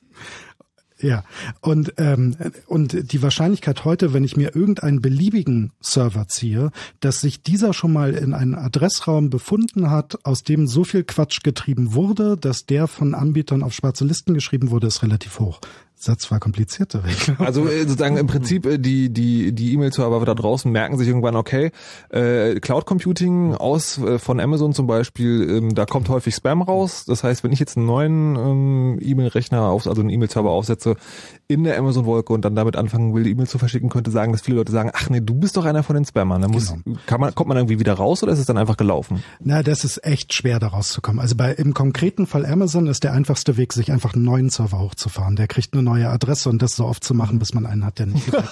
[1.01, 1.23] Ja,
[1.61, 7.43] und, ähm, und die Wahrscheinlichkeit heute, wenn ich mir irgendeinen beliebigen Server ziehe, dass sich
[7.43, 12.37] dieser schon mal in einen Adressraum befunden hat, aus dem so viel Quatsch getrieben wurde,
[12.37, 15.61] dass der von Anbietern auf schwarze Listen geschrieben wurde, ist relativ hoch.
[16.01, 17.03] Satz war komplizierter.
[17.39, 21.37] Also äh, sozusagen im Prinzip äh, die die die E-Mail-Server da draußen merken sich irgendwann
[21.37, 21.71] okay
[22.11, 27.05] äh, Cloud Computing aus äh, von Amazon zum Beispiel ähm, da kommt häufig Spam raus.
[27.07, 30.97] Das heißt, wenn ich jetzt einen neuen ähm, E-Mail-Rechner auf also einen E-Mail-Server aufsetze
[31.49, 34.43] in der Amazon Wolke und dann damit anfangen will, E-Mail zu verschicken, könnte sagen, dass
[34.43, 36.43] viele Leute sagen, ach nee, du bist doch einer von den Spammern.
[36.43, 36.99] Dann muss genau.
[37.07, 39.23] kann man kommt man irgendwie wieder raus oder ist es dann einfach gelaufen?
[39.41, 41.21] Na, das ist echt schwer da rauszukommen.
[41.21, 44.79] Also bei im konkreten Fall Amazon ist der einfachste Weg, sich einfach einen neuen Server
[44.79, 45.37] hochzufahren.
[45.37, 47.99] Der kriegt nur neue Adresse und das so oft zu machen, bis man einen hat,
[47.99, 48.37] der nicht ist.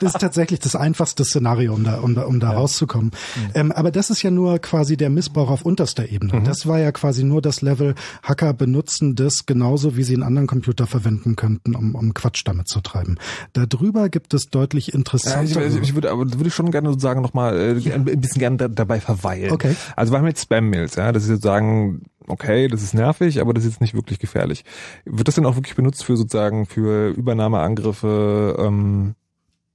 [0.00, 2.58] Das ist tatsächlich das einfachste Szenario, um da, um da, um da ja.
[2.58, 3.10] rauszukommen.
[3.36, 3.50] Mhm.
[3.54, 6.40] Ähm, aber das ist ja nur quasi der Missbrauch auf unterster Ebene.
[6.40, 6.44] Mhm.
[6.44, 10.46] Das war ja quasi nur das Level, Hacker benutzen das genauso, wie sie einen anderen
[10.46, 13.16] Computer verwenden könnten, um, um Quatsch damit zu treiben.
[13.52, 15.62] Darüber gibt es deutlich interessantere...
[15.62, 17.94] Ja, ich, ich, würde, aber würde ich schon gerne sozusagen nochmal äh, ja.
[17.94, 19.52] ein bisschen gerne da, dabei verweilen.
[19.52, 19.74] Okay.
[19.96, 23.64] Also wir haben jetzt Spam-Mails, ja, das ist sozusagen okay, das ist nervig, aber das
[23.64, 24.64] ist jetzt nicht wirklich gefährlich.
[25.04, 29.14] Wird das denn auch wirklich benutzt für sozusagen für Übernahmeangriffe, ähm,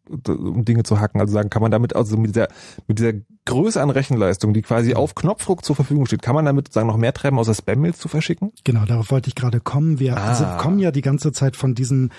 [0.10, 1.22] um Dinge zu hacken.
[1.22, 2.48] Also sagen, kann man damit, also mit dieser,
[2.88, 3.14] mit dieser
[3.46, 6.98] Größe an Rechenleistung, die quasi auf Knopfdruck zur Verfügung steht, kann man damit sagen noch
[6.98, 8.52] mehr treiben, außer Spam-Mails zu verschicken?
[8.64, 10.00] Genau, darauf wollte ich gerade kommen.
[10.00, 10.28] Wir ah.
[10.28, 12.12] also kommen ja die ganze Zeit von diesen,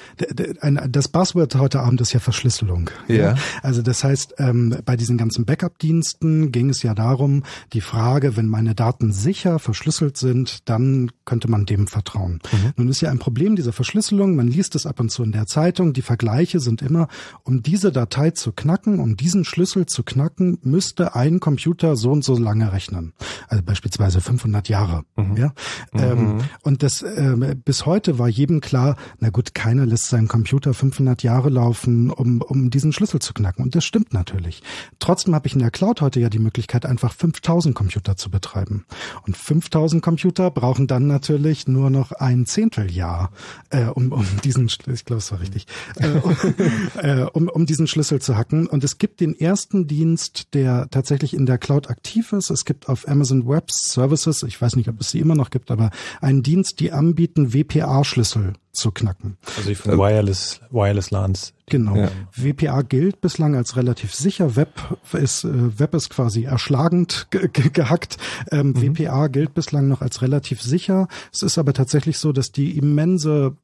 [0.89, 2.91] das Buzzword heute Abend ist ja Verschlüsselung.
[3.07, 3.17] Ja.
[3.17, 3.35] ja.
[3.63, 8.49] Also das heißt, ähm, bei diesen ganzen Backup-Diensten ging es ja darum, die Frage, wenn
[8.49, 12.41] meine Daten sicher verschlüsselt sind, dann könnte man dem vertrauen.
[12.51, 12.73] Mhm.
[12.77, 15.47] Nun ist ja ein Problem dieser Verschlüsselung, man liest es ab und zu in der
[15.47, 17.07] Zeitung, die Vergleiche sind immer,
[17.45, 22.13] um diese diese Datei zu knacken, um diesen Schlüssel zu knacken, müsste ein Computer so
[22.13, 23.15] und so lange rechnen.
[23.49, 25.05] Also beispielsweise 500 Jahre.
[25.17, 25.37] Mhm.
[25.39, 25.53] Ja?
[25.95, 26.01] Mhm.
[26.03, 30.75] Ähm, und das äh, bis heute war jedem klar, na gut, keiner lässt seinen Computer
[30.75, 33.65] 500 Jahre laufen, um, um diesen Schlüssel zu knacken.
[33.65, 34.63] Und das stimmt natürlich.
[34.99, 38.85] Trotzdem habe ich in der Cloud heute ja die Möglichkeit, einfach 5000 Computer zu betreiben.
[39.27, 43.31] Und 5000 Computer brauchen dann natürlich nur noch ein Zehnteljahr,
[43.71, 45.67] äh, um, um diesen, ich glaube, es war richtig,
[45.97, 48.67] äh, um, um diesen Schlüssel zu hacken.
[48.67, 52.51] Und es gibt den ersten Dienst, der tatsächlich in der Cloud aktiv ist.
[52.51, 55.71] Es gibt auf Amazon Web Services, ich weiß nicht, ob es sie immer noch gibt,
[55.71, 55.91] aber
[56.21, 59.37] einen Dienst, die anbieten, WPA-Schlüssel zu knacken.
[59.57, 61.53] Also von Wireless, Wireless LANs.
[61.67, 61.95] Genau.
[61.95, 62.11] Ja.
[62.35, 64.57] WPA gilt bislang als relativ sicher.
[64.57, 68.17] Web ist, äh, Web ist quasi erschlagend ge ge gehackt.
[68.51, 68.99] Ähm, mhm.
[68.99, 71.07] WPA gilt bislang noch als relativ sicher.
[71.33, 73.57] Es ist aber tatsächlich so, dass die immense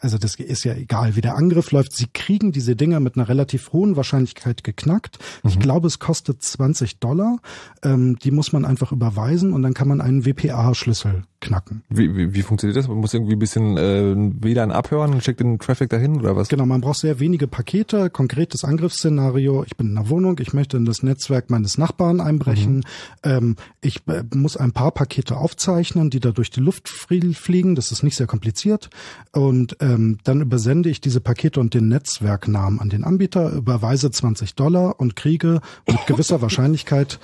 [0.00, 3.28] also das ist ja egal, wie der Angriff läuft, sie kriegen diese Dinger mit einer
[3.28, 5.18] relativ hohen Wahrscheinlichkeit geknackt.
[5.42, 5.50] Mhm.
[5.50, 7.38] Ich glaube, es kostet 20 Dollar.
[7.82, 11.82] Ähm, die muss man einfach überweisen und dann kann man einen WPA-Schlüssel knacken.
[11.88, 12.88] Wie, wie, wie funktioniert das?
[12.88, 16.48] Man muss irgendwie ein bisschen äh, WLAN abhören und schickt den Traffic dahin oder was?
[16.48, 19.64] Genau, man braucht sehr wenige Pakete, konkretes Angriffsszenario.
[19.64, 22.76] Ich bin in einer Wohnung, ich möchte in das Netzwerk meines Nachbarn einbrechen.
[22.76, 22.82] Mhm.
[23.22, 27.74] Ähm, ich äh, muss ein paar Pakete aufzeichnen, die da durch die Luft fliegen.
[27.74, 28.90] Das ist nicht sehr kompliziert.
[29.32, 34.54] Und ähm, dann übersende ich diese Pakete und den Netzwerknamen an den Anbieter, überweise 20
[34.54, 37.18] Dollar und kriege mit gewisser Wahrscheinlichkeit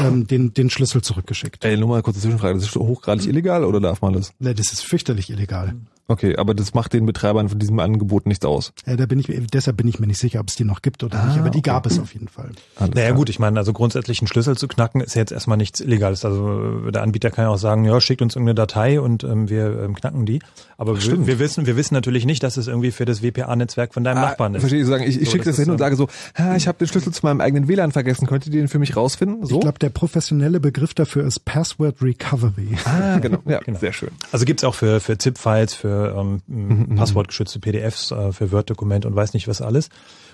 [0.00, 1.64] ähm, den, den Schlüssel zurückgeschickt.
[1.64, 2.54] Ey, nur mal kurze Zwischenfrage.
[2.54, 4.32] Das ist hochgradig illegal oder darf man das?
[4.38, 5.74] Nee, das ist fürchterlich illegal.
[6.10, 8.72] Okay, aber das macht den Betreibern von diesem Angebot nichts aus.
[8.84, 11.04] Ja, da bin ich, deshalb bin ich mir nicht sicher, ob es die noch gibt
[11.04, 11.70] oder ah, nicht, aber die okay.
[11.70, 12.50] gab es auf jeden Fall.
[12.74, 13.16] Alles naja klar.
[13.16, 16.24] gut, ich meine, also grundsätzlich einen Schlüssel zu knacken ist jetzt erstmal nichts Illegales.
[16.24, 19.84] Also der Anbieter kann ja auch sagen, ja, schickt uns irgendeine Datei und ähm, wir
[19.84, 20.40] ähm, knacken die.
[20.78, 23.94] Aber Ach, wir, wir, wissen, wir wissen natürlich nicht, dass es irgendwie für das WPA-Netzwerk
[23.94, 24.62] von deinem ah, Nachbarn ist.
[24.62, 26.66] Verstehe ich sagen, ich, ich so, schicke das, das hin und sage so, ha, ich
[26.66, 29.46] habe den Schlüssel zu meinem eigenen WLAN vergessen, könnt ihr den für mich rausfinden?
[29.46, 29.54] So?
[29.54, 32.70] Ich glaube, der professionelle Begriff dafür ist Password Recovery.
[32.84, 33.78] Ah, genau, ja, genau.
[33.78, 34.10] sehr schön.
[34.32, 36.96] Also gibt's auch für, für ZIP-Files, für ähm, mhm.
[36.96, 39.88] passwortgeschützte PDFs, äh, für Word-Dokumente und weiß nicht was alles.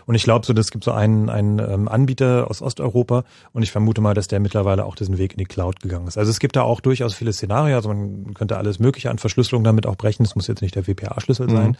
[0.06, 3.72] Und ich glaube so, das gibt so einen, einen ähm, Anbieter aus Osteuropa und ich
[3.72, 6.16] vermute mal, dass der mittlerweile auch diesen Weg in die Cloud gegangen ist.
[6.16, 9.64] Also es gibt da auch durchaus viele Szenarien, also man könnte alles mögliche an Verschlüsselung
[9.64, 11.50] damit auch brechen, das muss jetzt nicht der WPA-Schlüssel mhm.
[11.50, 11.76] sein.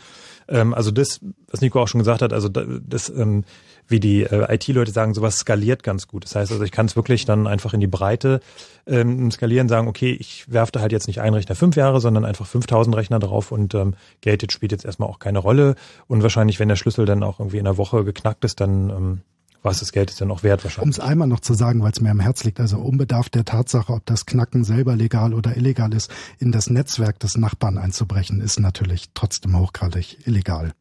[0.49, 3.45] Ähm, also das, was Nico auch schon gesagt hat, also das, ähm,
[3.89, 6.25] wie die äh, IT-Leute sagen, sowas skaliert ganz gut.
[6.25, 8.41] Das heißt also, ich kann es wirklich dann einfach in die Breite
[8.87, 12.25] ähm, skalieren, sagen, okay, ich werfe da halt jetzt nicht einen Rechner fünf Jahre, sondern
[12.25, 15.75] einfach 5000 Rechner drauf und ähm, Geld spielt jetzt erstmal auch keine Rolle.
[16.07, 19.21] Und wahrscheinlich, wenn der Schlüssel dann auch irgendwie in der Woche geknackt ist, dann ähm,
[19.67, 20.85] was das Geld ist dann auch wert wahrscheinlich.
[20.85, 23.45] Um es einmal noch zu sagen, weil es mir am Herz liegt, also unbedarf der
[23.45, 28.41] Tatsache, ob das Knacken selber legal oder illegal ist, in das Netzwerk des Nachbarn einzubrechen,
[28.41, 30.73] ist natürlich trotzdem hochgradig illegal.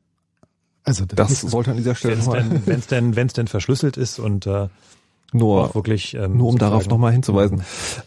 [0.85, 4.19] Also das, das sollte an dieser Stelle wenn es denn, wenn es denn verschlüsselt ist
[4.19, 4.69] und äh,
[5.33, 7.63] nur wirklich ähm, nur um darauf nochmal hinzuweisen.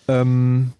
[0.06, 0.72] Ähm,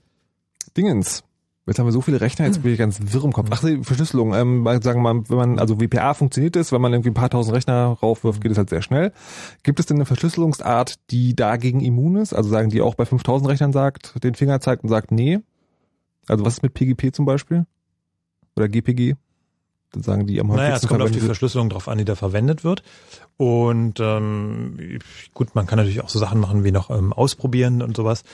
[0.77, 1.25] Dingens.
[1.67, 3.49] Jetzt haben wir so viele Rechner, jetzt bin ich ganz wirr im Kopf.
[3.51, 4.33] Ach, die Verschlüsselung.
[4.33, 7.29] Ähm, sagen wir mal, wenn man, also WPA funktioniert es, wenn man irgendwie ein paar
[7.29, 9.13] tausend Rechner raufwirft, geht es halt sehr schnell.
[9.65, 12.33] Gibt es denn eine Verschlüsselungsart, die dagegen immun ist?
[12.33, 15.41] Also sagen die auch bei 5000 Rechnern sagt, den Finger zeigt und sagt, nee.
[16.27, 17.67] Also was ist mit PGP zum Beispiel?
[18.57, 19.17] Oder GPG?
[19.93, 20.65] Dann sagen die am häufigsten.
[20.65, 22.83] Naja, es kommt auf die Verschlüsselung drauf an, die da verwendet wird.
[23.37, 24.99] Und ähm,
[25.33, 28.25] gut, man kann natürlich auch so Sachen machen wie noch ähm, ausprobieren und sowas.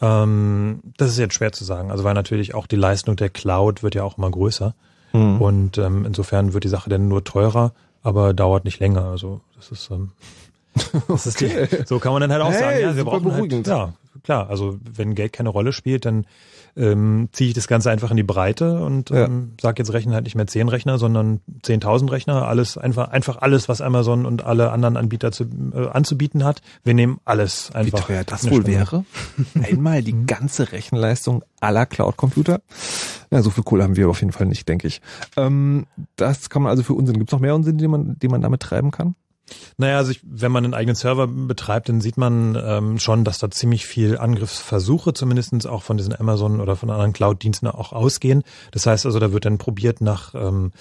[0.00, 1.90] Ähm, das ist jetzt schwer zu sagen.
[1.90, 4.74] Also weil natürlich auch die Leistung der Cloud wird ja auch immer größer.
[5.12, 5.40] Mhm.
[5.40, 7.72] Und ähm, insofern wird die Sache dann nur teurer,
[8.02, 9.04] aber dauert nicht länger.
[9.04, 10.12] Also das ist, ähm,
[11.08, 11.68] das ist okay.
[11.70, 13.92] die, so kann man dann halt auch hey, sagen, ja, wir brauchen halt, ja,
[14.22, 16.26] klar, also wenn Geld keine Rolle spielt, dann
[16.76, 19.26] ähm, ziehe ich das Ganze einfach in die Breite und ja.
[19.26, 23.42] ähm, sage jetzt rechnen halt nicht mehr zehn Rechner, sondern 10.000 Rechner, alles einfach einfach
[23.42, 26.62] alles, was Amazon und alle anderen Anbieter zu, äh, anzubieten hat.
[26.84, 28.08] Wir nehmen alles einfach.
[28.08, 28.68] Wie teuer das wohl Stunde.
[28.68, 29.04] wäre?
[29.62, 32.60] Einmal die ganze Rechenleistung aller Cloud-Computer.
[33.30, 35.00] Ja, so viel Kohle haben wir auf jeden Fall nicht, denke ich.
[35.36, 35.86] Ähm,
[36.16, 37.18] das kann man also für Unsinn.
[37.18, 39.14] Gibt es noch mehr Unsinn, den man, den man damit treiben kann?
[39.76, 43.38] Naja, also ich, wenn man einen eigenen Server betreibt, dann sieht man ähm, schon, dass
[43.38, 48.44] da ziemlich viel Angriffsversuche zumindestens auch von diesen Amazon oder von anderen Cloud-Diensten auch ausgehen.
[48.70, 50.72] Das heißt also, da wird dann probiert, nach ähm,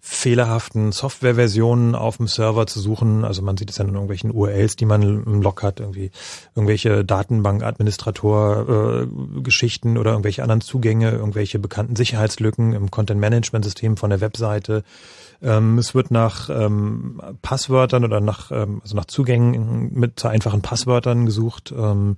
[0.00, 3.24] fehlerhaften Softwareversionen auf dem Server zu suchen.
[3.24, 6.10] Also man sieht es dann in irgendwelchen URLs, die man im Log hat, irgendwie
[6.54, 14.84] irgendwelche Datenbank-Administrator-Geschichten äh, oder irgendwelche anderen Zugänge, irgendwelche bekannten Sicherheitslücken im Content-Management-System von der Webseite.
[15.40, 20.62] Ähm, es wird nach ähm, Passwörtern oder nach, ähm, also nach Zugängen mit zu einfachen
[20.62, 22.16] Passwörtern gesucht, ähm,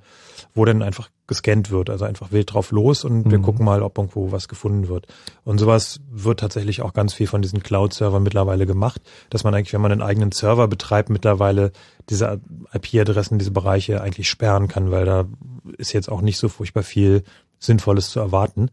[0.55, 3.31] wo dann einfach gescannt wird, also einfach wild drauf los und mhm.
[3.31, 5.07] wir gucken mal, ob irgendwo was gefunden wird.
[5.45, 9.73] Und sowas wird tatsächlich auch ganz viel von diesen Cloud-Servern mittlerweile gemacht, dass man eigentlich,
[9.73, 11.73] wenn man einen eigenen Server betreibt, mittlerweile
[12.09, 12.41] diese
[12.73, 15.27] IP-Adressen, diese Bereiche eigentlich sperren kann, weil da
[15.77, 17.23] ist jetzt auch nicht so furchtbar viel
[17.61, 18.71] Sinnvolles zu erwarten.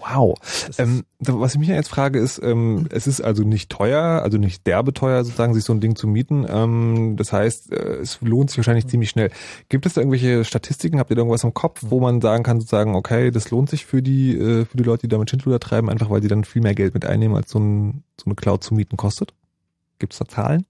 [0.00, 0.34] Wow.
[0.78, 4.66] Ähm, was ich mich jetzt frage ist, ähm, es ist also nicht teuer, also nicht
[4.66, 6.46] derbe teuer sozusagen, sich so ein Ding zu mieten.
[6.48, 9.30] Ähm, das heißt, äh, es lohnt sich wahrscheinlich ziemlich schnell.
[9.68, 10.98] Gibt es da irgendwelche Statistiken?
[10.98, 13.84] Habt ihr da irgendwas im Kopf, wo man sagen kann, sozusagen, okay, das lohnt sich
[13.84, 16.62] für die äh, für die Leute, die damit Schindluder treiben, einfach weil sie dann viel
[16.62, 19.34] mehr Geld mit einnehmen, als so, ein, so eine Cloud zu mieten kostet?
[19.98, 20.64] Gibt es da Zahlen?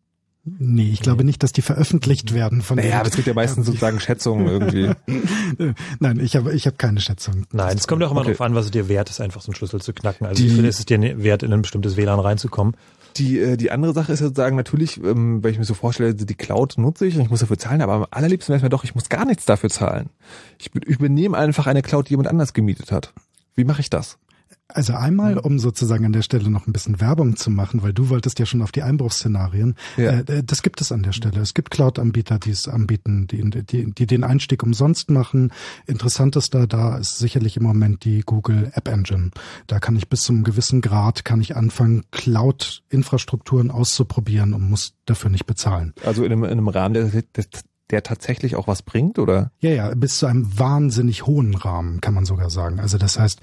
[0.44, 4.00] Nee, ich glaube nicht, dass die veröffentlicht werden von naja, es gibt ja meistens sozusagen
[4.00, 4.90] Schätzungen irgendwie.
[6.00, 7.44] Nein, ich habe ich hab keine Schätzung.
[7.52, 8.30] Nein, es kommt auch immer okay.
[8.30, 10.26] darauf an, was es dir wert ist, einfach so einen Schlüssel zu knacken.
[10.26, 12.74] Also die, ich finde, es ist dir wert, in ein bestimmtes WLAN reinzukommen.
[13.16, 16.34] Die, äh, die andere Sache ist sozusagen natürlich, ähm, weil ich mir so vorstelle, die
[16.34, 18.84] Cloud nutze ich und ich muss dafür zahlen, aber am allerliebsten wäre es mir doch,
[18.84, 20.08] ich muss gar nichts dafür zahlen.
[20.58, 23.12] Ich übernehme einfach eine Cloud, die jemand anders gemietet hat.
[23.56, 24.18] Wie mache ich das?
[24.74, 28.08] Also einmal, um sozusagen an der Stelle noch ein bisschen Werbung zu machen, weil du
[28.08, 29.74] wolltest ja schon auf die Einbruchsszenarien.
[29.96, 30.20] Ja.
[30.20, 31.40] Äh, das gibt es an der Stelle.
[31.40, 35.52] Es gibt Cloud-Anbieter, die es anbieten, die, die, die den Einstieg umsonst machen.
[35.86, 39.30] Interessantester da ist sicherlich im Moment die Google App Engine.
[39.66, 45.30] Da kann ich bis zum gewissen Grad kann ich anfangen, Cloud-Infrastrukturen auszuprobieren und muss dafür
[45.30, 45.94] nicht bezahlen.
[46.04, 47.48] Also in einem, in einem Rahmen des, des,
[47.90, 49.50] der tatsächlich auch was bringt, oder?
[49.60, 52.80] Ja, ja, bis zu einem wahnsinnig hohen Rahmen, kann man sogar sagen.
[52.80, 53.40] Also das heißt,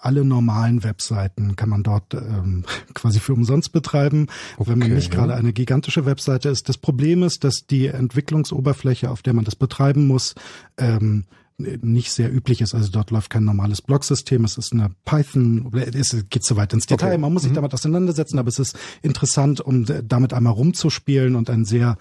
[0.00, 2.64] alle normalen Webseiten kann man dort ähm,
[2.94, 6.68] quasi für umsonst betreiben, okay, wenn man nicht gerade eine gigantische Webseite ist.
[6.68, 10.34] Das Problem ist, dass die Entwicklungsoberfläche, auf der man das betreiben muss,
[10.78, 11.24] ähm,
[11.60, 12.74] nicht sehr üblich ist.
[12.74, 16.86] Also dort läuft kein normales Blocksystem, es ist eine Python, es geht zu weit ins
[16.86, 17.18] Detail, okay.
[17.18, 17.56] man muss sich mhm.
[17.56, 21.96] damit auseinandersetzen, aber es ist interessant, um damit einmal rumzuspielen und ein sehr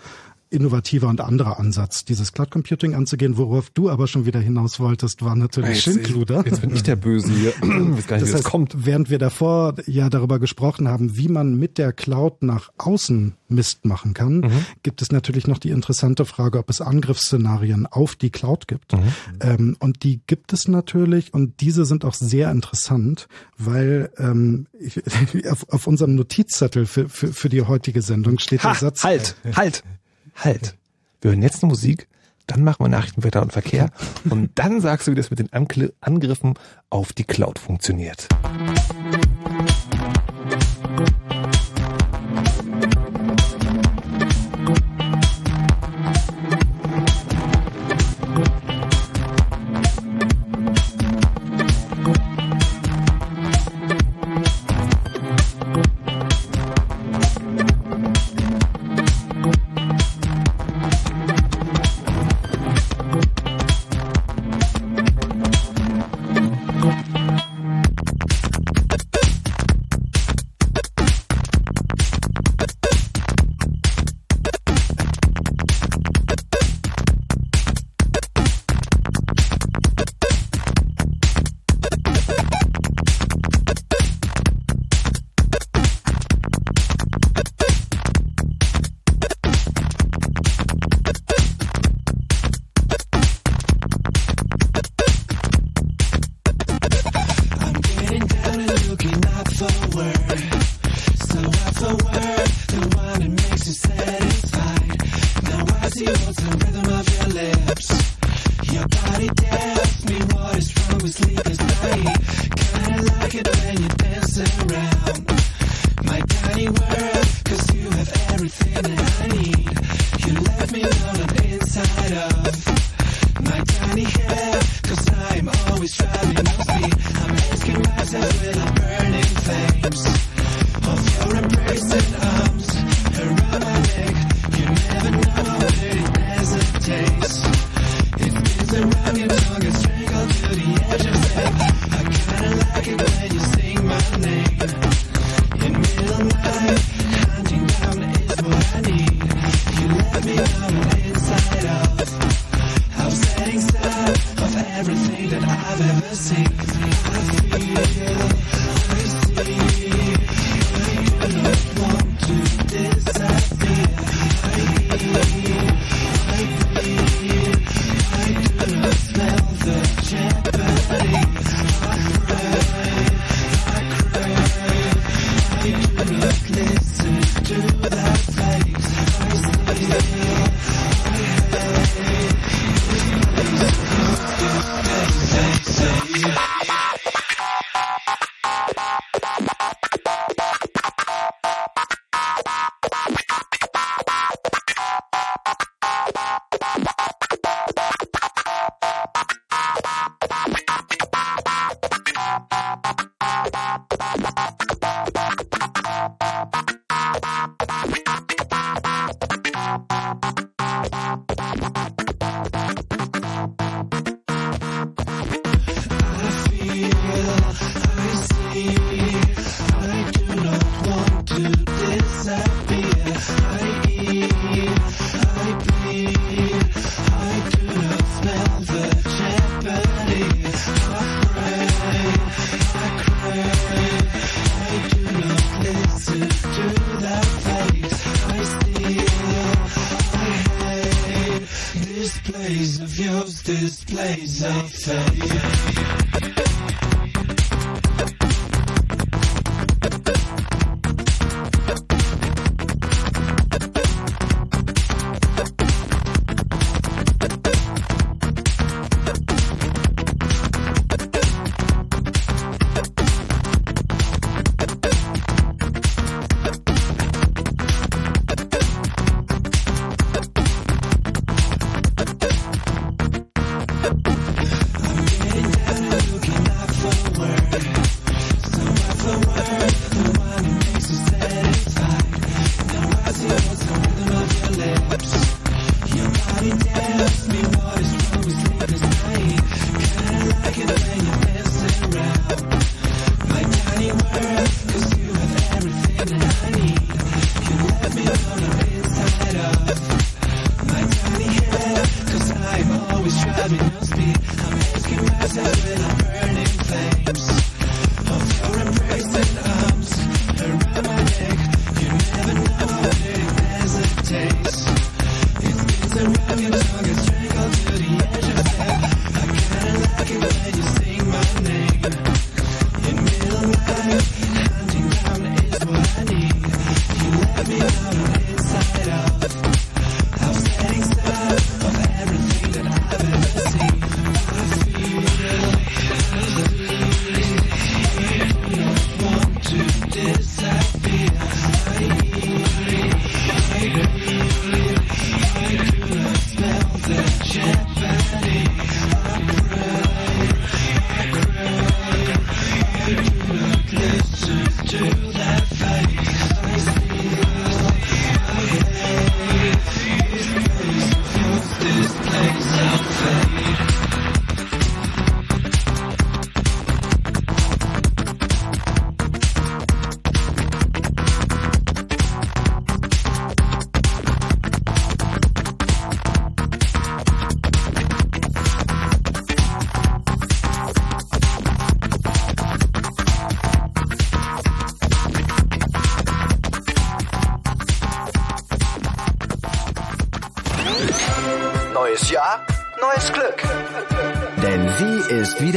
[0.51, 3.37] innovativer und anderer Ansatz, dieses Cloud Computing anzugehen.
[3.37, 6.43] Worauf du aber schon wieder hinaus wolltest, war natürlich Schindluder.
[6.45, 7.53] Jetzt bin ich der Böse hier.
[7.99, 8.85] Ich gar nicht, das heißt, kommt.
[8.85, 13.85] Während wir davor ja darüber gesprochen haben, wie man mit der Cloud nach außen Mist
[13.85, 14.65] machen kann, mhm.
[14.83, 18.93] gibt es natürlich noch die interessante Frage, ob es Angriffsszenarien auf die Cloud gibt.
[18.93, 18.99] Mhm.
[19.41, 23.27] Ähm, und die gibt es natürlich und diese sind auch sehr interessant,
[23.57, 24.67] weil ähm,
[25.49, 29.03] auf, auf unserem Notizzettel für, für, für die heutige Sendung steht ha, der Satz.
[29.03, 29.83] Halt, halt
[30.43, 30.75] halt,
[31.21, 32.07] wir hören jetzt eine Musik,
[32.47, 33.91] dann machen wir Nachrichten, Wetter und Verkehr
[34.29, 36.55] und dann sagst du, wie das mit den Angriffen
[36.89, 38.27] auf die Cloud funktioniert.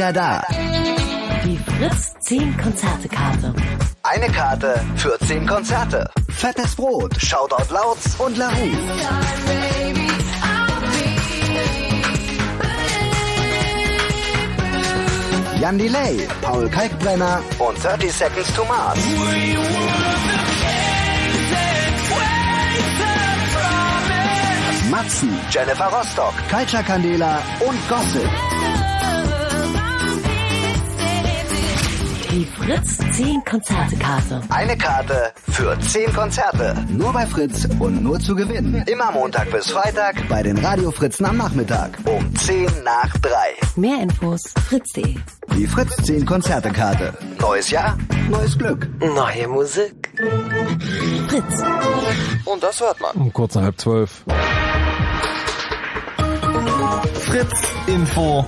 [0.03, 0.43] Wieder da.
[1.45, 3.53] Die Fritz 10 Konzertekarte.
[4.03, 6.09] Eine Karte für 10 Konzerte.
[6.29, 8.71] Fettes Brot, Shoutout Lauts und La Rue.
[15.61, 18.99] Jan Delay, Paul Kalkbrenner und 30 Seconds to Mars.
[24.91, 28.29] Matzen, Jennifer Rostock, Culture Candela und Gossip.
[32.33, 34.41] Die Fritz 10 Konzertekarte.
[34.49, 36.75] Eine Karte für 10 Konzerte.
[36.89, 38.83] Nur bei Fritz und nur zu gewinnen.
[38.87, 41.95] Immer Montag bis Freitag bei den Radio Fritzen am Nachmittag.
[42.05, 43.29] Um 10 nach 3.
[43.75, 45.15] Mehr Infos fritz.de.
[45.55, 47.13] Die Fritz 10 Konzertekarte.
[47.39, 47.99] Neues Jahr,
[48.31, 48.89] neues Glück.
[48.99, 50.11] Neue Musik.
[51.27, 51.63] Fritz.
[52.45, 53.15] Und das hört man.
[53.15, 54.23] Um kurz nach halb zwölf.
[57.13, 58.43] Fritz Info.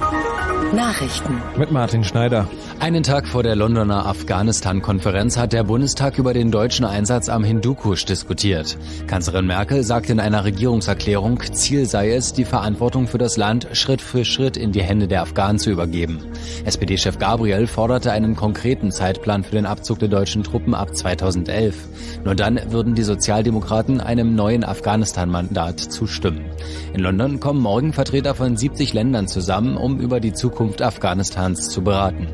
[0.73, 1.39] Nachrichten.
[1.55, 2.47] Mit Martin Schneider.
[2.79, 8.05] Einen Tag vor der Londoner Afghanistan-Konferenz hat der Bundestag über den deutschen Einsatz am Hindukusch
[8.05, 8.77] diskutiert.
[9.07, 14.01] Kanzlerin Merkel sagte in einer Regierungserklärung, Ziel sei es, die Verantwortung für das Land Schritt
[14.01, 16.19] für Schritt in die Hände der Afghanen zu übergeben.
[16.65, 21.75] SPD-Chef Gabriel forderte einen konkreten Zeitplan für den Abzug der deutschen Truppen ab 2011.
[22.23, 26.45] Nur dann würden die Sozialdemokraten einem neuen Afghanistan-Mandat zustimmen.
[26.93, 31.81] In London kommen morgen Vertreter von 70 Ländern zusammen, um über die Zukunft Afghanistans zu
[31.81, 32.27] beraten.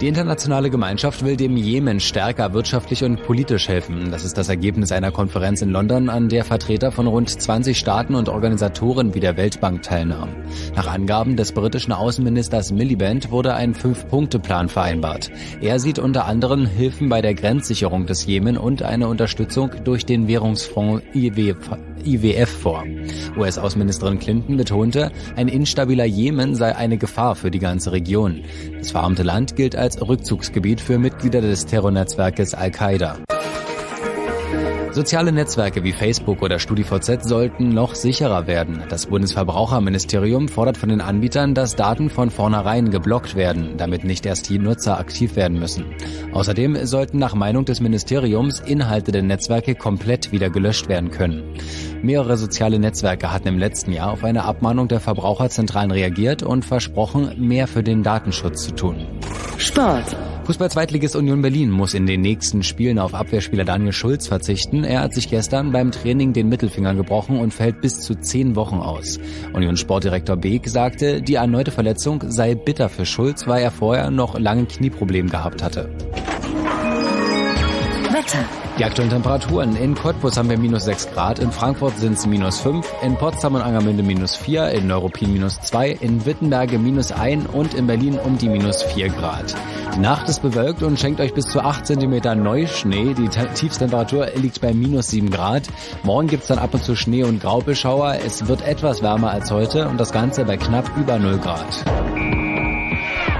[0.00, 4.10] Die internationale Gemeinschaft will dem Jemen stärker wirtschaftlich und politisch helfen.
[4.10, 8.14] Das ist das Ergebnis einer Konferenz in London, an der Vertreter von rund 20 Staaten
[8.14, 10.36] und Organisatoren wie der Weltbank teilnahmen.
[10.74, 15.30] Nach Angaben des britischen Außenministers Miliband wurde ein Fünf-Punkte-Plan vereinbart.
[15.62, 20.28] Er sieht unter anderem Hilfen bei der Grenzsicherung des Jemen und eine Unterstützung durch den
[20.28, 22.84] Währungsfonds IWF vor.
[23.36, 28.42] US-Außenministerin Clinton betonte, ein instabiler Jemen sei eine Gefahr für die ganze Region.
[28.78, 33.18] Das verarmte Land gilt als Rückzugsgebiet für Mitglieder des Terrornetzwerkes Al-Qaida.
[34.96, 38.82] Soziale Netzwerke wie Facebook oder StudiVZ sollten noch sicherer werden.
[38.88, 44.48] Das Bundesverbraucherministerium fordert von den Anbietern, dass Daten von vornherein geblockt werden, damit nicht erst
[44.48, 45.84] die Nutzer aktiv werden müssen.
[46.32, 51.42] Außerdem sollten nach Meinung des Ministeriums Inhalte der Netzwerke komplett wieder gelöscht werden können.
[52.00, 57.34] Mehrere soziale Netzwerke hatten im letzten Jahr auf eine Abmahnung der Verbraucherzentralen reagiert und versprochen,
[57.36, 59.06] mehr für den Datenschutz zu tun.
[59.58, 60.16] Sport.
[60.46, 64.84] Fußball-Zweitligist Union Berlin muss in den nächsten Spielen auf Abwehrspieler Daniel Schulz verzichten.
[64.84, 68.76] Er hat sich gestern beim Training den Mittelfinger gebrochen und fällt bis zu zehn Wochen
[68.76, 69.18] aus.
[69.54, 74.38] Union Sportdirektor Beek sagte, die erneute Verletzung sei bitter für Schulz, weil er vorher noch
[74.38, 75.90] lange Knieprobleme gehabt hatte.
[78.26, 78.44] Wetter.
[78.78, 79.76] Die aktuellen Temperaturen.
[79.76, 83.54] In Cottbus haben wir minus 6 Grad, in Frankfurt sind es minus 5, in Potsdam
[83.54, 88.18] und Angermünde minus 4, in Neuruppin minus 2, in Wittenberge minus 1 und in Berlin
[88.18, 89.54] um die minus 4 Grad.
[89.94, 93.14] Die Nacht ist bewölkt und schenkt euch bis zu 8 cm Neuschnee.
[93.14, 95.62] Die Tiefstemperatur liegt bei minus 7 Grad.
[96.02, 98.16] Morgen gibt's dann ab und zu Schnee und Graubeschauer.
[98.26, 102.45] Es wird etwas wärmer als heute und das Ganze bei knapp über 0 Grad.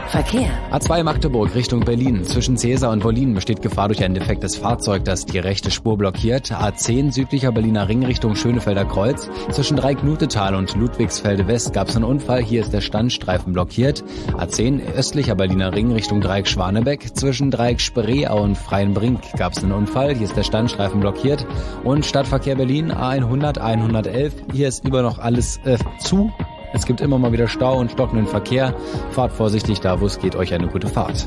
[0.09, 0.49] Verkehr.
[0.71, 2.25] A2 Magdeburg Richtung Berlin.
[2.25, 6.53] Zwischen Cäsar und Wolin besteht Gefahr durch ein defektes Fahrzeug, das die rechte Spur blockiert.
[6.53, 9.29] A10 südlicher Berliner Ring Richtung Schönefelder Kreuz.
[9.51, 12.43] Zwischen Dreiecknutetal und Ludwigsfelde West gab es einen Unfall.
[12.43, 14.05] Hier ist der Standstreifen blockiert.
[14.33, 17.17] A10 östlicher Berliner Ring Richtung Dreieck Schwanebeck.
[17.17, 20.15] Zwischen Dreieck Spreeau und Freienbrink gab es einen Unfall.
[20.15, 21.45] Hier ist der Standstreifen blockiert.
[21.83, 24.35] Und Stadtverkehr Berlin A100, 111.
[24.53, 26.33] Hier ist über noch alles äh, zu.
[26.77, 28.75] Es gibt immer mal wieder Stau und stockenden Verkehr.
[29.13, 30.37] Fahrt vorsichtig da, wo es geht.
[30.37, 31.27] Euch eine gute Fahrt.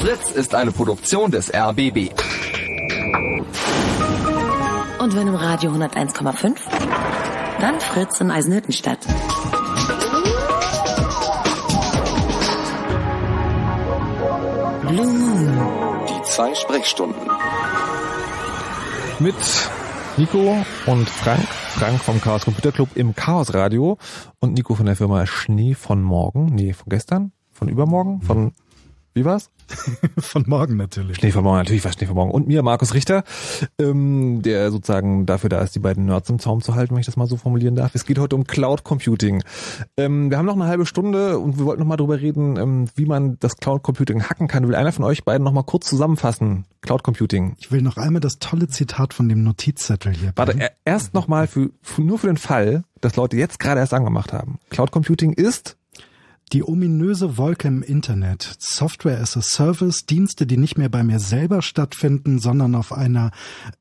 [0.00, 2.10] Fritz ist eine Produktion des RBB.
[4.98, 6.56] Und wenn im Radio 101,5?
[7.60, 8.98] Dann Fritz in Eisenhüttenstadt.
[14.88, 15.58] Blue Moon.
[16.08, 17.30] Die zwei Sprechstunden.
[19.20, 19.36] Mit
[20.16, 20.56] Nico
[20.86, 21.46] und Frank.
[21.80, 23.96] Frank vom Chaos Computer Club im Chaos Radio
[24.38, 26.54] und Nico von der Firma Schnee von morgen.
[26.54, 27.32] Nee, von gestern?
[27.52, 28.20] Von übermorgen?
[28.20, 28.52] Von,
[29.14, 29.50] wie war's?
[30.18, 31.16] Von morgen natürlich.
[31.18, 32.30] Schnee von morgen, natürlich war Schnee von morgen.
[32.30, 33.24] Und mir, Markus Richter,
[33.78, 37.06] ähm, der sozusagen dafür da ist, die beiden Nerds im Zaum zu halten, wenn ich
[37.06, 37.94] das mal so formulieren darf.
[37.94, 39.42] Es geht heute um Cloud Computing.
[39.96, 42.88] Ähm, wir haben noch eine halbe Stunde und wir wollten noch mal drüber reden, ähm,
[42.94, 44.66] wie man das Cloud Computing hacken kann.
[44.68, 46.64] Will einer von euch beiden noch mal kurz zusammenfassen?
[46.82, 47.54] Cloud Computing.
[47.58, 50.32] Ich will noch einmal das tolle Zitat von dem Notizzettel hier.
[50.36, 53.80] Warte, er- erst noch mal für, für, nur für den Fall, dass Leute jetzt gerade
[53.80, 54.58] erst angemacht haben.
[54.70, 55.76] Cloud Computing ist
[56.52, 61.20] Die ominöse Wolke im Internet, Software as a Service, Dienste, die nicht mehr bei mir
[61.20, 63.30] selber stattfinden, sondern auf einer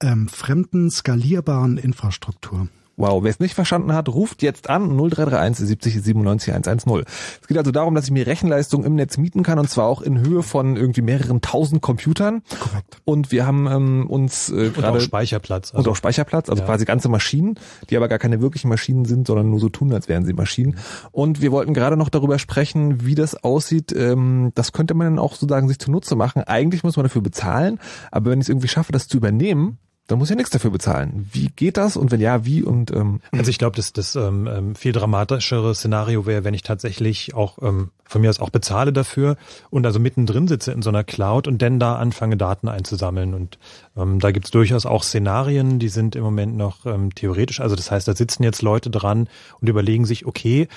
[0.01, 2.67] ähm, fremden, skalierbaren Infrastruktur.
[2.99, 7.05] Wow, wer es nicht verstanden hat, ruft jetzt an 0331 70 97 110.
[7.41, 10.01] Es geht also darum, dass ich mir Rechenleistung im Netz mieten kann und zwar auch
[10.01, 12.41] in Höhe von irgendwie mehreren tausend Computern.
[12.59, 12.97] Korrekt.
[13.05, 15.71] Und wir haben ähm, uns äh, Und gerade auch Speicherplatz.
[15.71, 16.65] und auch Speicherplatz, also Ja.
[16.67, 17.55] quasi ganze Maschinen,
[17.89, 20.77] die aber gar keine wirklichen Maschinen sind, sondern nur so tun, als wären sie Maschinen.
[21.11, 23.93] Und wir wollten gerade noch darüber sprechen, wie das aussieht.
[23.95, 26.43] Ähm, das könnte man dann auch sozusagen sich zunutze machen.
[26.43, 27.79] Eigentlich muss man dafür bezahlen,
[28.11, 29.77] aber wenn ich es irgendwie schaffe, das zu übernehmen,
[30.09, 31.29] dann muss ich ja nichts dafür bezahlen.
[31.31, 31.95] Wie geht das?
[31.95, 32.63] Und wenn ja, wie?
[32.63, 36.63] Und ähm, Also ich glaube, dass das ähm, ähm, viel dramatischere Szenario wäre, wenn ich
[36.63, 39.37] tatsächlich auch ähm, von mir aus auch bezahle dafür
[39.69, 43.35] und also mittendrin sitze in so einer Cloud und dann da anfange, Daten einzusammeln.
[43.35, 43.59] Und
[43.95, 47.61] ähm, da gibt's durchaus auch Szenarien, die sind im Moment noch ähm, theoretisch.
[47.61, 49.29] Also das heißt, da sitzen jetzt Leute dran
[49.61, 50.69] und überlegen sich, okay,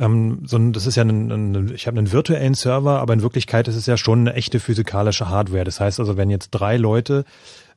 [0.00, 3.22] ähm, so ein, das ist ja ein, ein ich habe einen virtuellen Server, aber in
[3.22, 5.62] Wirklichkeit ist es ja schon eine echte physikalische Hardware.
[5.62, 7.24] Das heißt also, wenn jetzt drei Leute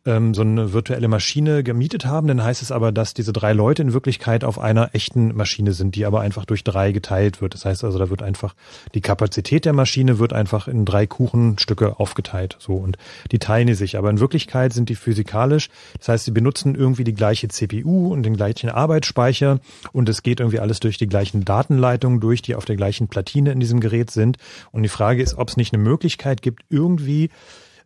[0.06, 3.82] ähm, so eine virtuelle Maschine gemietet haben, dann heißt es aber, dass diese drei Leute
[3.82, 7.54] in Wirklichkeit auf einer echten Maschine sind, die aber einfach durch drei geteilt wird.
[7.54, 8.56] Das heißt also, da wird einfach
[8.94, 12.58] die Kapazität der Maschine wird einfach in drei Kuchenstücke aufgeteilt.
[12.60, 12.98] So und
[13.32, 13.98] die teilen die sich.
[13.98, 15.70] Aber in Wirklichkeit sind die physikalisch.
[16.00, 19.60] Das heißt, sie benutzen irgendwie die gleiche CPU und den gleichen Arbeitsspeicher
[19.94, 23.52] und es geht irgendwie alles durch die gleichen Datenleitungen durch, die auf der gleichen Platine
[23.52, 24.38] in diesem Gerät sind.
[24.72, 27.30] Und die Frage ist, ob es nicht eine Möglichkeit gibt, irgendwie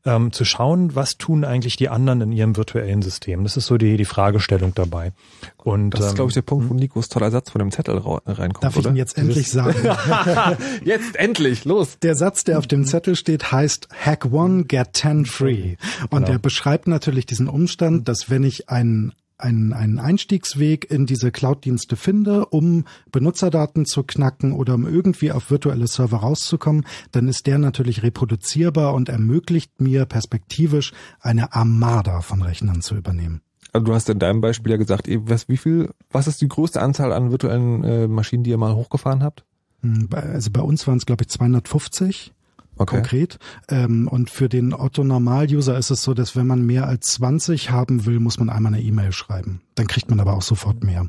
[0.07, 3.43] ähm, zu schauen, was tun eigentlich die anderen in ihrem virtuellen System.
[3.43, 5.11] Das ist so die, die Fragestellung dabei.
[5.57, 7.97] Und das ist, ähm, glaube ich, der Punkt, wo Nikos toller Satz von dem Zettel
[7.97, 8.89] ra- reinkommt, Darf ich oder?
[8.91, 9.75] ihn jetzt endlich sagen?
[10.83, 11.99] jetzt endlich, los!
[12.01, 15.75] Der Satz, der auf dem Zettel steht, heißt Hack One, Get Ten Free.
[16.09, 16.27] Und Genau.
[16.27, 21.95] der beschreibt natürlich diesen Umstand, dass wenn ich einen einen, einen Einstiegsweg in diese Cloud-Dienste
[21.95, 27.57] finde, um Benutzerdaten zu knacken oder um irgendwie auf virtuelle Server rauszukommen, dann ist der
[27.57, 33.41] natürlich reproduzierbar und ermöglicht mir perspektivisch eine Armada von Rechnern zu übernehmen.
[33.73, 36.81] Also du hast in deinem Beispiel ja gesagt, was, wie viel, was ist die größte
[36.81, 39.45] Anzahl an virtuellen äh, Maschinen, die ihr mal hochgefahren habt?
[39.81, 42.33] Hm, Also bei uns waren es, glaube ich, 250
[42.77, 42.95] Okay.
[42.97, 43.39] konkret.
[43.69, 48.05] Ähm, und für den Otto-Normal-User ist es so, dass wenn man mehr als 20 haben
[48.05, 49.61] will, muss man einmal eine E-Mail schreiben.
[49.75, 51.07] Dann kriegt man aber auch sofort mehr.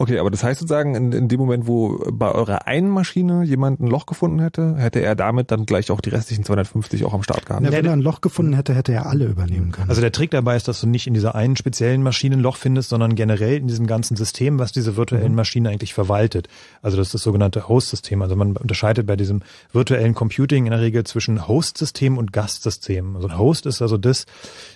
[0.00, 3.80] Okay, aber das heißt sozusagen, in, in dem Moment, wo bei eurer einen Maschine jemand
[3.80, 7.24] ein Loch gefunden hätte, hätte er damit dann gleich auch die restlichen 250 auch am
[7.24, 7.64] Start gehabt.
[7.64, 9.90] Ja, wenn er ein Loch gefunden hätte, hätte er alle übernehmen können.
[9.90, 12.56] Also der Trick dabei ist, dass du nicht in dieser einen speziellen Maschine ein Loch
[12.56, 16.46] findest, sondern generell in diesem ganzen System, was diese virtuellen Maschinen eigentlich verwaltet.
[16.80, 18.22] Also das ist das sogenannte Host-System.
[18.22, 19.42] Also man unterscheidet bei diesem
[19.72, 23.16] virtuellen Computing in der Regel zwischen Host-System und Gastsystem.
[23.16, 24.26] Also ein Host ist also das,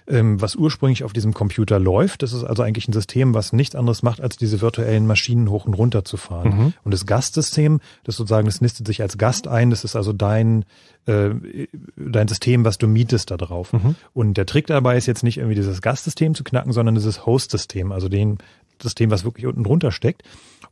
[0.06, 2.22] was ursprünglich auf diesem Computer läuft.
[2.22, 5.64] Das ist also eigentlich ein System, was nichts anderes macht, als diese virtuellen Maschinen hoch
[5.64, 6.74] und runter zu fahren.
[6.84, 9.70] Und das Gastsystem, das sozusagen, das nistet sich als Gast ein.
[9.70, 10.64] Das ist also dein
[11.06, 11.30] äh,
[11.96, 13.72] dein System, was du mietest da drauf.
[14.12, 17.92] Und der Trick dabei ist jetzt nicht irgendwie dieses Gastsystem zu knacken, sondern dieses Host-System,
[17.92, 18.38] also den
[18.80, 20.22] System, was wirklich unten drunter steckt.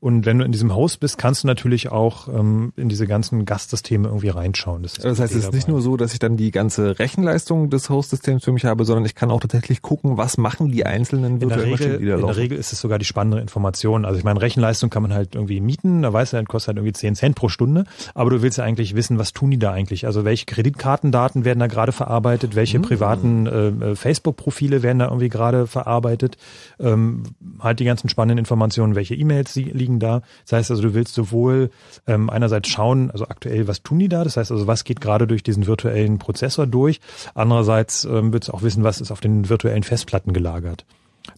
[0.01, 3.45] Und wenn du in diesem Host bist, kannst du natürlich auch ähm, in diese ganzen
[3.45, 4.83] Gastsysteme irgendwie reinschauen.
[4.83, 7.91] Das, das heißt, es ist nicht nur so, dass ich dann die ganze Rechenleistung des
[7.91, 11.71] Host-Systems für mich habe, sondern ich kann auch tatsächlich gucken, was machen die einzelnen virtuellen
[11.71, 14.07] Maschinen, die da In der Regel ist es sogar die spannende Information.
[14.07, 16.79] Also ich meine, Rechenleistung kann man halt irgendwie mieten, da weißt du, das kostet halt
[16.79, 19.73] irgendwie 10 Cent pro Stunde, aber du willst ja eigentlich wissen, was tun die da
[19.73, 20.07] eigentlich?
[20.07, 22.83] Also welche Kreditkartendaten werden da gerade verarbeitet, welche mhm.
[22.83, 26.39] privaten äh, äh, Facebook-Profile werden da irgendwie gerade verarbeitet,
[26.79, 27.25] ähm,
[27.59, 30.23] halt die ganzen spannenden Informationen, welche E-Mails liegen liegen da.
[30.45, 31.71] Das heißt also, du willst sowohl
[32.07, 34.25] ähm, einerseits schauen, also aktuell, was tun die da?
[34.25, 37.01] Das heißt also, was geht gerade durch diesen virtuellen Prozessor durch?
[37.35, 40.85] Andererseits ähm, willst du auch wissen, was ist auf den virtuellen Festplatten gelagert.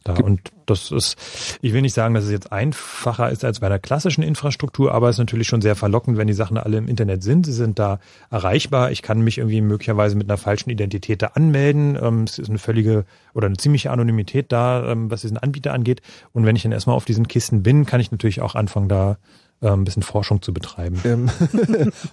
[0.04, 0.14] Da.
[0.14, 1.16] Und das ist,
[1.60, 5.08] ich will nicht sagen, dass es jetzt einfacher ist als bei der klassischen Infrastruktur, aber
[5.08, 7.46] es ist natürlich schon sehr verlockend, wenn die Sachen alle im Internet sind.
[7.46, 7.98] Sie sind da
[8.30, 8.90] erreichbar.
[8.90, 11.98] Ich kann mich irgendwie möglicherweise mit einer falschen Identität da anmelden.
[12.00, 13.04] Ähm, es ist eine völlige
[13.34, 16.02] oder eine ziemliche Anonymität da, ähm, was diesen Anbieter angeht.
[16.32, 19.18] Und wenn ich dann erstmal auf diesen Kisten bin, kann ich natürlich auch anfangen, da
[19.62, 21.00] ähm, ein bisschen Forschung zu betreiben.
[21.04, 21.28] Ähm,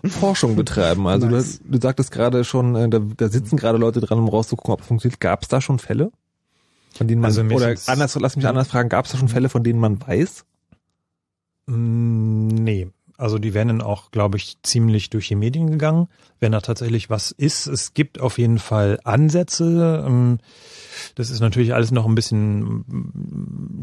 [0.09, 1.07] Forschung betreiben.
[1.07, 1.59] Also nice.
[1.63, 4.81] du, du sagtest gerade schon, äh, da, da sitzen gerade Leute dran, um rauszugucken, ob
[4.81, 5.19] es funktioniert.
[5.19, 6.11] Gab es da schon Fälle?
[6.99, 9.47] Von denen man, also oder anders, lass mich anders fragen, gab es da schon Fälle,
[9.47, 10.43] von denen man weiß?
[11.67, 12.89] Mm, nee.
[13.15, 16.09] Also die werden dann auch, glaube ich, ziemlich durch die Medien gegangen,
[16.41, 17.67] wenn da tatsächlich was ist.
[17.67, 20.03] Es gibt auf jeden Fall Ansätze.
[20.05, 20.39] Ähm,
[21.15, 22.83] das ist natürlich alles noch ein bisschen,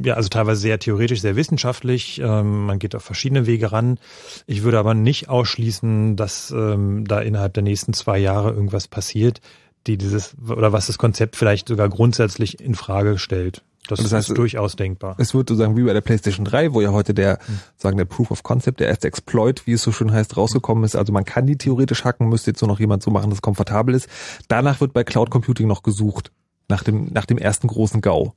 [0.05, 2.21] ja, also teilweise sehr theoretisch, sehr wissenschaftlich.
[2.23, 3.99] Ähm, man geht auf verschiedene Wege ran.
[4.47, 9.41] Ich würde aber nicht ausschließen, dass ähm, da innerhalb der nächsten zwei Jahre irgendwas passiert
[9.87, 13.63] die dieses oder was das Konzept vielleicht sogar grundsätzlich in Frage stellt.
[13.89, 15.15] Das, das heißt, ist durchaus denkbar.
[15.19, 17.61] Es wird sozusagen wie bei der PlayStation 3, wo ja heute der, hm.
[17.77, 20.97] sagen der Proof of Concept, der erste Exploit, wie es so schön heißt, rausgekommen ist.
[20.97, 23.43] Also man kann die theoretisch hacken, müsste jetzt nur noch jemand so machen, dass es
[23.43, 24.09] komfortabel ist.
[24.49, 26.33] Danach wird bei Cloud Computing noch gesucht.
[26.69, 28.33] Nach dem, nach dem ersten großen GAU.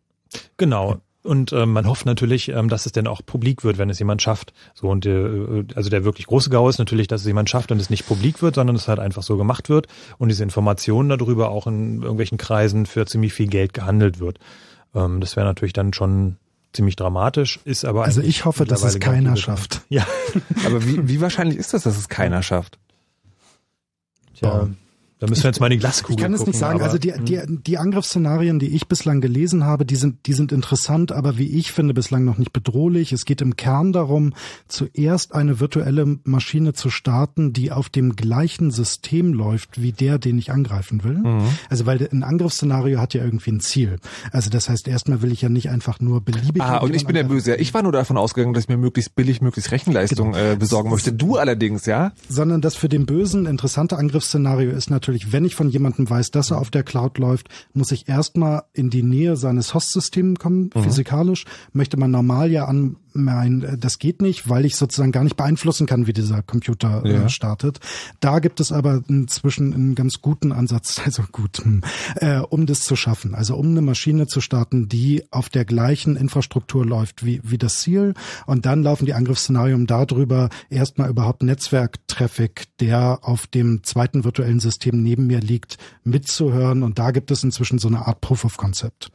[0.57, 1.01] Genau.
[1.21, 4.21] Und ähm, man hofft natürlich, ähm, dass es denn auch publik wird, wenn es jemand
[4.21, 4.53] schafft.
[4.73, 7.79] So und äh, also der wirklich große GAU ist natürlich, dass es jemand schafft und
[7.79, 9.87] es nicht publik wird, sondern es halt einfach so gemacht wird
[10.17, 14.39] und diese Informationen darüber auch in irgendwelchen Kreisen für ziemlich viel Geld gehandelt wird.
[14.95, 16.37] Ähm, das wäre natürlich dann schon
[16.71, 19.81] ziemlich dramatisch, ist aber also ich hoffe, dass es keiner schafft.
[19.89, 20.05] Ja,
[20.65, 22.77] aber wie, wie wahrscheinlich ist das, dass es keiner schafft?
[24.35, 24.69] Tja.
[25.19, 26.81] Da müssen wir jetzt mal in die Glaskugel Ich kann es nicht sagen.
[26.81, 31.11] Also die, die, die Angriffsszenarien, die ich bislang gelesen habe, die sind, die sind interessant,
[31.11, 33.11] aber wie ich finde, bislang noch nicht bedrohlich.
[33.11, 34.33] Es geht im Kern darum,
[34.69, 40.37] zuerst eine virtuelle Maschine zu starten, die auf dem gleichen System läuft wie der, den
[40.37, 41.17] ich angreifen will.
[41.17, 41.49] Mhm.
[41.69, 43.97] Also weil ein Angriffsszenario hat ja irgendwie ein Ziel.
[44.31, 46.61] Also das heißt, erstmal will ich ja nicht einfach nur beliebig.
[46.61, 47.55] Ah, und ich bin der Böse.
[47.55, 50.51] Ich war nur davon ausgegangen, dass ich mir möglichst billig, möglichst Rechenleistung genau.
[50.53, 51.11] äh, besorgen möchte.
[51.11, 52.13] Du allerdings, ja?
[52.29, 56.29] Sondern das für den Bösen interessante Angriffsszenario ist natürlich natürlich, wenn ich von jemandem weiß,
[56.31, 60.69] dass er auf der Cloud läuft, muss ich erstmal in die Nähe seines Host-Systems kommen,
[60.73, 60.83] mhm.
[60.83, 61.45] physikalisch.
[61.73, 65.37] Möchte man normal ja an mein, äh, das geht nicht, weil ich sozusagen gar nicht
[65.37, 67.25] beeinflussen kann, wie dieser Computer äh, ja.
[67.25, 67.79] äh, startet.
[68.19, 71.81] Da gibt es aber inzwischen einen ganz guten Ansatz, also gut, hm,
[72.15, 73.35] äh, um das zu schaffen.
[73.35, 77.77] Also um eine Maschine zu starten, die auf der gleichen Infrastruktur läuft wie, wie das
[77.77, 78.13] Ziel.
[78.45, 85.01] Und dann laufen die Angriffsszenarien darüber, erstmal überhaupt Netzwerktraffic, der auf dem zweiten virtuellen System
[85.01, 86.83] neben mir liegt, mitzuhören.
[86.83, 89.11] Und da gibt es inzwischen so eine Art Proof of Concept.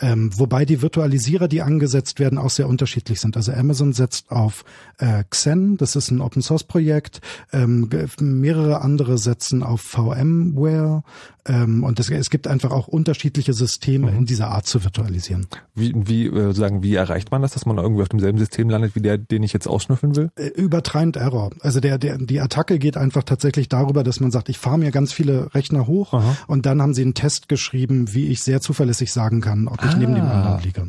[0.00, 3.36] Ähm, wobei die Virtualisierer, die angesetzt werden, auch sehr unterschiedlich sind.
[3.36, 4.64] Also Amazon setzt auf
[4.98, 7.20] äh, Xen, das ist ein Open Source Projekt.
[7.52, 7.88] Ähm,
[8.20, 11.02] mehrere andere setzen auf VMware.
[11.46, 14.18] Ähm, und es, es gibt einfach auch unterschiedliche Systeme mhm.
[14.18, 15.46] in dieser Art zu virtualisieren.
[15.74, 18.94] Wie, wie äh, sagen, wie erreicht man das, dass man irgendwie auf demselben System landet
[18.94, 20.30] wie der, den ich jetzt ausschnüffeln will?
[20.36, 21.50] Äh, über Tried Error.
[21.60, 24.90] Also der, der, die Attacke geht einfach tatsächlich darüber, dass man sagt, ich fahre mir
[24.90, 26.36] ganz viele Rechner hoch Aha.
[26.46, 29.90] und dann haben sie einen Test geschrieben, wie ich sehr zuverlässig sagen kann, ob ich
[29.90, 29.96] ah.
[29.96, 30.82] neben dem anderen liege.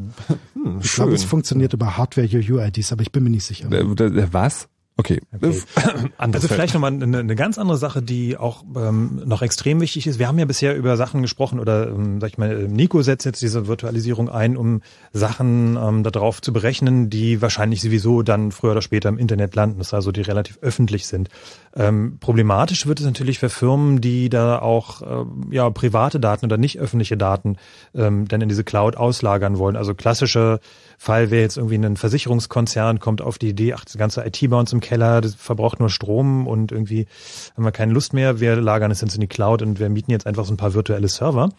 [0.53, 3.69] Hm, ich glaube, es funktioniert über Hardware-UUIDs, aber ich bin mir nicht sicher.
[3.69, 4.67] Was?
[4.97, 5.21] Okay.
[5.33, 5.61] okay.
[6.17, 10.17] also vielleicht nochmal eine, eine ganz andere Sache, die auch ähm, noch extrem wichtig ist.
[10.17, 13.41] Wir haben ja bisher über Sachen gesprochen oder ähm, sag ich mal, Nico setzt jetzt
[13.43, 14.81] diese Virtualisierung ein, um
[15.13, 19.77] Sachen ähm, darauf zu berechnen, die wahrscheinlich sowieso dann früher oder später im Internet landen,
[19.77, 21.29] das also die relativ öffentlich sind.
[21.75, 26.57] Ähm, problematisch wird es natürlich für Firmen, die da auch äh, ja private Daten oder
[26.57, 27.57] nicht öffentliche Daten
[27.93, 29.75] ähm, dann in diese Cloud auslagern wollen.
[29.75, 30.59] Also klassische
[30.97, 34.57] Fall wäre jetzt irgendwie ein Versicherungskonzern kommt auf die Idee, ach, das ganze IT bei
[34.57, 37.07] uns im Keller, das verbraucht nur Strom und irgendwie
[37.55, 40.11] haben wir keine Lust mehr, wir lagern es jetzt in die Cloud und wir mieten
[40.11, 41.49] jetzt einfach so ein paar virtuelle Server.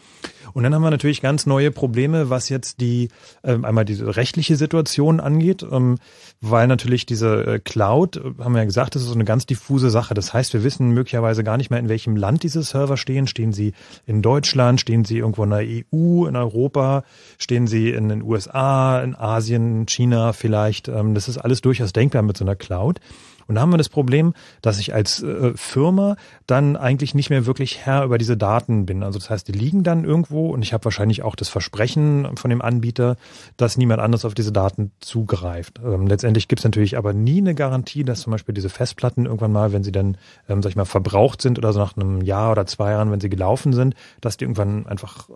[0.54, 3.10] Und dann haben wir natürlich ganz neue Probleme, was jetzt die
[3.44, 5.98] ähm, einmal diese rechtliche Situation angeht, ähm,
[6.40, 9.46] weil natürlich diese äh, Cloud, äh, haben wir ja gesagt, das ist so eine ganz
[9.46, 10.14] diffuse Sache.
[10.14, 13.26] Das heißt, wir wissen möglicherweise gar nicht mehr, in welchem Land diese Server stehen.
[13.26, 13.72] Stehen sie
[14.06, 17.04] in Deutschland, stehen sie irgendwo in der EU, in Europa,
[17.38, 20.88] stehen sie in den USA, in Asien, China vielleicht.
[20.88, 23.00] Ähm, das ist alles durchaus denkbar mit so einer Cloud.
[23.48, 27.46] Und da haben wir das Problem, dass ich als äh, Firma dann eigentlich nicht mehr
[27.46, 29.02] wirklich Herr über diese Daten bin.
[29.02, 32.50] Also das heißt, die liegen dann irgendwo und ich habe wahrscheinlich auch das Versprechen von
[32.50, 33.16] dem Anbieter,
[33.56, 35.80] dass niemand anders auf diese Daten zugreift.
[35.82, 39.52] Ähm, letztendlich gibt es natürlich aber nie eine Garantie, dass zum Beispiel diese Festplatten irgendwann
[39.52, 42.52] mal, wenn sie dann, ähm, sag ich mal, verbraucht sind oder so nach einem Jahr
[42.52, 45.30] oder zwei Jahren, wenn sie gelaufen sind, dass die irgendwann einfach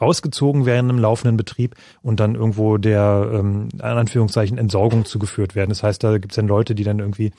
[0.00, 5.70] rausgezogen werden im laufenden Betrieb und dann irgendwo der, ähm, in Anführungszeichen, Entsorgung zugeführt werden.
[5.70, 7.32] Das heißt, da gibt es dann Leute, die dann irgendwie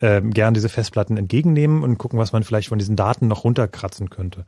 [0.00, 4.10] ähm, gern diese Festplatten entgegennehmen und gucken, was man vielleicht von diesen Daten noch runterkratzen
[4.10, 4.46] könnte.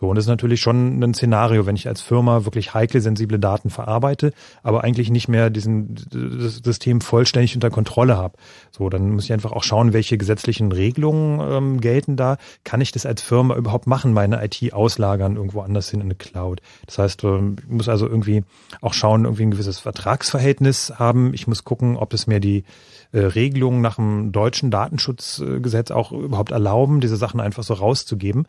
[0.00, 3.38] So, und das ist natürlich schon ein Szenario, wenn ich als Firma wirklich heikle, sensible
[3.38, 4.32] Daten verarbeite,
[4.62, 8.38] aber eigentlich nicht mehr diesen das System vollständig unter Kontrolle habe.
[8.70, 12.38] So, dann muss ich einfach auch schauen, welche gesetzlichen Regelungen ähm, gelten da.
[12.64, 16.14] Kann ich das als Firma überhaupt machen, meine IT auslagern irgendwo anders hin in eine
[16.14, 16.62] Cloud?
[16.86, 18.44] Das heißt, ähm, ich muss also irgendwie
[18.80, 21.34] auch schauen, irgendwie ein gewisses Vertragsverhältnis haben.
[21.34, 22.64] Ich muss gucken, ob es mir die
[23.12, 28.46] äh, Regelungen nach dem deutschen Datenschutzgesetz auch überhaupt erlauben, diese Sachen einfach so rauszugeben.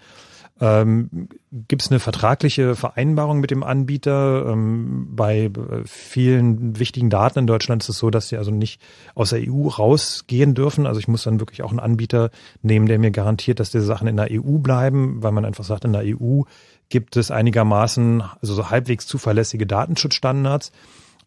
[0.62, 1.28] Ähm,
[1.68, 4.46] Gibt es eine vertragliche Vereinbarung mit dem Anbieter?
[4.48, 5.52] Ähm, bei äh,
[5.86, 8.80] vielen wichtigen Daten in Deutschland ist es so, dass sie also nicht
[9.16, 10.86] aus der EU rausgehen dürfen.
[10.86, 12.30] Also ich muss dann wirklich auch einen Anbieter
[12.62, 15.84] nehmen, der mir garantiert, dass diese Sachen in der EU bleiben, weil man einfach sagt,
[15.84, 16.44] in der EU
[16.90, 20.72] gibt es einigermaßen, also so halbwegs zuverlässige Datenschutzstandards.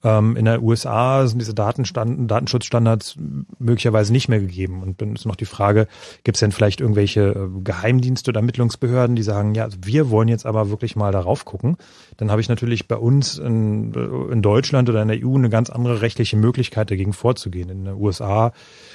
[0.05, 3.17] Ähm, in der USA sind diese Datenstand Datenschutzstandards
[3.59, 4.83] möglicherweise nicht mehr gegeben.
[4.83, 5.89] Und dann ist noch die Frage,
[6.23, 10.29] gibt es denn vielleicht irgendwelche äh, Geheimdienste oder Ermittlungsbehörden, die sagen, ja, also wir wollen
[10.29, 11.77] jetzt aber wirklich mal darauf gucken.
[12.19, 13.95] Dann habe ich natürlich bei uns in,
[14.31, 17.71] in Deutschland oder in der EU eine ganz andere rechtliche Möglichkeit, dagegen vorzugehen.
[17.71, 18.53] In den USA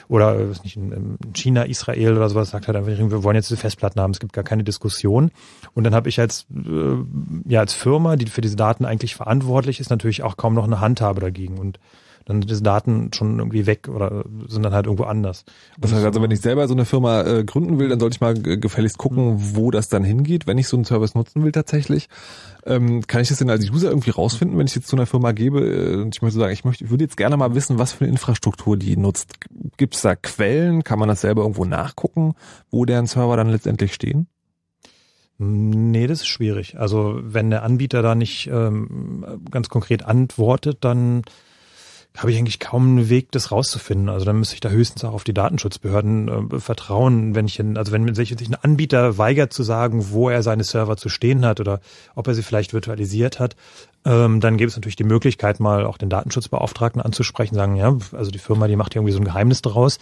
[0.10, 3.50] oder äh, was nicht, in China, Israel oder sowas sagt halt einfach, wir wollen jetzt
[3.50, 5.32] diese Festplatten haben, es gibt gar keine Diskussion.
[5.74, 9.80] Und dann habe ich als, äh, ja, als Firma, die für diese Daten eigentlich verantwortlich
[9.80, 11.60] ist, natürlich auch kaum noch eine Handhabe dagegen.
[11.60, 11.80] Und
[12.26, 15.46] dann sind diese Daten schon irgendwie weg oder sind dann halt irgendwo anders.
[15.80, 18.22] Das heißt also, wenn ich selber so eine Firma äh, gründen will, dann sollte ich
[18.22, 22.08] mal gefälligst gucken, wo das dann hingeht, wenn ich so einen Service nutzen will tatsächlich.
[22.66, 25.32] Ähm, kann ich das denn als User irgendwie rausfinden, wenn ich jetzt zu einer Firma
[25.32, 27.94] gebe äh, und ich möchte sagen, ich möchte, ich würde jetzt gerne mal wissen, was
[27.94, 29.36] für eine Infrastruktur die nutzt.
[29.78, 30.84] Gibt es da Quellen?
[30.84, 32.34] Kann man das selber irgendwo nachgucken,
[32.70, 34.28] wo deren Server dann letztendlich stehen?
[35.38, 36.78] Nee, das ist schwierig.
[36.78, 41.22] Also wenn der Anbieter da nicht ähm, ganz konkret antwortet, dann
[42.18, 44.10] habe ich eigentlich kaum einen Weg, das rauszufinden.
[44.10, 47.92] Also dann müsste ich da höchstens auch auf die Datenschutzbehörden äh, vertrauen, wenn ich, also
[47.92, 51.80] wenn sich ein Anbieter weigert zu sagen, wo er seine Server zu stehen hat oder
[52.16, 53.56] ob er sie vielleicht virtualisiert hat,
[54.06, 58.32] ähm, dann gäbe es natürlich die Möglichkeit, mal auch den Datenschutzbeauftragten anzusprechen, sagen, ja, also
[58.32, 60.00] die Firma, die macht irgendwie so ein Geheimnis daraus.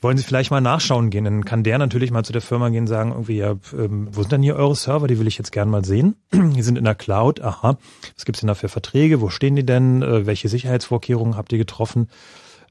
[0.00, 1.24] Wollen Sie vielleicht mal nachschauen gehen?
[1.24, 4.20] Dann kann der natürlich mal zu der Firma gehen und sagen, irgendwie, ja, ähm, wo
[4.20, 5.06] sind denn hier eure Server?
[5.06, 6.16] Die will ich jetzt gern mal sehen.
[6.32, 7.78] die sind in der Cloud, aha.
[8.16, 9.22] Was gibt's denn da für Verträge?
[9.22, 10.02] Wo stehen die denn?
[10.02, 12.08] Äh, welche Sicherheitsvorkehrungen habt ihr getroffen?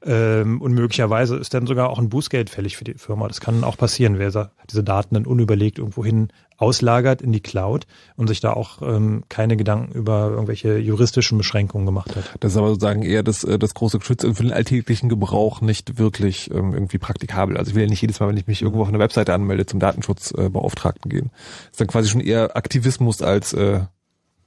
[0.04, 3.28] Ähm, und möglicherweise ist dann sogar auch ein Bußgeld fällig für die Firma.
[3.28, 7.86] Das kann auch passieren, wer diese Daten dann unüberlegt irgendwohin auslagert in die Cloud
[8.16, 12.24] und sich da auch ähm, keine Gedanken über irgendwelche juristischen Beschränkungen gemacht hat.
[12.40, 15.98] Das ist aber sozusagen eher das, äh, das große Geschütz für den alltäglichen Gebrauch nicht
[15.98, 17.56] wirklich ähm, irgendwie praktikabel.
[17.56, 19.66] Also ich will ja nicht jedes Mal, wenn ich mich irgendwo auf einer Webseite anmelde,
[19.66, 21.30] zum Datenschutzbeauftragten äh, gehen.
[21.32, 23.82] Das ist dann quasi schon eher Aktivismus als äh,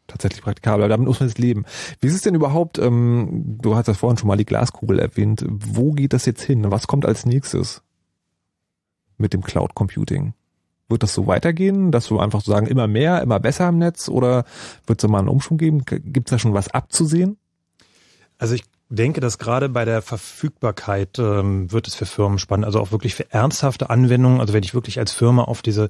[0.08, 0.88] tatsächlich praktikabel.
[0.90, 1.66] Damit muss man jetzt leben.
[2.00, 5.46] Wie ist es denn überhaupt, ähm, du hast ja vorhin schon mal die Glaskugel erwähnt,
[5.48, 6.72] wo geht das jetzt hin?
[6.72, 7.82] Was kommt als nächstes
[9.18, 10.34] mit dem Cloud Computing?
[10.88, 14.08] Wird das so weitergehen, dass du einfach so sagen, immer mehr, immer besser im Netz
[14.08, 14.46] oder
[14.86, 15.84] wird es da mal einen Umschwung geben?
[15.86, 17.38] Gibt es da schon was abzusehen?
[18.38, 18.64] Also ich
[18.96, 23.16] denke, dass gerade bei der Verfügbarkeit ähm, wird es für Firmen spannend, also auch wirklich
[23.16, 25.90] für ernsthafte Anwendungen, also wenn ich wirklich als Firma auf diese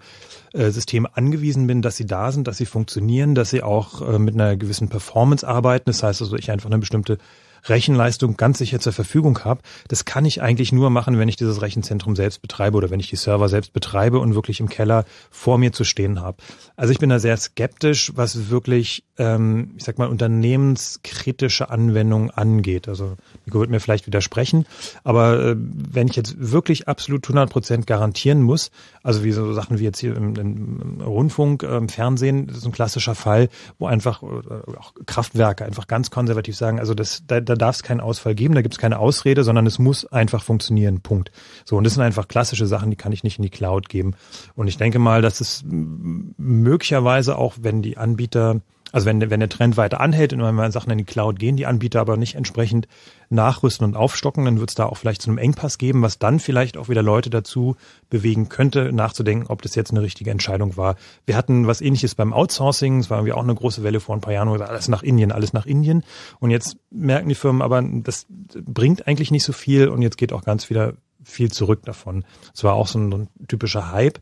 [0.53, 4.19] äh, Systeme angewiesen bin, dass sie da sind, dass sie funktionieren, dass sie auch äh,
[4.19, 7.17] mit einer gewissen Performance arbeiten, das heißt also, ich einfach eine bestimmte
[7.67, 9.61] Rechenleistung ganz sicher zur Verfügung habe.
[9.87, 13.09] Das kann ich eigentlich nur machen, wenn ich dieses Rechenzentrum selbst betreibe oder wenn ich
[13.09, 16.37] die Server selbst betreibe und wirklich im Keller vor mir zu stehen habe.
[16.75, 22.87] Also ich bin da sehr skeptisch, was wirklich, ähm, ich sag mal, unternehmenskritische Anwendungen angeht.
[22.87, 24.65] Also Nico wird mir vielleicht widersprechen,
[25.03, 28.71] aber äh, wenn ich jetzt wirklich absolut 100 Prozent garantieren muss,
[29.03, 32.65] also wie so Sachen wie jetzt hier im, im Rundfunk, äh, im Fernsehen, das ist
[32.65, 37.39] ein klassischer Fall, wo einfach äh, auch Kraftwerke einfach ganz konservativ sagen, also das, da,
[37.39, 40.05] da da darf es keinen Ausfall geben, da gibt es keine Ausrede, sondern es muss
[40.05, 41.01] einfach funktionieren.
[41.01, 41.31] Punkt.
[41.65, 44.15] So, und das sind einfach klassische Sachen, die kann ich nicht in die Cloud geben.
[44.55, 48.61] Und ich denke mal, dass es möglicherweise auch, wenn die Anbieter
[48.91, 51.57] also wenn, wenn der Trend weiter anhält und wenn man Sachen in die Cloud gehen,
[51.57, 52.87] die Anbieter aber nicht entsprechend
[53.29, 56.39] nachrüsten und aufstocken, dann wird es da auch vielleicht zu einem Engpass geben, was dann
[56.39, 57.75] vielleicht auch wieder Leute dazu
[58.09, 60.95] bewegen könnte, nachzudenken, ob das jetzt eine richtige Entscheidung war.
[61.25, 64.21] Wir hatten was ähnliches beim Outsourcing, es war irgendwie auch eine große Welle vor ein
[64.21, 66.03] paar Jahren, alles nach Indien, alles nach Indien.
[66.39, 70.33] Und jetzt merken die Firmen aber, das bringt eigentlich nicht so viel und jetzt geht
[70.33, 70.93] auch ganz wieder
[71.23, 72.23] viel zurück davon.
[72.53, 74.19] Es war auch so ein, so ein typischer Hype.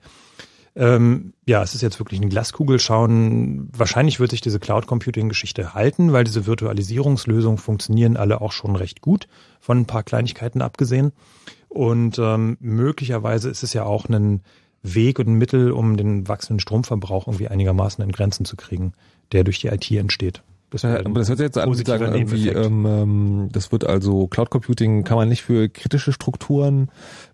[0.76, 3.70] Ähm, ja, es ist jetzt wirklich eine Glaskugel schauen.
[3.78, 8.76] Wahrscheinlich wird sich diese Cloud Computing Geschichte halten, weil diese Virtualisierungslösungen funktionieren alle auch schon
[8.76, 9.28] recht gut,
[9.60, 11.12] von ein paar Kleinigkeiten abgesehen.
[11.70, 14.42] Und ähm, möglicherweise ist es ja auch ein
[14.82, 18.94] Weg und ein Mittel, um den wachsenden Stromverbrauch irgendwie einigermaßen in Grenzen zu kriegen,
[19.32, 20.44] der durch die IT entsteht.
[20.74, 23.86] Das, ja, aber das hört sich jetzt an, wie sagen, irgendwie, ähm, ähm, das wird
[23.86, 26.90] also Cloud Computing kann man nicht für kritische Strukturen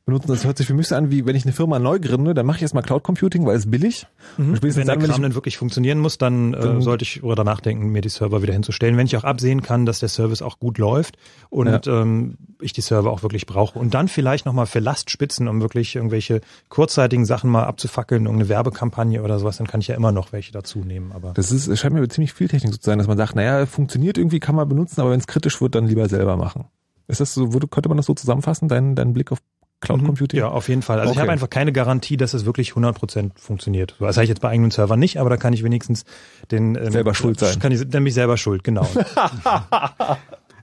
[0.09, 0.27] benutzen.
[0.27, 2.45] Das hört sich für mich so an, wie wenn ich eine Firma neu gründe, dann
[2.45, 4.07] mache ich erstmal Cloud Computing, weil es billig.
[4.37, 4.61] Mhm.
[4.61, 8.01] Wenn der dann, Kram dann wirklich funktionieren muss, dann, äh, sollte ich darüber nachdenken, mir
[8.01, 8.97] die Server wieder hinzustellen.
[8.97, 11.17] Wenn ich auch absehen kann, dass der Service auch gut läuft
[11.49, 12.01] und ja.
[12.01, 13.79] ähm, ich die Server auch wirklich brauche.
[13.79, 19.23] Und dann vielleicht nochmal für Lastspitzen, um wirklich irgendwelche kurzzeitigen Sachen mal abzufackeln, irgendeine Werbekampagne
[19.23, 21.11] oder sowas, dann kann ich ja immer noch welche dazu nehmen.
[21.13, 24.17] Aber das ist, scheint mir ziemlich viel Technik zu sein, dass man sagt, naja, funktioniert
[24.17, 26.65] irgendwie, kann man benutzen, aber wenn es kritisch wird, dann lieber selber machen.
[27.07, 29.39] Ist das so, könnte man das so zusammenfassen, dein, dein Blick auf
[29.81, 30.05] Cloud mhm.
[30.07, 30.39] Computing?
[30.39, 30.99] Ja, auf jeden Fall.
[30.99, 31.17] Also okay.
[31.17, 33.95] ich habe einfach keine Garantie, dass es wirklich 100% funktioniert.
[33.99, 36.05] Das habe ich jetzt bei eigenen Servern nicht, aber da kann ich wenigstens
[36.51, 37.59] den ähm, selber schuld sein.
[37.59, 38.87] Kann ich nämlich selber schuld, genau.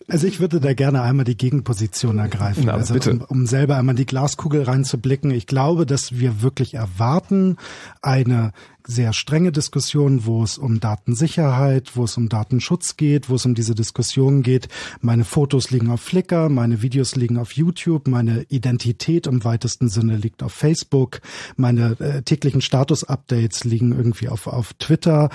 [0.08, 3.96] Also ich würde da gerne einmal die Gegenposition ergreifen, Na, also um, um selber einmal
[3.96, 5.32] die Glaskugel reinzublicken.
[5.32, 7.56] Ich glaube, dass wir wirklich erwarten
[8.02, 8.52] eine
[8.86, 13.54] sehr strenge Diskussion, wo es um Datensicherheit, wo es um Datenschutz geht, wo es um
[13.54, 14.68] diese Diskussion geht.
[15.00, 20.16] Meine Fotos liegen auf Flickr, meine Videos liegen auf YouTube, meine Identität im weitesten Sinne
[20.16, 21.20] liegt auf Facebook,
[21.56, 25.30] meine äh, täglichen Status-Updates liegen irgendwie auf, auf Twitter.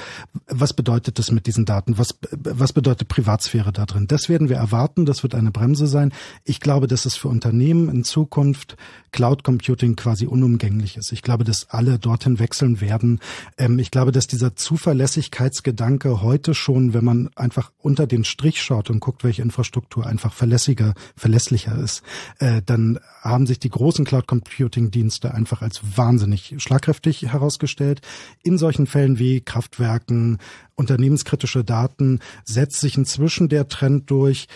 [0.47, 1.97] Was bedeutet das mit diesen Daten?
[1.97, 4.07] Was, was bedeutet Privatsphäre da drin?
[4.07, 6.13] Das werden wir erwarten, das wird eine Bremse sein.
[6.45, 8.77] Ich glaube, dass es für Unternehmen in Zukunft
[9.11, 11.11] Cloud Computing quasi unumgänglich ist.
[11.11, 13.19] Ich glaube, dass alle dorthin wechseln werden.
[13.57, 18.89] Ähm, ich glaube, dass dieser Zuverlässigkeitsgedanke heute schon, wenn man einfach unter den Strich schaut
[18.89, 22.03] und guckt, welche Infrastruktur einfach verlässlicher, verlässlicher ist,
[22.39, 28.01] äh, dann haben sich die großen Cloud Computing Dienste einfach als wahnsinnig schlagkräftig herausgestellt.
[28.43, 30.37] In solchen Fällen wie Kraftwerken,
[30.75, 34.47] unternehmenskritische Daten setzt sich inzwischen der Trend durch,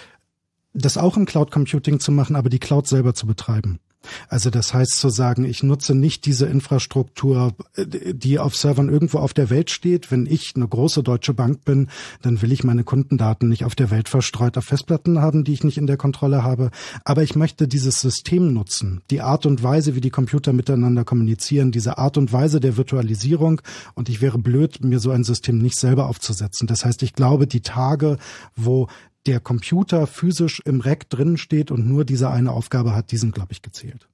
[0.74, 3.80] das auch im Cloud Computing zu machen, aber die Cloud selber zu betreiben.
[4.28, 9.34] Also das heißt zu sagen, ich nutze nicht diese Infrastruktur, die auf Servern irgendwo auf
[9.34, 10.12] der Welt steht.
[10.12, 11.90] Wenn ich eine große deutsche Bank bin,
[12.22, 15.64] dann will ich meine Kundendaten nicht auf der Welt verstreut auf Festplatten haben, die ich
[15.64, 16.72] nicht in der Kontrolle habe.
[17.04, 21.72] Aber ich möchte dieses System nutzen, die Art und Weise, wie die Computer miteinander kommunizieren,
[21.72, 23.62] diese Art und Weise der Virtualisierung.
[23.94, 26.68] Und ich wäre blöd, mir so ein System nicht selber aufzusetzen.
[26.68, 28.18] Das heißt, ich glaube, die Tage,
[28.56, 28.88] wo
[29.26, 33.52] der Computer physisch im Rack drin steht und nur diese eine Aufgabe hat, die glaube
[33.52, 34.08] ich, gezählt.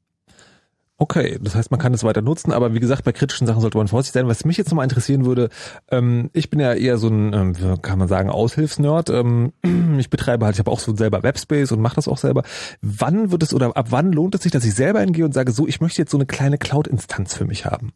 [1.02, 3.76] Okay, das heißt, man kann es weiter nutzen, aber wie gesagt, bei kritischen Sachen sollte
[3.76, 4.28] man vorsichtig sein.
[4.28, 5.50] Was mich jetzt nochmal interessieren würde,
[5.90, 9.10] ähm, ich bin ja eher so ein, ähm, kann man sagen, Aushilfsnerd.
[9.10, 9.52] Ähm,
[9.98, 12.44] ich betreibe halt, ich habe auch so selber Webspace und mache das auch selber.
[12.84, 15.52] Wann wird es oder ab wann lohnt es sich, dass ich selber hingehe und sage,
[15.52, 17.94] so, ich möchte jetzt so eine kleine Cloud-Instanz für mich haben?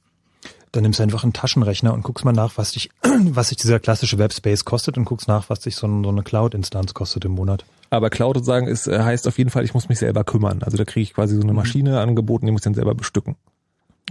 [0.76, 3.80] Dann nimmst du einfach einen Taschenrechner und guckst mal nach, was dich, was sich dieser
[3.80, 7.64] klassische Webspace kostet und guckst nach, was sich so, eine Cloud-Instanz kostet im Monat.
[7.92, 10.64] Aber Cloud sozusagen ist, äh, heißt auf jeden Fall, ich muss mich selber kümmern.
[10.64, 11.60] Also da kriege ich quasi so eine mhm.
[11.60, 13.38] Maschine angeboten, die muss ich dann selber bestücken.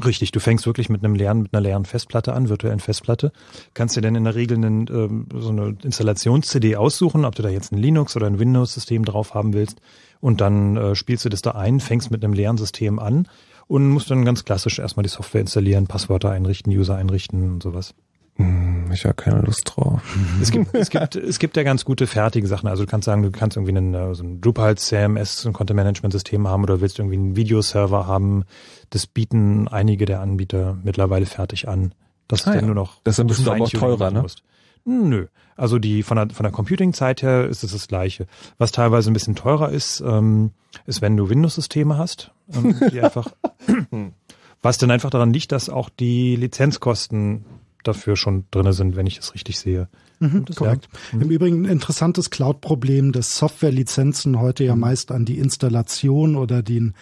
[0.03, 3.31] Richtig, du fängst wirklich mit einem leeren, mit einer leeren Festplatte an, virtuellen Festplatte.
[3.75, 7.51] Kannst dir dann in der Regel einen, ähm, so eine Installations-CD aussuchen, ob du da
[7.51, 9.83] jetzt ein Linux oder ein Windows-System drauf haben willst.
[10.23, 13.29] Und dann äh, spielst du das da ein, fängst mit einem leeren System an
[13.67, 17.95] und musst dann ganz klassisch erstmal die Software installieren, Passwörter einrichten, User einrichten und sowas.
[18.37, 20.03] Hm, ich habe keine Lust drauf.
[20.43, 22.69] Es gibt, es gibt, es gibt ja ganz gute fertige Sachen.
[22.69, 25.77] Also du kannst sagen, du kannst irgendwie einen, äh, so ein Drupal CMS, ein Content
[25.77, 28.45] Management System haben oder willst irgendwie einen Videoserver haben.
[28.91, 31.95] Das bieten einige der Anbieter mittlerweile fertig an.
[32.27, 33.01] Das ah, ist dann nur noch.
[33.05, 34.23] Das ist bestimmt aber auch teurer, ne?
[34.23, 34.43] Musst.
[34.85, 35.27] Nö.
[35.57, 38.27] Also die von der, von der Computing-Zeit her ist es das gleiche.
[38.59, 40.51] Was teilweise ein bisschen teurer ist, ähm,
[40.87, 43.33] ist, wenn du Windows-Systeme hast, ähm, die einfach,
[44.63, 47.45] was dann einfach daran liegt, dass auch die Lizenzkosten
[47.85, 49.89] dafür schon drinne sind, wenn ich es richtig sehe.
[50.21, 50.89] Mhm, korrekt.
[51.13, 51.23] Mhm.
[51.23, 54.81] Im Übrigen ein interessantes Cloud-Problem, dass Softwarelizenzen heute ja mhm.
[54.81, 56.95] meist an die Installation oder den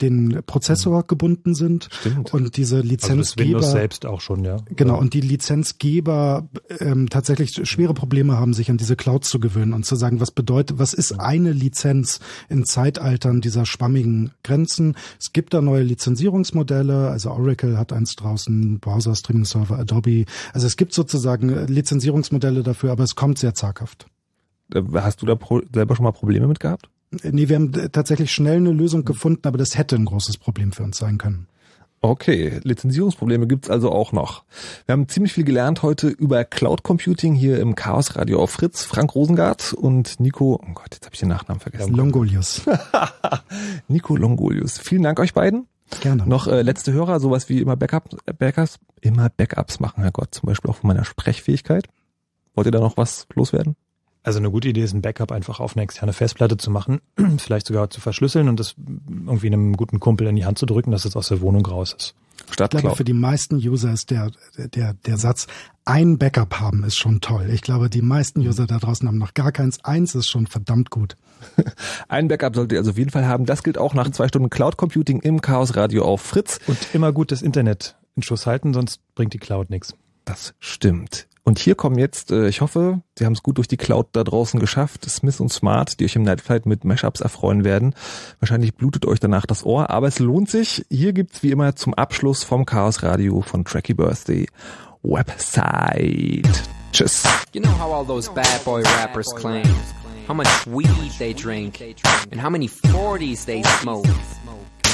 [0.00, 2.34] den Prozessor gebunden sind Stimmt.
[2.34, 4.56] und diese Also das Lizenzgeber Windows selbst auch schon, ja.
[4.74, 6.48] Genau, und die Lizenzgeber
[6.80, 10.32] ähm, tatsächlich schwere Probleme haben, sich an diese Cloud zu gewöhnen und zu sagen, was
[10.32, 14.96] bedeutet, was ist eine Lizenz in Zeitaltern dieser schwammigen Grenzen?
[15.20, 20.24] Es gibt da neue Lizenzierungsmodelle, also Oracle hat eins draußen, Browser Streaming Server, Adobe.
[20.52, 24.06] Also es gibt sozusagen äh, Lizenzierungsmodelle dafür, aber es kommt sehr zaghaft.
[24.74, 25.38] Äh, Hast du da
[25.72, 26.88] selber schon mal Probleme mit gehabt?
[27.10, 30.82] Nee, wir haben tatsächlich schnell eine Lösung gefunden, aber das hätte ein großes Problem für
[30.82, 31.46] uns sein können.
[32.02, 34.44] Okay, Lizenzierungsprobleme gibt's also auch noch.
[34.84, 38.84] Wir haben ziemlich viel gelernt heute über Cloud Computing hier im Chaos Radio auf Fritz.
[38.84, 41.94] Frank Rosengart und Nico, oh Gott, jetzt habe ich den Nachnamen vergessen.
[41.94, 42.62] Longolius.
[43.88, 44.78] Nico Longolius.
[44.78, 45.66] Vielen Dank euch beiden.
[46.00, 46.26] Gerne.
[46.26, 50.70] Noch äh, letzte Hörer, sowas wie immer Backup, Backups, immer Backups machen, Herrgott, zum Beispiel
[50.70, 51.88] auch von meiner Sprechfähigkeit.
[52.54, 53.76] Wollt ihr da noch was loswerden?
[54.26, 57.00] Also eine gute Idee ist, ein Backup einfach auf eine externe Festplatte zu machen,
[57.38, 58.74] vielleicht sogar zu verschlüsseln und das
[59.08, 61.94] irgendwie einem guten Kumpel in die Hand zu drücken, dass es aus der Wohnung raus
[61.96, 62.14] ist.
[62.50, 65.46] Statt Ich glaube, für die meisten User ist der, der, der Satz,
[65.84, 67.50] ein Backup haben ist schon toll.
[67.52, 69.84] Ich glaube, die meisten User da draußen haben noch gar keins.
[69.84, 71.16] Eins ist schon verdammt gut.
[72.08, 73.46] Ein Backup solltet ihr also auf jeden Fall haben.
[73.46, 76.58] Das gilt auch nach zwei Stunden Cloud Computing im Chaos Radio auf Fritz.
[76.66, 79.94] Und immer gut das Internet in Schuss halten, sonst bringt die Cloud nichts.
[80.24, 81.28] Das stimmt.
[81.46, 84.24] Und hier kommen jetzt, äh, ich hoffe, Sie haben es gut durch die Cloud da
[84.24, 87.94] draußen geschafft, Smith und Smart, die euch im Nightflight mit Mashups erfreuen werden.
[88.40, 90.84] Wahrscheinlich blutet euch danach das Ohr, aber es lohnt sich.
[90.90, 94.48] Hier gibt's wie immer zum Abschluss vom Chaos Radio von Tracky Birthday
[95.04, 96.48] Website.
[96.90, 97.22] Tschüss.
[97.54, 99.72] You know how all those bad boy rappers claim
[100.26, 101.80] how much weed they drink
[102.32, 104.08] and how many 40s they smoke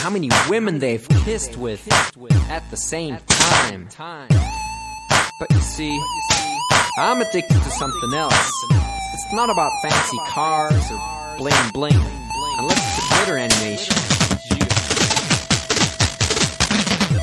[0.02, 1.80] how many women they've kissed with
[2.50, 3.88] at the same time.
[5.38, 6.00] But you see,
[6.98, 8.50] I'm addicted to something else.
[9.14, 12.00] It's not about fancy cars or bling bling,
[12.58, 14.11] unless it's a glitter animation.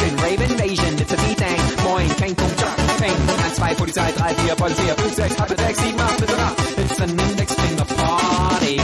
[0.00, 1.60] Rave invasion, it's a D-Thing.
[1.84, 2.56] Moin, kein Punkt,
[2.98, 3.12] Peng.
[3.12, 6.54] 1, 2, Polizei, 3, 4, Polizei, 5, 6, 8, 6, 7, 8, bitte nach.
[6.78, 8.80] It's an index finger party.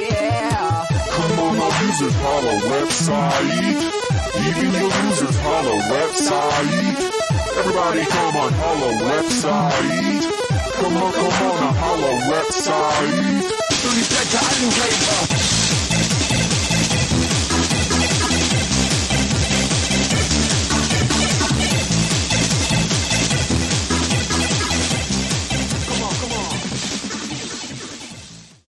[0.00, 0.86] Yeah.
[1.10, 3.44] Come on, our users holla website.
[4.46, 7.33] Even your users holla website.
[7.56, 10.22] Everybody come on holla website.
[10.74, 13.54] Come on, come on, holla website.